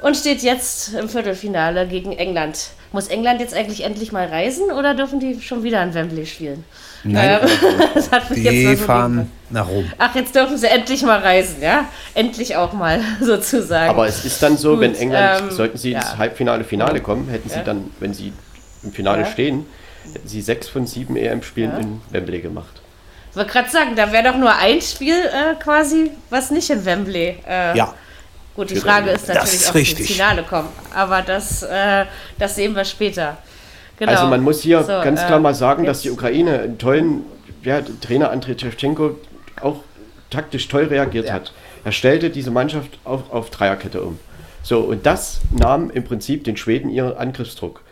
und 0.03 0.15
steht 0.15 0.43
jetzt 0.43 0.93
im 0.93 1.09
Viertelfinale 1.09 1.87
gegen 1.87 2.13
England. 2.13 2.69
Muss 2.93 3.09
England 3.09 3.41
jetzt 3.41 3.55
eigentlich 3.55 3.83
endlich 3.83 4.13
mal 4.13 4.27
reisen 4.27 4.73
oder 4.73 4.95
dürfen 4.95 5.21
die 5.21 5.41
schon 5.41 5.63
wieder 5.63 5.83
in 5.83 5.95
Wembley 5.95 6.27
spielen? 6.27 6.65
Nein, 7.05 7.41
Ähm, 7.43 7.49
das 7.95 8.11
hat 8.11 8.31
mich 8.31 8.41
jetzt 8.43 8.53
die 8.53 8.77
so 8.77 8.85
fahren 8.85 9.31
nach 9.51 9.69
Rom. 9.69 9.91
Ach, 9.99 10.15
jetzt 10.15 10.35
dürfen 10.35 10.57
sie 10.59 10.67
endlich 10.67 11.03
mal 11.03 11.19
reisen, 11.21 11.63
ja? 11.63 11.85
Endlich 12.15 12.57
auch 12.57 12.73
mal 12.73 13.01
sozusagen. 13.21 13.89
Aber 13.91 14.07
es 14.07 14.25
ist 14.25 14.43
dann 14.43 14.57
so, 14.57 14.73
Gut, 14.73 14.81
wenn 14.81 14.95
England, 14.95 15.43
ähm, 15.43 15.51
sollten 15.51 15.79
sie 15.79 15.93
ins 15.93 16.05
ja. 16.13 16.19
Halbfinale, 16.19 16.65
Finale 16.65 17.01
kommen, 17.01 17.29
hätten 17.29 17.49
sie 17.49 17.57
Ja. 17.59 17.63
dann, 17.65 17.91
wenn 18.01 18.15
sie 18.15 18.33
im 18.83 18.93
Finale 18.93 19.23
Ja. 19.23 19.27
stehen, 19.27 19.67
hätten 20.13 20.29
sie 20.29 20.41
sechs 20.43 20.69
von 20.69 20.87
sieben 20.87 21.17
EM-Spielen 21.17 21.79
in 21.79 22.01
Wembley 22.11 22.41
gemacht. 22.41 22.83
ich 23.31 23.37
wollte 23.37 23.53
gerade 23.53 23.71
sagen, 23.71 23.95
da 23.97 24.11
wäre 24.13 24.25
doch 24.33 24.37
nur 24.37 24.55
ein 24.55 24.81
Spiel 24.81 25.15
äh, 25.15 25.55
quasi, 25.63 26.11
was 26.31 26.51
nicht 26.51 26.71
in 26.71 26.85
Wembley. 26.85 27.37
Äh, 27.49 27.77
Ja, 27.77 27.95
Gut, 28.57 28.71
die 28.71 28.77
Frage 28.77 29.11
ist 29.11 29.29
natürlich, 29.29 29.69
ob 29.69 29.75
sie 29.77 29.93
ins 29.93 30.11
Finale 30.11 30.43
kommen. 30.43 30.69
Aber 30.93 31.23
das, 31.23 31.63
äh, 31.63 32.07
das 32.41 32.57
sehen 32.57 32.75
wir 32.75 32.85
später. 32.85 33.37
Genau. 33.99 34.13
Also 34.13 34.27
man 34.27 34.43
muss 34.43 34.61
hier 34.63 34.83
So, 34.83 34.89
ganz 34.89 35.23
äh, 35.23 35.27
klar 35.27 35.41
mal 35.41 35.55
sagen, 35.55 35.85
dass 35.85 36.03
die 36.03 36.11
Ukraine 36.11 36.61
einen 36.61 36.79
tollen 36.79 37.23
ja, 37.63 37.81
Trainer 38.01 38.31
Andrei 38.31 38.57
Shevchenko 38.57 39.17
auch 39.61 39.83
taktisch 40.31 40.69
toll 40.69 40.85
reagiert 40.85 41.27
Ja. 41.27 41.35
hat. 41.35 41.53
Er 41.85 41.93
stellte 41.93 42.31
diese 42.31 42.51
Mannschaft 42.51 42.99
auf, 43.05 43.33
auf 43.33 43.51
Dreierkette 43.51 44.03
um. 44.03 44.19
So, 44.63 44.81
und 44.81 45.07
das 45.07 45.41
nahm 45.51 45.91
im 45.91 46.05
Prinzip 46.05 46.45
den 46.45 46.57
Schweden 46.57 46.91
ihren 46.91 47.17
Angriffsdruck. 47.17 47.83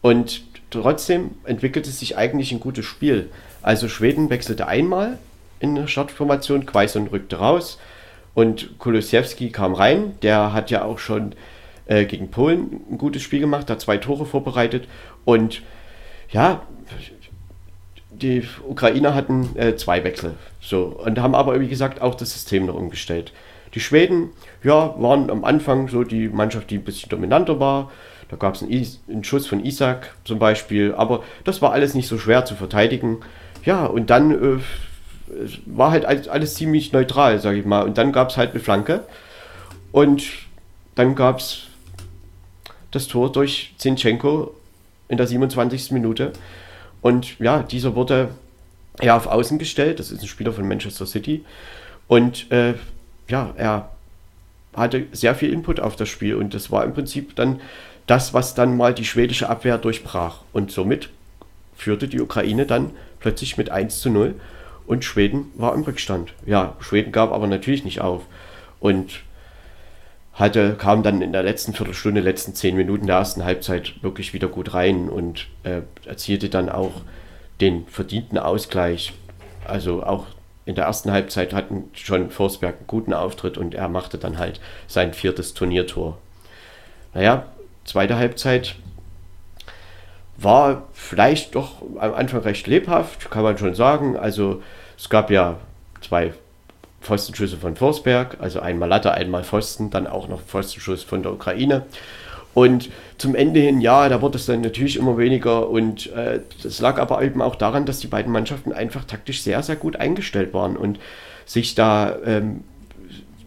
Und 0.00 0.42
trotzdem 0.70 1.32
entwickelte 1.44 1.90
sich 1.90 2.16
eigentlich 2.16 2.52
ein 2.52 2.60
gutes 2.60 2.84
Spiel. 2.84 3.30
Also 3.62 3.88
Schweden 3.88 4.30
wechselte 4.30 4.66
einmal 4.66 5.18
in 5.60 5.74
der 5.74 5.86
Startformation, 5.86 6.66
Quaison 6.66 7.06
rückte 7.08 7.36
raus 7.36 7.78
und 8.34 8.78
Kulusewski 8.78 9.50
kam 9.50 9.74
rein. 9.74 10.14
Der 10.22 10.52
hat 10.52 10.70
ja 10.70 10.84
auch 10.84 10.98
schon 10.98 11.34
äh, 11.86 12.04
gegen 12.04 12.30
Polen 12.30 12.80
ein 12.90 12.98
gutes 12.98 13.22
Spiel 13.22 13.40
gemacht, 13.40 13.70
hat 13.70 13.80
zwei 13.80 13.98
Tore 13.98 14.26
vorbereitet 14.26 14.88
und 15.24 15.62
ja, 16.30 16.62
die 18.10 18.44
Ukrainer 18.66 19.14
hatten 19.14 19.56
äh, 19.56 19.76
zwei 19.76 20.04
Wechsel. 20.04 20.34
So, 20.60 20.84
und 21.04 21.18
haben 21.18 21.34
aber, 21.34 21.60
wie 21.60 21.68
gesagt, 21.68 22.00
auch 22.00 22.14
das 22.14 22.32
System 22.32 22.66
noch 22.66 22.74
umgestellt. 22.74 23.32
Die 23.74 23.80
Schweden, 23.80 24.30
ja, 24.62 24.94
waren 24.98 25.30
am 25.30 25.44
Anfang 25.44 25.88
so 25.88 26.04
die 26.04 26.28
Mannschaft, 26.28 26.70
die 26.70 26.76
ein 26.76 26.84
bisschen 26.84 27.08
dominanter 27.08 27.58
war. 27.58 27.90
Da 28.28 28.36
gab 28.36 28.54
es 28.54 28.62
einen, 28.62 28.86
einen 29.08 29.24
Schuss 29.24 29.46
von 29.46 29.64
Isaac 29.64 30.14
zum 30.24 30.38
Beispiel, 30.38 30.94
aber 30.94 31.22
das 31.44 31.62
war 31.62 31.72
alles 31.72 31.94
nicht 31.94 32.08
so 32.08 32.18
schwer 32.18 32.44
zu 32.44 32.54
verteidigen. 32.54 33.18
Ja, 33.64 33.86
und 33.86 34.10
dann 34.10 34.30
äh, 34.30 34.58
war 35.66 35.90
halt 35.90 36.04
alles, 36.04 36.28
alles 36.28 36.54
ziemlich 36.54 36.92
neutral, 36.92 37.38
sage 37.40 37.58
ich 37.58 37.64
mal. 37.64 37.82
Und 37.82 37.98
dann 37.98 38.12
gab 38.12 38.30
es 38.30 38.36
halt 38.36 38.50
eine 38.50 38.60
Flanke 38.60 39.04
und 39.90 40.24
dann 40.94 41.14
gab 41.14 41.38
es 41.38 41.68
das 42.92 43.08
Tor 43.08 43.32
durch 43.32 43.74
Zinchenko 43.78 44.54
in 45.08 45.16
der 45.16 45.26
27. 45.26 45.90
Minute. 45.90 46.32
Und 47.00 47.38
ja, 47.40 47.62
dieser 47.62 47.96
wurde 47.96 48.28
ja 49.02 49.16
auf 49.16 49.26
Außen 49.26 49.58
gestellt. 49.58 49.98
Das 49.98 50.12
ist 50.12 50.22
ein 50.22 50.28
Spieler 50.28 50.52
von 50.52 50.68
Manchester 50.68 51.06
City. 51.06 51.44
Und 52.06 52.50
äh, 52.52 52.74
ja, 53.28 53.52
er 53.56 53.90
hatte 54.74 55.06
sehr 55.12 55.34
viel 55.34 55.52
Input 55.52 55.80
auf 55.80 55.96
das 55.96 56.08
Spiel. 56.08 56.36
Und 56.36 56.54
das 56.54 56.70
war 56.70 56.84
im 56.84 56.94
Prinzip 56.94 57.34
dann 57.34 57.60
das, 58.06 58.34
was 58.34 58.54
dann 58.54 58.76
mal 58.76 58.94
die 58.94 59.04
schwedische 59.04 59.48
Abwehr 59.48 59.78
durchbrach. 59.78 60.40
Und 60.52 60.70
somit 60.70 61.10
führte 61.76 62.08
die 62.08 62.20
Ukraine 62.20 62.66
dann 62.66 62.90
plötzlich 63.20 63.56
mit 63.56 63.70
1 63.70 64.00
zu 64.00 64.10
0. 64.10 64.34
Und 64.86 65.04
Schweden 65.04 65.46
war 65.54 65.74
im 65.74 65.82
Rückstand. 65.82 66.34
Ja, 66.44 66.76
Schweden 66.80 67.12
gab 67.12 67.32
aber 67.32 67.46
natürlich 67.46 67.84
nicht 67.84 68.00
auf. 68.00 68.22
Und 68.80 69.22
hatte, 70.32 70.74
kam 70.74 71.02
dann 71.02 71.20
in 71.20 71.32
der 71.32 71.42
letzten 71.42 71.74
Viertelstunde, 71.74 72.20
letzten 72.20 72.54
zehn 72.54 72.76
Minuten 72.76 73.06
der 73.06 73.16
ersten 73.16 73.44
Halbzeit 73.44 74.02
wirklich 74.02 74.32
wieder 74.32 74.48
gut 74.48 74.72
rein 74.72 75.08
und 75.08 75.48
äh, 75.62 75.82
erzielte 76.06 76.48
dann 76.48 76.68
auch 76.68 77.02
den 77.60 77.86
verdienten 77.86 78.38
Ausgleich. 78.38 79.12
Also 79.66 80.02
auch 80.02 80.26
in 80.64 80.74
der 80.74 80.86
ersten 80.86 81.10
Halbzeit 81.10 81.52
hatten 81.52 81.90
schon 81.92 82.30
Forsberg 82.30 82.76
einen 82.78 82.86
guten 82.86 83.12
Auftritt 83.12 83.58
und 83.58 83.74
er 83.74 83.88
machte 83.88 84.16
dann 84.16 84.38
halt 84.38 84.60
sein 84.86 85.12
viertes 85.12 85.54
Turniertor. 85.54 86.18
Naja, 87.14 87.46
zweite 87.84 88.16
Halbzeit 88.16 88.76
war 90.38 90.88
vielleicht 90.92 91.54
doch 91.54 91.82
am 91.98 92.14
Anfang 92.14 92.40
recht 92.40 92.66
lebhaft, 92.66 93.30
kann 93.30 93.42
man 93.42 93.58
schon 93.58 93.74
sagen. 93.74 94.16
Also 94.16 94.62
es 94.96 95.08
gab 95.08 95.30
ja 95.30 95.58
zwei 96.00 96.32
Pfostenschüsse 97.02 97.56
von 97.56 97.76
Forsberg, 97.76 98.36
also 98.40 98.60
einmal 98.60 98.88
Latte, 98.88 99.12
einmal 99.12 99.44
Pfosten, 99.44 99.90
dann 99.90 100.06
auch 100.06 100.28
noch 100.28 100.40
Pfostenschuss 100.40 101.02
von 101.02 101.22
der 101.22 101.32
Ukraine. 101.32 101.84
Und 102.54 102.90
zum 103.18 103.34
Ende 103.34 103.60
hin, 103.60 103.80
ja, 103.80 104.08
da 104.08 104.20
wurde 104.20 104.36
es 104.36 104.46
dann 104.46 104.60
natürlich 104.60 104.96
immer 104.96 105.16
weniger 105.16 105.68
und 105.68 106.12
äh, 106.12 106.40
das 106.62 106.80
lag 106.80 106.98
aber 106.98 107.22
eben 107.22 107.40
auch 107.40 107.56
daran, 107.56 107.86
dass 107.86 108.00
die 108.00 108.08
beiden 108.08 108.30
Mannschaften 108.30 108.72
einfach 108.72 109.04
taktisch 109.04 109.42
sehr, 109.42 109.62
sehr 109.62 109.76
gut 109.76 109.96
eingestellt 109.96 110.52
waren 110.52 110.76
und 110.76 110.98
sich 111.46 111.74
da 111.74 112.16
ähm, 112.24 112.64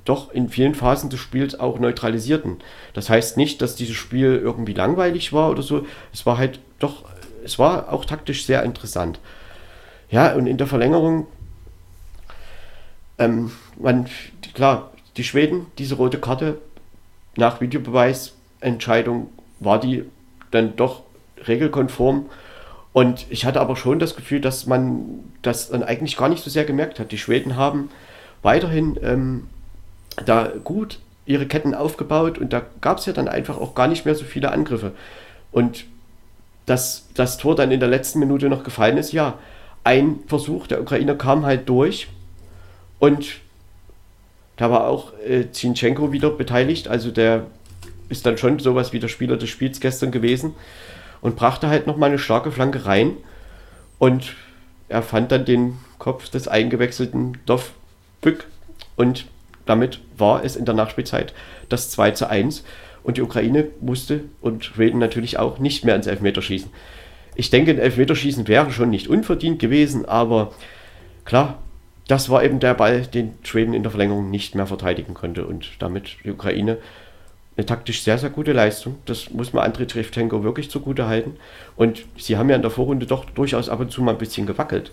doch 0.05 0.31
in 0.31 0.49
vielen 0.49 0.75
Phasen 0.75 1.09
des 1.09 1.19
Spiels 1.19 1.59
auch 1.59 1.79
neutralisierten. 1.79 2.57
Das 2.93 3.09
heißt 3.09 3.37
nicht, 3.37 3.61
dass 3.61 3.75
dieses 3.75 3.95
Spiel 3.95 4.39
irgendwie 4.41 4.73
langweilig 4.73 5.33
war 5.33 5.49
oder 5.49 5.61
so. 5.61 5.85
Es 6.13 6.25
war 6.25 6.37
halt 6.37 6.59
doch, 6.79 7.03
es 7.43 7.59
war 7.59 7.91
auch 7.91 8.05
taktisch 8.05 8.45
sehr 8.45 8.63
interessant. 8.63 9.19
Ja, 10.09 10.33
und 10.33 10.47
in 10.47 10.57
der 10.57 10.67
Verlängerung, 10.67 11.27
ähm, 13.17 13.51
man, 13.79 14.07
klar, 14.53 14.91
die 15.17 15.23
Schweden, 15.23 15.67
diese 15.77 15.95
rote 15.95 16.19
Karte 16.19 16.57
nach 17.37 17.61
Videobeweisentscheidung 17.61 19.29
war 19.59 19.79
die 19.79 20.03
dann 20.51 20.75
doch 20.75 21.03
regelkonform. 21.47 22.29
Und 22.93 23.25
ich 23.29 23.45
hatte 23.45 23.59
aber 23.59 23.75
schon 23.75 23.99
das 23.99 24.15
Gefühl, 24.15 24.39
dass 24.39 24.67
man 24.67 25.19
das 25.41 25.69
dann 25.69 25.83
eigentlich 25.83 26.15
gar 26.15 26.29
nicht 26.29 26.43
so 26.43 26.49
sehr 26.49 26.65
gemerkt 26.65 26.99
hat. 26.99 27.11
Die 27.11 27.17
Schweden 27.17 27.57
haben 27.57 27.89
weiterhin 28.41 28.97
ähm, 29.03 29.47
da 30.25 30.51
gut 30.63 30.99
ihre 31.25 31.45
Ketten 31.45 31.73
aufgebaut 31.73 32.37
und 32.37 32.53
da 32.53 32.61
gab 32.81 32.99
es 32.99 33.05
ja 33.05 33.13
dann 33.13 33.27
einfach 33.27 33.57
auch 33.57 33.75
gar 33.75 33.87
nicht 33.87 34.05
mehr 34.05 34.15
so 34.15 34.23
viele 34.23 34.51
Angriffe. 34.51 34.91
Und 35.51 35.85
dass 36.65 37.07
das 37.15 37.37
Tor 37.37 37.55
dann 37.55 37.71
in 37.71 37.79
der 37.79 37.89
letzten 37.89 38.19
Minute 38.19 38.49
noch 38.49 38.63
gefallen 38.63 38.97
ist, 38.97 39.11
ja, 39.11 39.39
ein 39.83 40.19
Versuch 40.27 40.67
der 40.67 40.81
Ukrainer 40.81 41.15
kam 41.15 41.45
halt 41.45 41.67
durch 41.69 42.07
und 43.05 43.35
da 44.57 44.71
war 44.71 44.87
auch 44.87 45.13
äh, 45.19 45.51
Zinchenko 45.51 46.11
wieder 46.11 46.31
beteiligt, 46.31 46.87
also 46.87 47.11
der 47.11 47.45
ist 48.09 48.25
dann 48.25 48.39
schon 48.39 48.57
sowas 48.57 48.93
wie 48.93 48.99
der 48.99 49.09
Spieler 49.09 49.37
des 49.37 49.49
Spiels 49.49 49.79
gestern 49.79 50.11
gewesen 50.11 50.55
und 51.21 51.35
brachte 51.35 51.67
halt 51.67 51.85
nochmal 51.85 52.09
eine 52.09 52.17
starke 52.17 52.51
Flanke 52.51 52.87
rein. 52.87 53.17
Und 53.99 54.33
er 54.89 55.03
fand 55.03 55.31
dann 55.31 55.45
den 55.45 55.77
Kopf 55.99 56.29
des 56.29 56.47
eingewechselten 56.47 57.37
Dov 57.45 57.73
Bück 58.21 58.47
und 58.95 59.25
damit 59.67 59.99
war 60.17 60.43
es 60.43 60.55
in 60.55 60.65
der 60.65 60.73
Nachspielzeit 60.73 61.31
das 61.69 61.91
2 61.91 62.11
zu 62.11 62.27
1 62.27 62.63
und 63.03 63.17
die 63.17 63.21
Ukraine 63.21 63.67
musste 63.81 64.21
und 64.41 64.65
Schweden 64.65 64.97
natürlich 64.97 65.37
auch 65.37 65.59
nicht 65.59 65.85
mehr 65.85 65.95
ins 65.95 66.07
Elfmeterschießen. 66.07 66.71
ich 67.35 67.51
denke, 67.51 67.69
ein 67.69 67.77
Elfmeterschießen 67.77 68.47
wäre 68.47 68.71
schon 68.71 68.89
nicht 68.89 69.09
unverdient 69.09 69.59
gewesen, 69.59 70.05
aber 70.05 70.53
klar, 71.23 71.59
das 72.07 72.29
war 72.29 72.43
eben 72.43 72.59
der 72.59 72.73
Ball, 72.75 73.01
den 73.01 73.33
Schweden 73.43 73.73
in 73.73 73.83
der 73.83 73.91
Verlängerung 73.91 74.29
nicht 74.29 74.55
mehr 74.55 74.67
verteidigen 74.67 75.13
konnte 75.13 75.45
und 75.45 75.71
damit 75.79 76.17
die 76.23 76.31
Ukraine 76.31 76.77
eine 77.57 77.65
taktisch 77.65 78.03
sehr, 78.03 78.17
sehr 78.17 78.29
gute 78.29 78.51
Leistung. 78.51 78.97
Das 79.05 79.29
muss 79.31 79.53
man 79.53 79.63
Andrei 79.63 79.85
Treftenko 79.85 80.43
wirklich 80.43 80.69
zugute 80.69 81.07
halten. 81.07 81.37
Und 81.75 82.03
sie 82.17 82.37
haben 82.37 82.49
ja 82.49 82.55
in 82.55 82.61
der 82.61 82.71
Vorrunde 82.71 83.05
doch 83.05 83.25
durchaus 83.25 83.69
ab 83.69 83.79
und 83.79 83.91
zu 83.91 84.01
mal 84.01 84.11
ein 84.11 84.17
bisschen 84.17 84.45
gewackelt. 84.45 84.91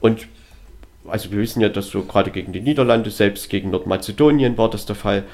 Und 0.00 0.26
also 1.06 1.30
wir 1.30 1.38
wissen 1.38 1.60
ja, 1.60 1.68
dass 1.68 1.88
so 1.88 2.02
gerade 2.02 2.30
gegen 2.30 2.52
die 2.52 2.60
Niederlande, 2.60 3.10
selbst 3.10 3.50
gegen 3.50 3.70
Nordmazedonien 3.70 4.56
war 4.56 4.70
das 4.70 4.86
der 4.86 4.96
Fall. 4.96 5.24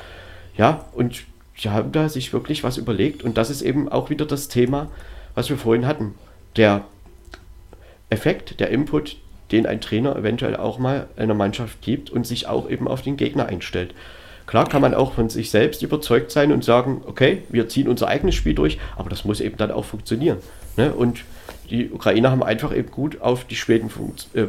Ja, 0.56 0.86
und 0.92 1.24
sie 1.56 1.70
haben 1.70 1.92
da 1.92 2.08
sich 2.08 2.32
wirklich 2.32 2.64
was 2.64 2.78
überlegt. 2.78 3.22
Und 3.22 3.36
das 3.36 3.48
ist 3.48 3.62
eben 3.62 3.88
auch 3.88 4.10
wieder 4.10 4.26
das 4.26 4.48
Thema, 4.48 4.90
was 5.34 5.48
wir 5.48 5.58
vorhin 5.58 5.86
hatten. 5.86 6.14
Der 6.56 6.84
Effekt, 8.10 8.58
der 8.58 8.70
Input, 8.70 9.18
den 9.52 9.66
ein 9.66 9.80
Trainer 9.80 10.16
eventuell 10.16 10.56
auch 10.56 10.78
mal 10.78 11.06
einer 11.16 11.34
Mannschaft 11.34 11.80
gibt 11.82 12.10
und 12.10 12.26
sich 12.26 12.46
auch 12.46 12.68
eben 12.68 12.88
auf 12.88 13.02
den 13.02 13.16
Gegner 13.16 13.46
einstellt. 13.46 13.94
Klar 14.46 14.68
kann 14.68 14.82
man 14.82 14.94
auch 14.94 15.14
von 15.14 15.28
sich 15.28 15.50
selbst 15.50 15.82
überzeugt 15.82 16.30
sein 16.30 16.52
und 16.52 16.64
sagen, 16.64 17.02
okay, 17.06 17.42
wir 17.48 17.68
ziehen 17.68 17.88
unser 17.88 18.06
eigenes 18.08 18.36
Spiel 18.36 18.54
durch, 18.54 18.78
aber 18.96 19.10
das 19.10 19.24
muss 19.24 19.40
eben 19.40 19.56
dann 19.56 19.72
auch 19.72 19.84
funktionieren. 19.84 20.38
Ne? 20.76 20.94
Und 20.94 21.24
die 21.68 21.90
Ukrainer 21.90 22.30
haben 22.30 22.44
einfach 22.44 22.74
eben 22.74 22.90
gut 22.90 23.20
auf 23.20 23.44
die 23.44 23.56
Schweden 23.56 23.90
äh, 24.34 24.46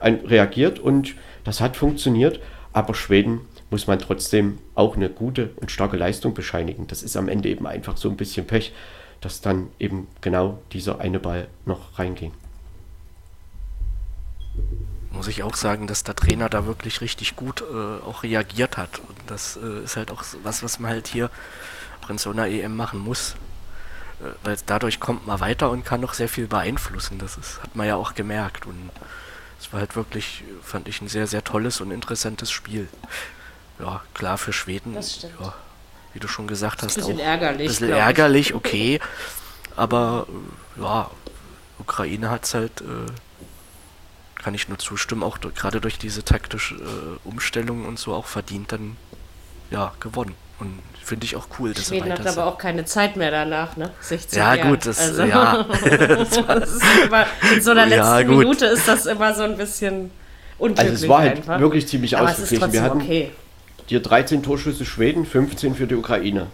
reagiert 0.00 0.78
und 0.78 1.14
das 1.44 1.60
hat 1.60 1.76
funktioniert, 1.76 2.40
aber 2.72 2.94
Schweden 2.94 3.42
muss 3.70 3.86
man 3.86 3.98
trotzdem 3.98 4.58
auch 4.74 4.96
eine 4.96 5.10
gute 5.10 5.50
und 5.56 5.70
starke 5.70 5.96
Leistung 5.96 6.32
bescheinigen. 6.32 6.86
Das 6.86 7.02
ist 7.02 7.16
am 7.16 7.28
Ende 7.28 7.50
eben 7.50 7.66
einfach 7.66 7.98
so 7.98 8.08
ein 8.08 8.16
bisschen 8.16 8.46
Pech, 8.46 8.72
dass 9.20 9.42
dann 9.42 9.68
eben 9.78 10.06
genau 10.20 10.58
dieser 10.72 11.00
eine 11.00 11.18
Ball 11.18 11.48
noch 11.66 11.98
reinging 11.98 12.32
muss 15.14 15.28
ich 15.28 15.42
auch 15.42 15.54
sagen, 15.54 15.86
dass 15.86 16.04
der 16.04 16.16
Trainer 16.16 16.48
da 16.48 16.66
wirklich 16.66 17.00
richtig 17.00 17.36
gut 17.36 17.62
äh, 17.62 18.04
auch 18.04 18.22
reagiert 18.22 18.76
hat. 18.76 18.98
Und 18.98 19.16
das 19.26 19.56
äh, 19.56 19.84
ist 19.84 19.96
halt 19.96 20.10
auch 20.10 20.22
was, 20.42 20.62
was 20.62 20.78
man 20.78 20.90
halt 20.90 21.06
hier 21.06 21.30
auch 22.02 22.10
in 22.10 22.18
so 22.18 22.30
einer 22.30 22.46
EM 22.46 22.76
machen 22.76 22.98
muss. 22.98 23.36
Äh, 24.20 24.24
weil 24.42 24.56
dadurch 24.66 25.00
kommt 25.00 25.26
man 25.26 25.40
weiter 25.40 25.70
und 25.70 25.84
kann 25.84 26.00
noch 26.00 26.14
sehr 26.14 26.28
viel 26.28 26.46
beeinflussen. 26.46 27.18
Das 27.18 27.36
ist, 27.36 27.62
hat 27.62 27.76
man 27.76 27.86
ja 27.86 27.96
auch 27.96 28.14
gemerkt. 28.14 28.66
Und 28.66 28.90
es 29.60 29.72
war 29.72 29.80
halt 29.80 29.96
wirklich, 29.96 30.44
fand 30.62 30.88
ich, 30.88 31.00
ein 31.00 31.08
sehr, 31.08 31.26
sehr 31.26 31.44
tolles 31.44 31.80
und 31.80 31.90
interessantes 31.90 32.50
Spiel. 32.50 32.88
Ja, 33.78 34.02
klar 34.14 34.36
für 34.36 34.52
Schweden. 34.52 34.94
Das 34.94 35.14
stimmt. 35.14 35.34
Ja, 35.40 35.54
wie 36.12 36.20
du 36.20 36.28
schon 36.28 36.46
gesagt 36.46 36.82
hast. 36.82 36.96
Ein 36.96 37.06
bisschen 37.06 37.20
auch 37.20 37.24
ärgerlich. 37.24 37.60
Ein 37.60 37.68
bisschen 37.68 37.90
ärgerlich, 37.90 38.54
okay. 38.54 39.00
Aber 39.76 40.26
ja, 40.76 41.10
Ukraine 41.78 42.30
hat 42.30 42.44
es 42.44 42.54
halt 42.54 42.80
äh, 42.80 42.84
kann 44.44 44.54
ich 44.54 44.68
nur 44.68 44.78
zustimmen, 44.78 45.22
auch 45.22 45.38
gerade 45.40 45.80
durch 45.80 45.98
diese 45.98 46.22
taktische 46.22 46.74
äh, 46.74 46.78
Umstellung 47.24 47.86
und 47.86 47.98
so 47.98 48.12
auch 48.12 48.26
verdient 48.26 48.72
dann 48.72 48.98
ja 49.70 49.92
gewonnen. 50.00 50.34
Und 50.60 50.80
finde 51.02 51.24
ich 51.24 51.34
auch 51.34 51.46
cool, 51.58 51.72
dass 51.72 51.88
Schweden 51.88 52.12
hat 52.12 52.26
aber 52.26 52.46
auch 52.46 52.58
keine 52.58 52.84
Zeit 52.84 53.16
mehr 53.16 53.30
danach, 53.30 53.78
ne? 53.78 53.90
16 54.00 54.38
Ja, 54.38 54.54
Jahre. 54.54 54.68
gut, 54.68 54.86
das, 54.86 55.00
also, 55.00 55.24
ja. 55.24 55.64
das 55.82 56.70
ist 56.74 56.82
immer, 57.06 57.26
in 57.54 57.62
so 57.62 57.70
einer 57.70 57.86
letzten 57.86 58.30
ja, 58.30 58.36
Minute 58.36 58.66
ist 58.66 58.86
das 58.86 59.06
immer 59.06 59.34
so 59.34 59.44
ein 59.44 59.56
bisschen 59.56 60.10
unglücklich 60.58 60.90
Also 60.90 61.04
es 61.04 61.08
war 61.08 61.20
halt 61.20 61.36
einfach. 61.38 61.60
wirklich 61.60 61.88
ziemlich 61.88 62.16
aber 62.16 62.30
ausgeglichen. 62.30 62.72
Wir 62.72 62.82
hatten 62.82 63.00
okay. 63.00 63.30
hier 63.86 64.00
13 64.00 64.42
Torschüsse 64.42 64.84
Schweden, 64.84 65.24
15 65.24 65.74
für 65.74 65.86
die 65.86 65.94
Ukraine. 65.94 66.48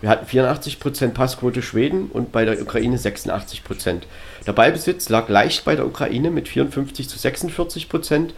Wir 0.00 0.08
hatten 0.08 0.26
84% 0.26 1.10
Passquote 1.10 1.62
Schweden 1.62 2.06
und 2.06 2.32
bei 2.32 2.44
der 2.44 2.60
Ukraine 2.60 2.96
86%. 2.96 4.02
Der 4.46 4.52
Ballbesitz 4.52 5.08
lag 5.08 5.28
leicht 5.28 5.64
bei 5.64 5.76
der 5.76 5.86
Ukraine 5.86 6.30
mit 6.30 6.48
54 6.48 7.08
zu 7.08 7.18
46% 7.18 8.30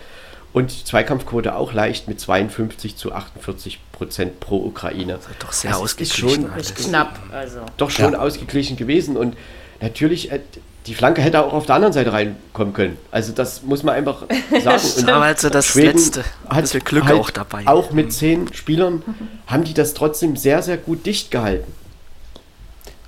und 0.53 0.71
die 0.71 0.85
Zweikampfquote 0.85 1.55
auch 1.55 1.73
leicht 1.73 2.09
mit 2.09 2.21
52 2.21 2.97
zu 2.97 3.15
48% 3.15 3.79
pro 4.41 4.59
Ukraine. 4.59 5.15
Das 5.15 5.27
ist 5.27 5.43
doch 5.43 5.53
sehr 5.53 5.71
also 5.71 5.85
ausgeglichen. 5.85 6.57
Ist 6.57 6.79
schon 6.81 6.91
knapp. 6.91 7.21
Also. 7.33 7.61
Doch 7.77 7.91
schon 7.91 8.13
ja. 8.13 8.19
ausgeglichen 8.19 8.77
gewesen 8.77 9.17
und 9.17 9.37
natürlich, 9.81 10.33
äh, 10.33 10.41
die 10.87 10.95
Flanke 10.95 11.23
hätte 11.23 11.45
auch 11.45 11.53
auf 11.53 11.67
der 11.67 11.77
anderen 11.77 11.93
Seite 11.93 12.13
reinkommen 12.13 12.75
können. 12.75 12.99
Also 13.11 13.33
das 13.33 13.63
muss 13.63 13.83
man 13.83 13.95
einfach 13.95 14.25
sagen. 14.63 14.83
und 14.99 15.09
Aber 15.09 15.25
also 15.25 15.49
das 15.49 15.67
Schweden 15.67 15.99
letzte 15.99 16.25
hat 16.49 16.85
Glück 16.85 17.05
halt 17.05 17.21
auch 17.21 17.31
dabei. 17.31 17.67
Auch 17.67 17.93
mit 17.93 18.13
zehn 18.13 18.53
Spielern 18.53 19.03
haben 19.47 19.65
die 19.65 19.75
das 19.75 19.95
trotzdem 19.95 20.37
sehr, 20.37 20.63
sehr 20.63 20.77
gut 20.77 21.07
dicht 21.07 21.31
gehalten. 21.31 21.73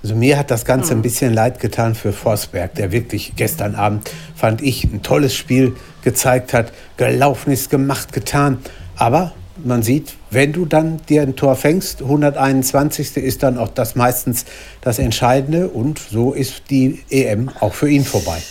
Also 0.02 0.14
mir 0.14 0.36
hat 0.36 0.50
das 0.50 0.66
Ganze 0.66 0.92
ein 0.92 1.00
bisschen 1.00 1.32
leid 1.32 1.60
getan 1.60 1.94
für 1.94 2.12
Forsberg, 2.12 2.74
der 2.74 2.92
wirklich 2.92 3.32
gestern 3.36 3.74
Abend, 3.74 4.10
fand 4.36 4.60
ich, 4.60 4.84
ein 4.84 5.02
tolles 5.02 5.34
Spiel 5.34 5.76
gezeigt 6.02 6.52
hat, 6.52 6.72
gelaufen 6.98 7.50
ist, 7.50 7.70
gemacht, 7.70 8.12
getan. 8.12 8.58
Aber 8.96 9.32
man 9.56 9.82
sieht, 9.82 10.14
wenn 10.30 10.52
du 10.52 10.66
dann 10.66 11.00
dir 11.08 11.22
ein 11.22 11.36
Tor 11.36 11.56
fängst, 11.56 12.02
121. 12.02 13.16
ist 13.18 13.42
dann 13.42 13.58
auch 13.58 13.68
das 13.68 13.94
meistens 13.94 14.44
das 14.80 14.98
Entscheidende 14.98 15.68
und 15.68 15.98
so 15.98 16.32
ist 16.32 16.70
die 16.70 17.04
EM 17.10 17.50
auch 17.60 17.74
für 17.74 17.88
ihn 17.88 18.04
vorbei. 18.04 18.42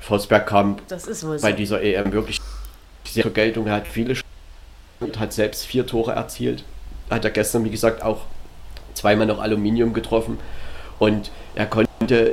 Forsberg 0.00 0.46
kam 0.46 0.76
bei 1.40 1.52
dieser 1.52 1.82
EM 1.82 2.12
wirklich 2.12 2.40
sehr 3.04 3.22
zur 3.22 3.32
Geltung. 3.32 3.66
Er 3.66 3.74
hat 3.74 3.88
viele 3.88 4.14
und 5.00 5.18
hat 5.18 5.32
selbst 5.32 5.64
vier 5.64 5.86
Tore 5.86 6.12
erzielt. 6.12 6.64
Hat 7.10 7.24
er 7.24 7.30
gestern, 7.30 7.64
wie 7.64 7.70
gesagt, 7.70 8.02
auch 8.02 8.22
zweimal 8.94 9.26
noch 9.26 9.40
Aluminium 9.40 9.92
getroffen 9.92 10.38
und 10.98 11.30
er 11.54 11.66
konnte 11.66 11.88
der 12.08 12.30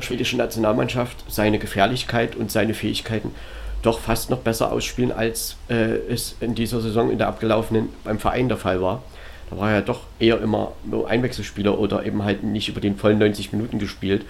schwedischen 0.00 0.38
Nationalmannschaft 0.38 1.24
seine 1.28 1.58
Gefährlichkeit 1.58 2.36
und 2.36 2.50
seine 2.50 2.74
Fähigkeiten 2.74 3.34
doch 3.82 3.98
fast 3.98 4.30
noch 4.30 4.38
besser 4.38 4.72
ausspielen, 4.72 5.12
als 5.12 5.56
äh, 5.68 5.96
es 6.08 6.36
in 6.40 6.54
dieser 6.54 6.80
Saison 6.80 7.10
in 7.10 7.18
der 7.18 7.28
abgelaufenen 7.28 7.88
beim 8.04 8.18
Verein 8.18 8.48
der 8.48 8.58
Fall 8.58 8.82
war. 8.82 9.02
Da 9.48 9.58
war 9.58 9.72
er 9.72 9.82
doch 9.82 10.00
eher 10.18 10.40
immer 10.40 10.72
nur 10.84 11.08
Einwechselspieler 11.08 11.78
oder 11.78 12.04
eben 12.04 12.22
halt 12.22 12.44
nicht 12.44 12.68
über 12.68 12.80
den 12.80 12.96
vollen 12.96 13.18
90 13.18 13.52
Minuten 13.52 13.78
gespielt. 13.78 14.24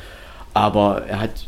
Aber 0.54 1.02
er 1.06 1.20
hat 1.20 1.46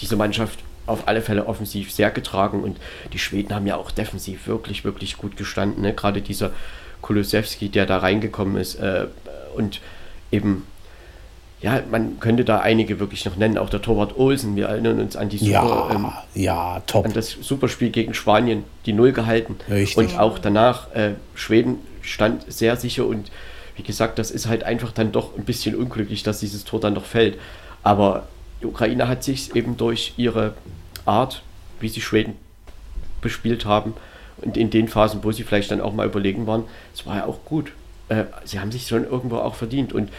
diese 0.00 0.16
Mannschaft 0.16 0.60
auf 0.86 1.06
alle 1.06 1.22
Fälle 1.22 1.46
offensiv 1.46 1.92
sehr 1.92 2.10
getragen 2.10 2.62
und 2.62 2.78
die 3.12 3.18
Schweden 3.18 3.54
haben 3.54 3.66
ja 3.66 3.76
auch 3.76 3.90
defensiv 3.90 4.46
wirklich, 4.46 4.84
wirklich 4.84 5.16
gut 5.16 5.36
gestanden. 5.36 5.82
Ne? 5.82 5.92
Gerade 5.92 6.22
dieser 6.22 6.50
Kulusewski, 7.02 7.68
der 7.68 7.86
da 7.86 7.98
reingekommen 7.98 8.56
ist 8.56 8.76
äh, 8.76 9.06
und 9.54 9.80
eben 10.32 10.66
ja, 11.60 11.82
man 11.90 12.20
könnte 12.20 12.44
da 12.44 12.60
einige 12.60 13.00
wirklich 13.00 13.24
noch 13.24 13.36
nennen, 13.36 13.58
auch 13.58 13.68
der 13.68 13.82
Torwart 13.82 14.16
Olsen. 14.16 14.54
Wir 14.54 14.66
erinnern 14.66 15.00
uns 15.00 15.16
an 15.16 15.28
die 15.28 15.38
super, 15.38 15.50
ja, 15.50 15.90
ähm, 15.90 16.12
ja, 16.34 16.82
top. 16.86 17.06
an 17.06 17.12
das 17.12 17.30
Superspiel 17.30 17.90
gegen 17.90 18.14
Spanien, 18.14 18.64
die 18.86 18.92
Null 18.92 19.12
gehalten. 19.12 19.56
Richtig. 19.68 19.96
Und 19.96 20.18
auch 20.18 20.38
danach, 20.38 20.92
äh, 20.94 21.14
Schweden 21.34 21.78
stand 22.00 22.50
sehr 22.50 22.76
sicher 22.76 23.06
und 23.06 23.30
wie 23.76 23.82
gesagt, 23.82 24.18
das 24.18 24.30
ist 24.30 24.46
halt 24.46 24.64
einfach 24.64 24.92
dann 24.92 25.12
doch 25.12 25.36
ein 25.36 25.44
bisschen 25.44 25.74
unglücklich, 25.74 26.22
dass 26.22 26.40
dieses 26.40 26.64
Tor 26.64 26.80
dann 26.80 26.94
doch 26.94 27.04
fällt. 27.04 27.38
Aber 27.82 28.28
die 28.60 28.66
Ukraine 28.66 29.08
hat 29.08 29.24
sich 29.24 29.54
eben 29.54 29.76
durch 29.76 30.14
ihre 30.16 30.54
Art, 31.06 31.42
wie 31.80 31.88
sie 31.88 32.00
Schweden 32.00 32.36
bespielt 33.20 33.64
haben 33.64 33.94
und 34.38 34.56
in 34.56 34.70
den 34.70 34.88
Phasen, 34.88 35.24
wo 35.24 35.32
sie 35.32 35.42
vielleicht 35.42 35.70
dann 35.70 35.80
auch 35.80 35.92
mal 35.92 36.06
überlegen 36.06 36.46
waren, 36.46 36.64
es 36.94 37.06
war 37.06 37.16
ja 37.16 37.26
auch 37.26 37.44
gut. 37.44 37.72
Äh, 38.08 38.24
sie 38.44 38.60
haben 38.60 38.72
sich 38.72 38.86
schon 38.86 39.04
irgendwo 39.04 39.36
auch 39.36 39.54
verdient 39.54 39.92
und 39.92 40.10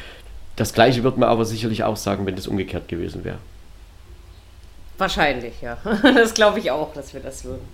das 0.60 0.74
gleiche 0.74 1.04
wird 1.04 1.18
man 1.18 1.30
aber 1.30 1.46
sicherlich 1.46 1.84
auch 1.84 1.96
sagen, 1.96 2.26
wenn 2.26 2.36
das 2.36 2.46
umgekehrt 2.46 2.90
gewesen 2.90 3.24
wäre. 3.24 3.38
Wahrscheinlich, 4.98 5.62
ja. 5.62 5.78
Das 6.04 6.34
glaube 6.34 6.60
ich 6.60 6.70
auch, 6.70 6.94
dass 6.94 7.14
wir 7.14 7.22
das 7.22 7.46
würden. 7.46 7.66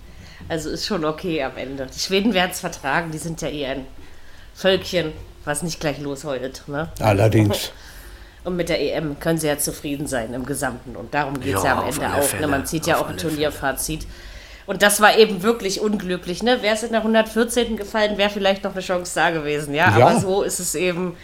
Also 0.48 0.70
ist 0.70 0.86
schon 0.86 1.04
okay 1.04 1.42
am 1.42 1.56
Ende. 1.56 1.88
Die 1.92 1.98
Schweden 1.98 2.32
werden 2.32 2.52
es 2.52 2.60
vertragen, 2.60 3.10
die 3.10 3.18
sind 3.18 3.42
ja 3.42 3.48
eher 3.48 3.72
ein 3.72 3.86
Völkchen, 4.54 5.12
was 5.44 5.64
nicht 5.64 5.80
gleich 5.80 5.98
losheult. 5.98 6.62
Ne? 6.68 6.88
Allerdings. 7.00 7.72
Und 8.44 8.54
mit 8.54 8.68
der 8.68 8.80
EM 8.80 9.18
können 9.18 9.38
sie 9.38 9.48
ja 9.48 9.58
zufrieden 9.58 10.06
sein 10.06 10.32
im 10.32 10.46
Gesamten. 10.46 10.94
Und 10.94 11.12
darum 11.12 11.40
geht 11.40 11.56
es 11.56 11.64
ja, 11.64 11.70
ja, 11.70 11.78
am 11.80 11.88
Ende 11.88 12.14
auch. 12.14 12.40
Ne? 12.40 12.46
Man 12.46 12.66
zieht 12.66 12.86
ja 12.86 12.98
auch 12.98 13.08
ein 13.08 13.16
Turnierfazit. 13.16 14.06
Und 14.66 14.82
das 14.82 15.00
war 15.00 15.18
eben 15.18 15.42
wirklich 15.42 15.80
unglücklich. 15.80 16.44
Ne? 16.44 16.62
Wäre 16.62 16.76
es 16.76 16.84
in 16.84 16.90
der 16.90 17.00
114. 17.00 17.76
gefallen, 17.76 18.16
wäre 18.16 18.30
vielleicht 18.30 18.62
noch 18.62 18.72
eine 18.72 18.80
Chance 18.80 19.12
da 19.16 19.30
gewesen. 19.30 19.74
Ja? 19.74 19.98
ja, 19.98 20.06
aber 20.06 20.20
so 20.20 20.42
ist 20.44 20.60
es 20.60 20.76
eben 20.76 21.16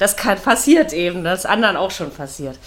das 0.00 0.16
kann, 0.16 0.38
passiert 0.38 0.92
eben, 0.92 1.22
das 1.22 1.46
anderen 1.46 1.76
auch 1.76 1.90
schon 1.90 2.10
passiert. 2.10 2.58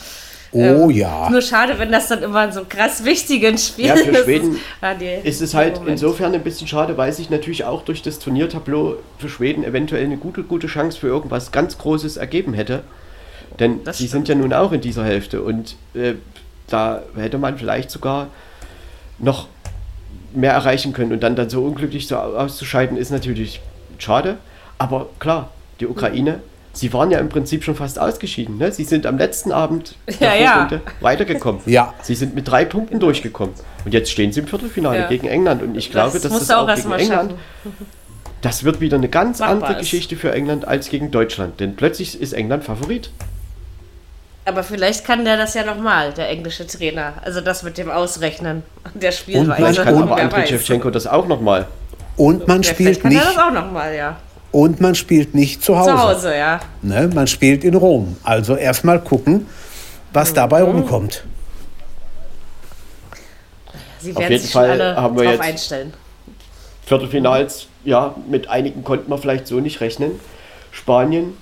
Oh 0.52 0.60
ähm, 0.60 0.90
ja. 0.92 1.32
Nur 1.32 1.42
schade, 1.42 1.80
wenn 1.80 1.92
das 1.92 2.10
dann 2.10 2.22
immer 2.22 2.52
so 2.52 2.64
krass 2.64 3.04
wichtigen 3.04 3.58
Spielen 3.58 3.88
ja, 3.88 3.96
für 3.96 4.16
Schweden 4.24 4.60
ist, 5.24 5.26
ist 5.26 5.42
es 5.42 5.54
halt 5.56 5.76
Moment. 5.76 5.94
insofern 5.94 6.36
ein 6.36 6.44
bisschen 6.44 6.68
schade, 6.68 6.96
weil 6.96 7.12
sich 7.12 7.32
natürlich 7.32 7.66
auch 7.66 7.82
durch 7.82 8.04
das 8.04 8.20
Turniertableau 8.20 8.98
für 9.18 9.30
Schweden 9.30 9.64
eventuell 9.64 10.04
eine 10.06 10.18
gute, 10.18 10.44
gute 10.44 10.68
Chance 10.68 11.00
für 11.00 11.08
irgendwas 11.08 11.52
ganz 11.52 11.80
Großes 11.80 12.18
ergeben 12.18 12.54
hätte. 12.54 12.84
Denn 13.60 13.84
das 13.84 13.98
sie 13.98 14.08
stimmt. 14.08 14.28
sind 14.28 14.38
ja 14.38 14.44
nun 14.44 14.54
auch 14.54 14.72
in 14.72 14.82
dieser 14.82 15.04
Hälfte 15.04 15.42
und 15.42 15.76
äh, 15.96 16.14
da 16.68 17.02
hätte 17.16 17.40
man 17.40 17.58
vielleicht 17.58 17.90
sogar 17.90 18.28
noch 19.18 19.48
mehr 20.34 20.54
erreichen 20.54 20.94
können 20.94 21.12
und 21.14 21.22
dann, 21.22 21.36
dann 21.36 21.50
so 21.50 21.64
unglücklich 21.64 22.08
so 22.08 22.16
auszuscheiden, 22.16 22.96
ist 22.96 23.12
natürlich 23.12 23.60
schade. 23.98 24.38
Aber 24.78 25.10
klar, 25.20 25.50
die 25.80 25.88
Ukraine 25.88 26.42
sie 26.74 26.92
waren 26.92 27.12
ja 27.12 27.20
im 27.20 27.30
Prinzip 27.30 27.64
schon 27.64 27.76
fast 27.76 28.00
ausgeschieden. 28.00 28.58
Ne? 28.58 28.72
Sie 28.72 28.84
sind 28.84 29.06
am 29.06 29.18
letzten 29.18 29.52
Abend 29.52 29.96
Ja, 30.20 30.34
ja. 30.36 30.70
Weitergekommen. 31.02 31.62
Ja. 31.66 31.94
Sie 32.02 32.16
sind 32.16 32.36
mit 32.36 32.48
drei 32.48 32.66
Punkten 32.66 33.00
durchgekommen. 33.00 33.54
Und 33.86 33.94
jetzt 33.94 34.12
stehen 34.12 34.32
sie 34.34 34.42
im 34.42 34.48
Viertelfinale 34.48 35.00
Ja. 35.02 35.08
gegen 35.08 35.28
England. 35.28 35.62
Und 35.62 35.76
ich 35.78 35.92
glaube, 35.92 36.14
Das 36.14 36.24
dass 36.24 36.32
das 36.40 36.50
auch 36.52 36.68
auch 36.68 36.76
gegen 36.76 36.90
mal 36.90 37.00
England, 37.00 37.32
schaffen. 37.32 37.78
das 38.42 38.64
wird 38.64 38.82
wieder 38.82 38.98
eine 38.98 39.08
ganz 39.10 39.40
Machbar 39.40 39.56
andere 39.56 39.74
ist. 39.74 39.80
Geschichte 39.80 40.16
für 40.16 40.34
England 40.34 40.68
als 40.68 40.90
gegen 40.90 41.12
Deutschland. 41.12 41.60
Denn 41.60 41.76
plötzlich 41.76 42.20
ist 42.20 42.34
England 42.34 42.64
Favorit. 42.64 43.12
Aber 44.46 44.64
vielleicht 44.64 45.06
kann 45.06 45.24
der 45.24 45.38
das 45.38 45.54
ja 45.54 45.64
nochmal, 45.64 46.12
der 46.12 46.28
englische 46.30 46.68
Trainer. 46.68 47.14
Also 47.24 47.40
das 47.40 47.64
mit 47.64 47.78
dem 47.78 47.90
Ausrechnen 47.90 48.64
der 48.94 49.10
Und 49.12 49.16
Spielweise. 49.16 49.56
Vielleicht 49.56 49.84
kann 49.84 49.96
und 49.96 50.10
aber 50.12 50.32
weiß. 50.34 50.50
Shevchenko 50.50 50.90
das 50.90 51.08
auch 51.08 51.28
nochmal. 51.28 51.68
Und 52.18 52.46
man 52.48 52.62
Ja, 52.62 52.74
spielt 52.74 53.02
kann 53.02 53.12
er 53.12 53.20
nicht 53.20 53.38
das 53.38 53.38
auch 53.44 53.52
nochmal, 53.52 53.96
ja. 53.96 54.18
Und 54.54 54.80
man 54.80 54.96
spielt 54.96 55.36
nicht 55.36 55.62
zu 55.62 55.78
Hause. 55.78 55.90
Zu 55.92 56.00
Hause, 56.00 56.38
ja. 56.38 56.60
Ne? 56.82 57.10
Man 57.14 57.28
spielt 57.28 57.66
in 57.66 57.76
Rom. 57.76 58.16
Also 58.24 58.56
erstmal 58.56 59.02
gucken, 59.02 59.48
was 60.14 60.32
Mhm. 60.32 60.36
dabei 60.36 60.64
rumkommt. 60.64 61.26
Sie 64.00 64.12
Auf 64.12 64.18
werden 64.20 64.32
jeden 64.32 64.42
sich 64.44 64.52
schon 64.52 64.62
Fall 64.62 64.72
alle 64.72 64.96
haben 64.96 65.16
wir 65.18 65.24
drauf 65.24 65.34
jetzt- 65.34 65.42
einstellen. 65.44 65.94
Viertelfinals, 66.86 67.68
ja, 67.86 68.14
mit 68.30 68.50
einigen 68.50 68.84
konnten 68.84 69.10
wir 69.10 69.18
vielleicht 69.18 69.48
so 69.48 69.60
nicht 69.62 69.80
rechnen. 69.80 70.20
Spanien 70.72 71.38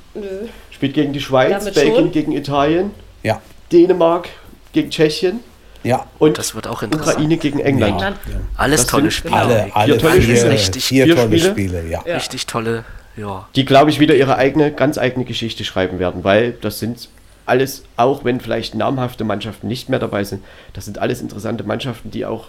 spielt 0.69 0.93
gegen 0.93 1.13
die 1.13 1.19
Schweiz, 1.21 1.49
Damit 1.59 1.73
Belgien 1.73 1.95
schon. 1.95 2.11
gegen 2.11 2.31
Italien, 2.33 2.91
Ja, 3.23 3.41
Dänemark 3.71 4.29
gegen 4.73 4.89
Tschechien 4.91 5.39
ja. 5.83 6.05
und 6.19 6.37
Das 6.37 6.53
wird 6.53 6.67
auch 6.67 6.83
interessant. 6.83 7.15
Ukraine 7.15 7.37
gegen 7.37 7.59
England. 7.59 7.93
England. 7.93 8.17
Alles 8.57 8.81
Das 8.81 8.91
tolle 8.91 9.09
Spiele. 9.09 9.35
Alle, 9.35 9.67
alle 9.73 9.97
tolle 9.97 10.21
vier, 10.21 10.35
Spiele. 10.37 10.51
Richtig- 10.51 10.83
vier 10.85 11.05
vier 11.05 11.15
tolle 11.15 11.27
Spiele. 11.39 11.51
Spiele, 11.51 11.87
ja. 11.89 12.03
Ja. 12.05 12.15
Richtig 12.15 12.45
tolle, 12.45 12.83
ja. 13.17 13.47
die, 13.55 13.65
glaube 13.65 13.89
ich, 13.89 13.99
wieder 13.99 14.15
ihre 14.15 14.35
eigene, 14.35 14.71
ganz 14.71 14.97
eigene 14.97 15.25
Geschichte 15.25 15.63
schreiben 15.63 15.99
werden, 15.99 16.23
weil 16.23 16.53
das 16.53 16.79
sind 16.79 17.09
alles, 17.45 17.83
auch 17.97 18.23
wenn 18.23 18.39
vielleicht 18.39 18.75
namhafte 18.75 19.23
Mannschaften 19.23 19.67
nicht 19.67 19.89
mehr 19.89 19.99
dabei 19.99 20.23
sind, 20.23 20.43
das 20.73 20.85
sind 20.85 20.99
alles 20.99 21.21
interessante 21.21 21.63
Mannschaften, 21.63 22.11
die 22.11 22.25
auch 22.25 22.47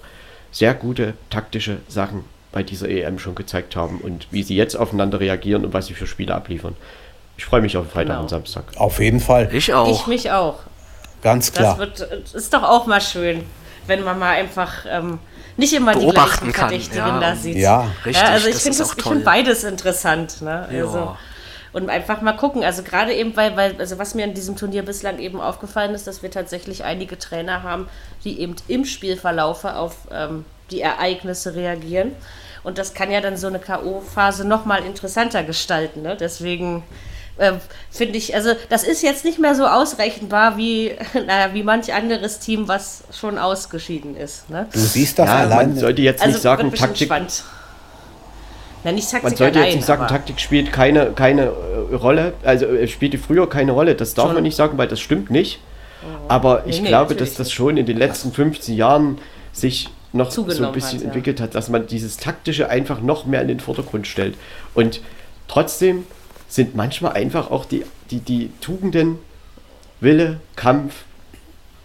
sehr 0.50 0.74
gute 0.74 1.14
taktische 1.30 1.78
Sachen 1.88 2.24
bei 2.52 2.62
dieser 2.62 2.88
EM 2.88 3.18
schon 3.18 3.34
gezeigt 3.34 3.74
haben 3.76 3.98
und 4.02 4.26
wie 4.30 4.42
sie 4.42 4.54
jetzt 4.54 4.74
aufeinander 4.76 5.18
reagieren 5.20 5.64
und 5.64 5.72
was 5.72 5.86
sie 5.86 5.94
für 5.94 6.06
Spiele 6.06 6.34
abliefern. 6.34 6.76
Ich 7.38 7.46
freue 7.46 7.62
mich 7.62 7.76
auf 7.78 7.86
Freitag 7.90 8.08
Genau. 8.08 8.20
und 8.22 8.28
Samstag. 8.28 8.64
Auf 8.76 9.00
jeden 9.00 9.18
Fall, 9.20 9.48
Ich 9.52 9.68
Ich 9.70 9.74
auch. 9.74 10.06
mich 10.06 10.30
auch. 10.30 10.58
ganz 11.22 11.50
Das 11.50 11.58
klar. 11.58 11.78
wird, 11.78 12.00
ist 12.34 12.52
doch 12.52 12.62
auch 12.62 12.86
mal 12.86 13.00
schön, 13.00 13.44
wenn 13.86 14.04
man 14.04 14.18
mal 14.18 14.32
einfach 14.34 14.84
ähm, 14.88 15.18
nicht 15.56 15.72
immer 15.72 15.92
die 15.94 16.00
Beobachten 16.00 16.46
gleichen 16.46 16.52
kann, 16.52 16.68
verdächtigen 16.68 17.06
ja. 17.06 17.20
da 17.20 17.36
sieht. 17.36 17.56
Ja, 17.56 17.90
Richtig, 18.04 18.22
ja, 18.22 18.30
also 18.30 18.48
ich 18.48 18.56
finde 18.56 18.84
find 18.84 19.24
beides 19.24 19.64
interessant. 19.64 20.42
Ne? 20.42 20.68
Ja. 20.70 20.84
Also, 20.84 21.16
und 21.72 21.88
einfach 21.88 22.20
mal 22.20 22.32
gucken. 22.32 22.64
Also 22.64 22.82
gerade 22.82 23.14
eben, 23.14 23.36
weil, 23.36 23.56
weil, 23.56 23.76
also 23.78 23.98
was 23.98 24.14
mir 24.14 24.24
in 24.24 24.34
diesem 24.34 24.56
Turnier 24.56 24.82
bislang 24.82 25.18
eben 25.18 25.40
aufgefallen 25.40 25.94
ist, 25.94 26.06
dass 26.06 26.22
wir 26.22 26.30
tatsächlich 26.30 26.84
einige 26.84 27.18
Trainer 27.18 27.62
haben, 27.62 27.88
die 28.24 28.40
eben 28.40 28.56
im 28.68 28.84
Spielverlaufe 28.84 29.74
auf 29.74 29.96
ähm, 30.10 30.44
die 30.70 30.80
Ereignisse 30.80 31.54
reagieren. 31.54 32.12
Und 32.62 32.78
das 32.78 32.94
kann 32.94 33.10
ja 33.10 33.20
dann 33.20 33.36
so 33.36 33.46
eine 33.46 33.58
K.O.-Phase 33.58 34.44
nochmal 34.44 34.84
interessanter 34.84 35.42
gestalten. 35.42 36.02
Ne? 36.02 36.16
Deswegen 36.18 36.84
äh, 37.42 37.52
finde 37.90 38.16
ich, 38.18 38.34
also 38.34 38.50
das 38.68 38.84
ist 38.84 39.02
jetzt 39.02 39.24
nicht 39.24 39.38
mehr 39.38 39.54
so 39.54 39.66
ausrechenbar 39.66 40.56
wie, 40.56 40.92
naja, 41.26 41.52
wie 41.54 41.62
manch 41.62 41.92
anderes 41.92 42.38
Team, 42.38 42.68
was 42.68 43.04
schon 43.12 43.38
ausgeschieden 43.38 44.16
ist. 44.16 44.48
Ne? 44.48 44.66
Du 44.72 44.78
siehst 44.78 45.18
das 45.18 45.28
Ja, 45.28 45.36
allein. 45.38 45.70
man 45.70 45.78
sollte 45.78 46.02
jetzt 46.02 46.22
Also 46.22 46.32
nicht 46.34 46.42
sagen, 46.42 46.72
Taktik, 46.72 47.06
spannend. 47.08 47.44
Na, 48.84 48.92
nicht 48.92 49.10
Taktik 49.10 49.30
man 49.30 49.36
sollte 49.36 49.58
allein, 49.58 49.68
jetzt 49.70 49.76
nicht 49.76 49.86
sagen, 49.86 50.06
Taktik 50.08 50.40
spielt 50.40 50.72
keine, 50.72 51.12
keine 51.12 51.52
äh, 51.90 51.94
Rolle, 51.94 52.32
also 52.42 52.66
äh, 52.66 52.88
spielte 52.88 53.18
früher 53.18 53.48
keine 53.48 53.72
Rolle. 53.72 53.94
Das 53.94 54.14
darf 54.14 54.26
Schon. 54.26 54.34
man 54.34 54.42
nicht 54.42 54.56
sagen, 54.56 54.78
weil 54.78 54.88
das 54.88 55.00
stimmt 55.00 55.30
nicht. 55.30 55.60
Aber 56.26 56.64
ich 56.66 56.80
Nee, 56.82 56.88
glaube, 56.88 57.14
dass 57.14 57.34
das 57.34 57.52
schon 57.52 57.76
in 57.76 57.86
den 57.86 57.96
letzten 57.96 58.32
15 58.32 58.74
Jahren 58.74 59.18
sich 59.52 59.88
noch 60.12 60.32
so 60.32 60.42
ein 60.42 60.46
bisschen 60.48 60.68
hat, 60.98 61.00
ja. 61.00 61.04
entwickelt 61.04 61.40
hat, 61.40 61.54
dass 61.54 61.68
man 61.68 61.86
dieses 61.86 62.16
Taktische 62.16 62.68
einfach 62.68 63.00
noch 63.00 63.24
mehr 63.24 63.40
in 63.40 63.48
den 63.48 63.60
Vordergrund 63.60 64.06
stellt. 64.08 64.34
Und 64.74 65.00
trotzdem 65.46 66.04
sind 66.52 66.74
manchmal 66.74 67.12
einfach 67.14 67.50
auch 67.50 67.64
die, 67.64 67.82
die, 68.10 68.20
die 68.20 68.50
Tugenden, 68.60 69.18
Wille, 70.00 70.38
Kampf 70.54 71.04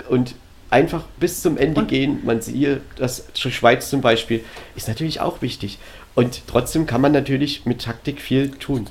und 0.10 0.36
einfach 0.70 1.04
bis 1.22 1.42
zum 1.42 1.58
Ende 1.58 1.86
gehen. 1.86 2.20
Man 2.26 2.42
sieht, 2.42 2.82
das 2.98 3.24
Schweiz 3.38 3.90
zum 3.90 4.02
Beispiel 4.02 4.44
ist 4.76 4.90
natürlich 4.90 5.22
auch 5.22 5.42
wichtig. 5.42 5.80
Und 6.16 6.42
trotzdem 6.48 6.86
kann 6.86 7.00
man 7.00 7.14
natürlich 7.14 7.66
mit 7.66 7.84
Taktik 7.84 8.20
viel 8.20 8.52
tun. 8.52 8.88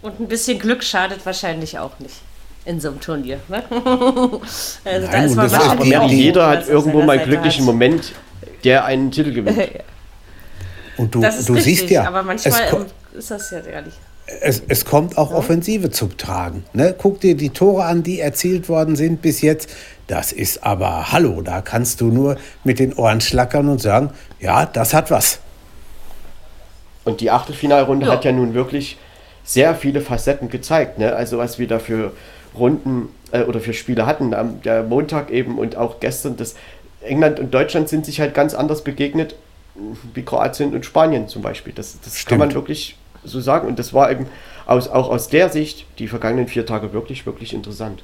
Und 0.00 0.20
ein 0.20 0.28
bisschen 0.28 0.58
Glück 0.58 0.82
schadet 0.82 1.26
wahrscheinlich 1.26 1.78
auch 1.78 1.98
nicht 1.98 2.14
in 2.64 2.80
so 2.80 2.88
einem 2.88 3.00
Turnier. 3.00 3.40
Ne? 3.48 3.62
also 3.70 4.40
da 4.84 4.90
Nein, 5.00 5.24
ist 5.24 5.30
und 5.32 5.36
man 5.36 5.50
das 5.50 5.52
ist 5.52 5.58
Aber 5.58 5.78
wahrscheinlich 5.80 5.98
auch 5.98 6.10
jeder 6.10 6.46
hat 6.48 6.66
irgendwo 6.66 7.02
mal 7.02 7.18
einen 7.18 7.28
glücklichen 7.28 7.66
hat. 7.66 7.66
Moment, 7.66 8.12
der 8.64 8.86
einen 8.86 9.10
Titel 9.10 9.32
gewinnt. 9.34 9.70
Und 10.96 11.14
du, 11.14 11.20
Das 11.20 11.38
ist 11.40 11.48
du 11.50 11.52
richtig, 11.52 11.80
siehst 11.80 11.90
ja, 11.90 12.08
aber 12.08 12.20
es, 12.20 12.26
manchmal 12.26 12.62
ähm, 12.72 12.86
ist 13.18 13.30
das 13.30 13.50
ja 13.50 13.60
gar 13.60 13.82
nicht. 13.82 13.98
Es, 14.40 14.62
es 14.68 14.84
kommt 14.84 15.18
auch 15.18 15.32
Offensive 15.32 15.90
zum 15.90 16.16
Tragen. 16.16 16.64
Ne? 16.72 16.94
Guck 16.96 17.20
dir 17.20 17.36
die 17.36 17.50
Tore 17.50 17.84
an, 17.84 18.02
die 18.02 18.20
erzielt 18.20 18.68
worden 18.68 18.96
sind 18.96 19.22
bis 19.22 19.40
jetzt. 19.40 19.70
Das 20.08 20.32
ist 20.32 20.64
aber, 20.64 21.12
hallo, 21.12 21.42
da 21.42 21.62
kannst 21.62 22.00
du 22.00 22.06
nur 22.06 22.36
mit 22.64 22.78
den 22.78 22.92
Ohren 22.94 23.20
schlackern 23.20 23.68
und 23.68 23.80
sagen, 23.80 24.10
ja, 24.40 24.66
das 24.66 24.94
hat 24.94 25.10
was. 25.10 25.38
Und 27.04 27.20
die 27.20 27.30
Achtelfinalrunde 27.30 28.06
Ja. 28.06 28.12
hat 28.12 28.24
ja 28.24 28.32
nun 28.32 28.54
wirklich 28.54 28.98
sehr 29.44 29.74
viele 29.76 30.00
Facetten 30.00 30.48
gezeigt. 30.48 30.98
Ne? 30.98 31.14
Also 31.14 31.38
was 31.38 31.58
wir 31.58 31.68
da 31.68 31.78
für 31.78 32.12
Runden 32.56 33.08
äh, 33.30 33.42
oder 33.42 33.60
für 33.60 33.72
Spiele 33.72 34.06
hatten, 34.06 34.34
am 34.34 34.60
der 34.62 34.82
Montag 34.82 35.30
eben 35.30 35.58
und 35.58 35.76
auch 35.76 36.00
gestern, 36.00 36.36
das 36.36 36.56
England 37.00 37.38
und 37.38 37.54
Deutschland 37.54 37.88
sind 37.88 38.04
sich 38.06 38.20
halt 38.20 38.34
ganz 38.34 38.54
anders 38.54 38.82
begegnet, 38.82 39.36
wie 40.14 40.22
Kroatien 40.22 40.74
und 40.74 40.84
Spanien 40.84 41.28
zum 41.28 41.42
Beispiel. 41.42 41.72
Das, 41.72 41.96
das 42.02 42.24
kann 42.24 42.38
man 42.38 42.54
wirklich 42.54 42.96
so 43.26 43.40
sagen. 43.40 43.68
Und 43.68 43.78
das 43.78 43.92
war 43.92 44.10
eben 44.10 44.26
aus, 44.66 44.88
auch 44.88 45.08
aus 45.08 45.28
der 45.28 45.48
Sicht 45.48 45.86
die 45.98 46.08
vergangenen 46.08 46.48
vier 46.48 46.66
Tage 46.66 46.92
wirklich, 46.92 47.26
wirklich 47.26 47.52
interessant. 47.54 48.02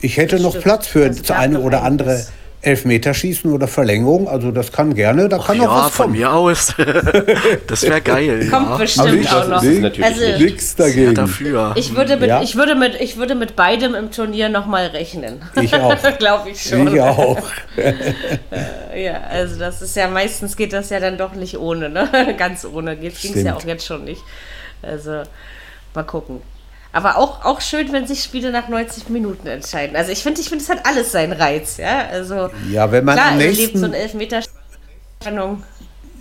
Ich 0.00 0.16
hätte 0.16 0.40
noch 0.40 0.50
Stimmt. 0.50 0.64
Platz 0.64 0.86
für 0.88 1.06
Das 1.06 1.22
das 1.22 1.30
eine 1.30 1.58
noch 1.58 1.64
oder 1.64 1.82
andere. 1.82 2.26
Elfmeterschießen 2.62 3.52
oder 3.52 3.66
Verlängerung. 3.68 4.28
Also 4.28 4.50
das 4.52 4.70
kann 4.72 4.94
gerne, 4.94 5.28
da 5.28 5.38
kann 5.38 5.58
noch 5.58 5.64
ja, 5.64 5.84
was 5.86 5.90
von 5.92 6.06
kommen. 6.06 6.18
mir 6.18 6.32
aus. 6.32 6.74
das 7.66 7.82
wäre 7.82 8.00
geil. 8.00 8.48
Kommt 8.50 8.70
ja. 8.70 8.76
bestimmt 8.76 9.14
ich- 9.20 9.30
auch 9.32 9.48
noch. 9.48 9.62
natürlich 9.62 10.04
Also, 10.04 10.20
nicht. 10.24 10.40
Nix 10.40 10.76
Ja, 10.78 10.84
dagegen. 10.86 11.14
dafür. 11.14 11.72
ich 11.76 11.96
würde, 11.96 12.16
mit, 12.16 12.28
Ja. 12.28 12.40
ich, 12.42 12.54
würde 12.56 12.74
mit, 12.76 13.00
ich 13.00 13.16
würde 13.16 13.34
mit 13.34 13.56
beidem 13.56 13.94
im 13.94 14.10
Turnier 14.12 14.48
nochmal 14.48 14.86
rechnen. 14.86 15.42
Ich 15.60 15.74
auch. 15.74 15.96
Glaube 16.18 16.50
ich 16.50 16.62
schon. 16.62 16.94
Ich 16.94 17.00
auch. 17.00 17.38
Ja, 18.94 19.22
also 19.30 19.58
das 19.58 19.80
ist 19.80 19.96
ja 19.96 20.06
meistens 20.08 20.54
geht 20.54 20.74
das 20.74 20.90
ja 20.90 21.00
dann 21.00 21.16
doch 21.16 21.32
nicht 21.34 21.56
ohne, 21.58 21.88
ne? 21.88 22.08
Ganz 22.36 22.66
ohne. 22.66 22.94
Geht 22.96 23.18
ging 23.20 23.32
es 23.34 23.42
ja 23.42 23.56
auch 23.56 23.64
jetzt 23.64 23.86
schon 23.86 24.04
nicht. 24.04 24.20
Also 24.82 25.22
mal 25.94 26.02
gucken. 26.02 26.42
Aber 26.92 27.16
auch, 27.16 27.44
auch 27.44 27.60
schön, 27.60 27.90
wenn 27.92 28.06
sich 28.06 28.22
Spiele 28.22 28.50
nach 28.50 28.68
90 28.68 29.08
Minuten 29.08 29.46
entscheiden. 29.46 29.96
Also 29.96 30.12
ich 30.12 30.22
finde, 30.22 30.40
ich 30.42 30.48
finde, 30.48 30.62
es 30.62 30.70
hat 30.70 30.84
alles 30.84 31.12
seinen 31.12 31.32
Reiz, 31.32 31.78
ja. 31.78 32.06
Also 32.10 32.50
Ja, 32.70 32.92
wenn 32.92 33.04
man 33.04 33.16
klar, 33.16 33.32
am 33.32 33.38
nächsten, 33.38 33.78
so 33.78 33.86
ein 33.86 33.94
Elfmeter 33.94 34.40
Spannung. 35.22 35.62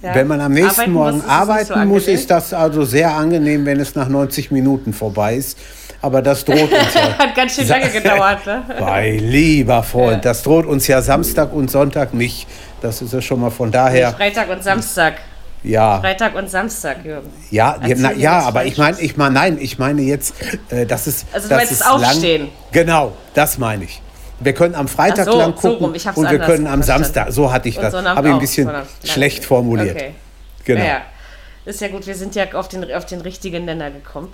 Ja. 0.01 0.15
wenn 0.15 0.27
man 0.27 0.41
am 0.41 0.51
nächsten 0.53 0.71
Arbeiten 0.71 0.93
Morgen 0.93 1.17
muss, 1.17 1.27
arbeiten 1.27 1.73
so 1.73 1.85
muss, 1.85 2.07
ist 2.07 2.31
das 2.31 2.53
also 2.55 2.83
sehr 2.85 3.13
angenehm, 3.13 3.67
wenn 3.67 3.79
es 3.79 3.93
nach 3.93 4.07
90 4.07 4.49
Minuten 4.49 4.93
vorbei 4.93 5.35
ist. 5.35 5.59
Aber 6.01 6.23
das 6.23 6.43
droht 6.43 6.71
uns 6.71 6.93
ja. 6.95 7.17
Hat 7.19 7.35
ganz 7.35 7.53
schön 7.53 7.67
lange 7.67 7.89
gedauert, 7.89 8.43
ne? 8.47 8.63
Bei 8.79 9.11
lieber 9.11 9.83
Freund, 9.83 10.25
das 10.25 10.41
droht 10.41 10.65
uns 10.65 10.87
ja 10.87 11.01
Samstag 11.03 11.53
und 11.53 11.69
Sonntag 11.69 12.15
nicht. 12.15 12.47
Das 12.81 13.03
ist 13.03 13.13
ja 13.13 13.21
schon 13.21 13.41
mal 13.41 13.51
von 13.51 13.71
daher. 13.71 14.11
Freitag 14.13 14.49
und 14.49 14.63
Samstag. 14.63 15.15
Ja, 15.63 15.99
Freitag 15.99 16.35
und 16.35 16.49
Samstag, 16.49 17.05
Jürgen. 17.05 17.29
ja, 17.51 17.77
ja, 17.85 17.95
na, 17.97 18.11
ja 18.13 18.39
aber 18.39 18.65
ich 18.65 18.77
meine, 18.77 18.99
ich 18.99 19.15
meine, 19.15 19.35
nein, 19.35 19.57
ich 19.61 19.77
meine 19.77 20.01
jetzt, 20.01 20.33
äh, 20.69 20.87
das 20.87 21.05
ist. 21.05 21.27
Also 21.31 21.47
du 21.47 21.49
das 21.49 21.57
meinst 21.59 21.71
ist 21.71 21.87
Aufstehen? 21.87 22.49
Genau, 22.71 23.13
das 23.35 23.59
meine 23.59 23.83
ich. 23.83 24.01
Wir 24.39 24.53
können 24.53 24.73
am 24.73 24.87
Freitag 24.87 25.25
so, 25.25 25.37
lang 25.37 25.53
so 25.55 25.77
gucken 25.77 25.93
hab's 25.93 26.17
und 26.17 26.29
wir 26.29 26.39
können 26.39 26.65
am 26.65 26.81
verstanden. 26.81 27.03
Samstag. 27.03 27.31
So 27.31 27.53
hatte 27.53 27.69
ich 27.69 27.75
das. 27.75 27.93
Habe 27.93 28.27
ich 28.27 28.33
ein 28.33 28.39
bisschen 28.39 28.65
Sonnabend. 28.65 28.89
Schlecht 29.03 29.45
formuliert. 29.45 29.95
Okay. 29.95 30.15
Genau. 30.65 30.79
Naja, 30.81 31.01
ist 31.65 31.79
ja 31.79 31.89
gut, 31.89 32.07
wir 32.07 32.15
sind 32.15 32.33
ja 32.33 32.51
auf 32.53 32.67
den, 32.67 32.91
auf 32.91 33.05
den 33.05 33.21
richtigen 33.21 33.65
Nenner 33.65 33.91
gekommen. 33.91 34.33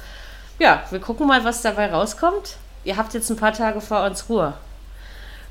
Ja, 0.59 0.84
wir 0.89 0.99
gucken 0.99 1.28
mal, 1.28 1.43
was 1.43 1.61
dabei 1.61 1.91
rauskommt. 1.91 2.55
Ihr 2.86 2.95
habt 2.95 3.13
jetzt 3.13 3.30
ein 3.30 3.36
paar 3.36 3.53
Tage 3.53 3.82
vor 3.82 4.05
uns 4.05 4.30
Ruhe. 4.30 4.53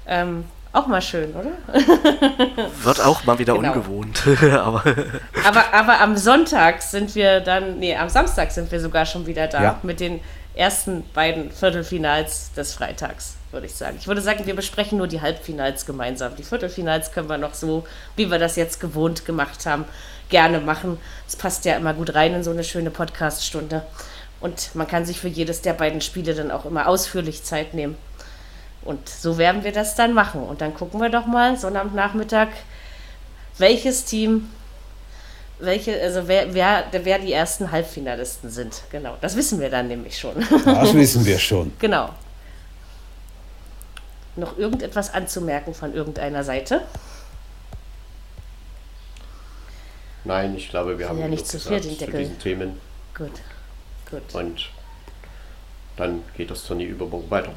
Ähm, 0.07 0.45
auch 0.77 0.87
mal 0.87 1.01
schön, 1.03 1.35
oder? 1.35 1.53
Wird 2.83 3.01
auch 3.01 3.24
mal 3.24 3.39
wieder 3.39 3.55
Genau. 3.55 3.72
ungewohnt. 3.72 4.22
Aber 4.53 4.83
Aber, 5.47 5.64
aber 5.72 6.01
am 6.01 6.16
Sonntag 6.16 6.83
sind 6.83 7.14
wir 7.14 7.41
dann, 7.41 7.79
nee, 7.79 7.97
am 7.97 8.09
Samstag 8.09 8.51
sind 8.53 8.70
wir 8.70 8.81
sogar 8.81 9.07
schon 9.07 9.27
wieder 9.27 9.47
da 9.47 9.62
Ja. 9.62 9.79
mit 9.83 10.01
den 10.01 10.20
ersten 10.55 11.05
beiden 11.12 11.51
Viertelfinals 11.51 12.53
des 12.55 12.72
Freitags, 12.74 13.37
würde 13.53 13.66
ich 13.66 13.74
sagen. 13.74 13.97
Ich 14.01 14.07
würde 14.09 14.20
sagen, 14.22 14.47
wir 14.47 14.57
besprechen 14.57 14.97
nur 14.99 15.07
die 15.07 15.20
Halbfinals 15.20 15.85
gemeinsam. 15.87 16.35
Die 16.37 16.43
Viertelfinals 16.45 17.12
können 17.12 17.29
wir 17.29 17.37
noch 17.39 17.55
so, 17.55 17.87
wie 18.16 18.31
wir 18.31 18.39
das 18.39 18.57
jetzt 18.57 18.81
gewohnt 18.81 19.24
gemacht 19.27 19.66
haben, 19.66 19.85
gerne 20.31 20.61
machen. 20.61 20.99
Es 21.29 21.37
passt 21.37 21.64
ja 21.66 21.77
immer 21.77 21.93
gut 21.95 22.14
rein 22.14 22.35
in 22.35 22.43
so 22.43 22.51
eine 22.53 22.64
schöne 22.64 22.91
Podcast-Stunde. 22.91 23.83
Und 24.41 24.74
man 24.74 24.87
kann 24.87 25.05
sich 25.05 25.20
für 25.20 25.29
jedes 25.29 25.61
der 25.62 25.72
beiden 25.74 26.01
Spiele 26.01 26.35
dann 26.35 26.51
auch 26.51 26.64
immer 26.66 26.89
ausführlich 26.89 27.43
Zeit 27.45 27.74
nehmen. 27.74 27.97
Und 28.87 29.09
so 29.09 29.39
werden 29.39 29.64
wir 29.64 29.72
das 29.72 29.95
dann 29.95 30.14
machen. 30.14 30.43
Und 30.43 30.61
dann 30.61 30.74
gucken 30.74 31.01
wir 31.01 31.09
doch 31.09 31.26
mal 31.26 31.57
Sonnabendnachmittag, 31.57 32.49
welches 33.59 34.05
Team, 34.05 34.49
welche, 35.59 36.01
also 36.01 36.28
wer, 36.28 36.55
wer, 36.55 36.84
wer 36.93 37.18
die 37.18 37.32
ersten 37.32 37.72
Halbfinalisten 37.72 38.51
sind. 38.51 38.82
Genau, 38.91 39.16
das 39.20 39.37
wissen 39.37 39.61
wir 39.61 39.70
dann 39.70 39.89
nämlich 39.89 40.18
schon. 40.18 40.34
Das 40.64 40.95
wissen 40.95 41.24
wir 41.24 41.39
schon. 41.39 41.72
genau. 41.78 42.11
Noch 44.37 44.59
irgendetwas 44.59 45.14
anzumerken 45.14 45.72
von 45.72 45.95
irgendeiner 45.95 46.45
Seite? 46.45 46.82
Nein, 50.24 50.55
ich 50.57 50.68
glaube, 50.68 50.99
wir 50.99 51.09
haben 51.09 51.18
ja 51.18 51.28
nicht 51.28 51.47
zu 51.47 51.59
viel 51.59 51.76
gesagt 51.80 52.01
den 52.01 52.11
zu 52.11 52.16
diesen 52.16 52.39
Themen. 52.39 52.80
Gut. 53.16 53.30
Gut. 54.11 54.34
Und 54.34 54.68
dann 55.97 56.22
geht 56.37 56.51
das 56.51 56.64
Turnier 56.64 56.89
übermorgen 56.89 57.30
weiter. 57.30 57.53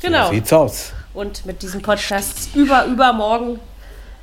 Genau. 0.00 0.26
So 0.26 0.32
sieht's 0.32 0.52
aus. 0.52 0.92
Und 1.14 1.46
mit 1.46 1.62
diesem 1.62 1.82
Podcast 1.82 2.54
über 2.54 2.84
übermorgen 2.84 3.58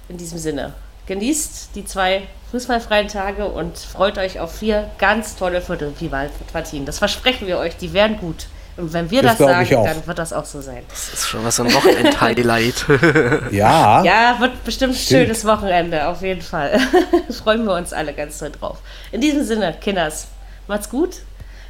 in 0.09 0.17
diesem 0.17 0.37
Sinne. 0.37 0.73
Genießt 1.07 1.69
die 1.75 1.85
zwei 1.85 2.23
fußballfreien 2.51 3.07
Tage 3.07 3.45
und 3.45 3.77
freut 3.77 4.17
euch 4.17 4.39
auf 4.39 4.55
vier 4.55 4.89
ganz 4.99 5.35
tolle 5.35 5.61
Viertelfinalpartien. 5.61 6.85
Das 6.85 6.99
versprechen 6.99 7.47
wir 7.47 7.57
euch, 7.57 7.75
die 7.77 7.93
werden 7.93 8.17
gut. 8.19 8.45
Und 8.75 8.91
wenn 8.93 9.11
wir 9.11 9.21
Das 9.21 9.37
das, 9.37 9.47
sagen, 9.47 9.83
dann 9.85 10.07
wird 10.07 10.17
das 10.17 10.33
auch 10.33 10.45
so 10.45 10.59
sein. 10.61 10.83
Das 10.89 11.13
ist 11.13 11.27
schon 11.27 11.43
was 11.43 11.59
ein 11.59 11.71
Wochenend-Highlight. 11.71 12.85
Ja, 13.51 14.03
Ja, 14.03 14.39
wird 14.39 14.63
bestimmt 14.63 14.93
ein 14.93 14.97
schönes 14.97 15.45
Wochenende, 15.45 16.07
auf 16.07 16.21
jeden 16.21 16.41
Fall. 16.41 16.79
Freuen 17.43 17.65
wir 17.65 17.75
uns 17.75 17.93
alle 17.93 18.13
ganz 18.13 18.39
doll 18.39 18.51
drauf. 18.51 18.77
In 19.11 19.21
diesem 19.21 19.43
Sinne, 19.43 19.75
Kinders, 19.79 20.27
macht's 20.67 20.89
gut. 20.89 21.17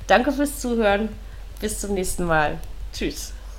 Danke 0.08 0.32
fürs 0.32 0.60
Zuhören. 0.60 1.10
Bis 1.60 1.80
zum 1.80 1.93
nächsten 1.93 2.24
Mal. 2.26 2.58
Tschüss. 2.93 3.33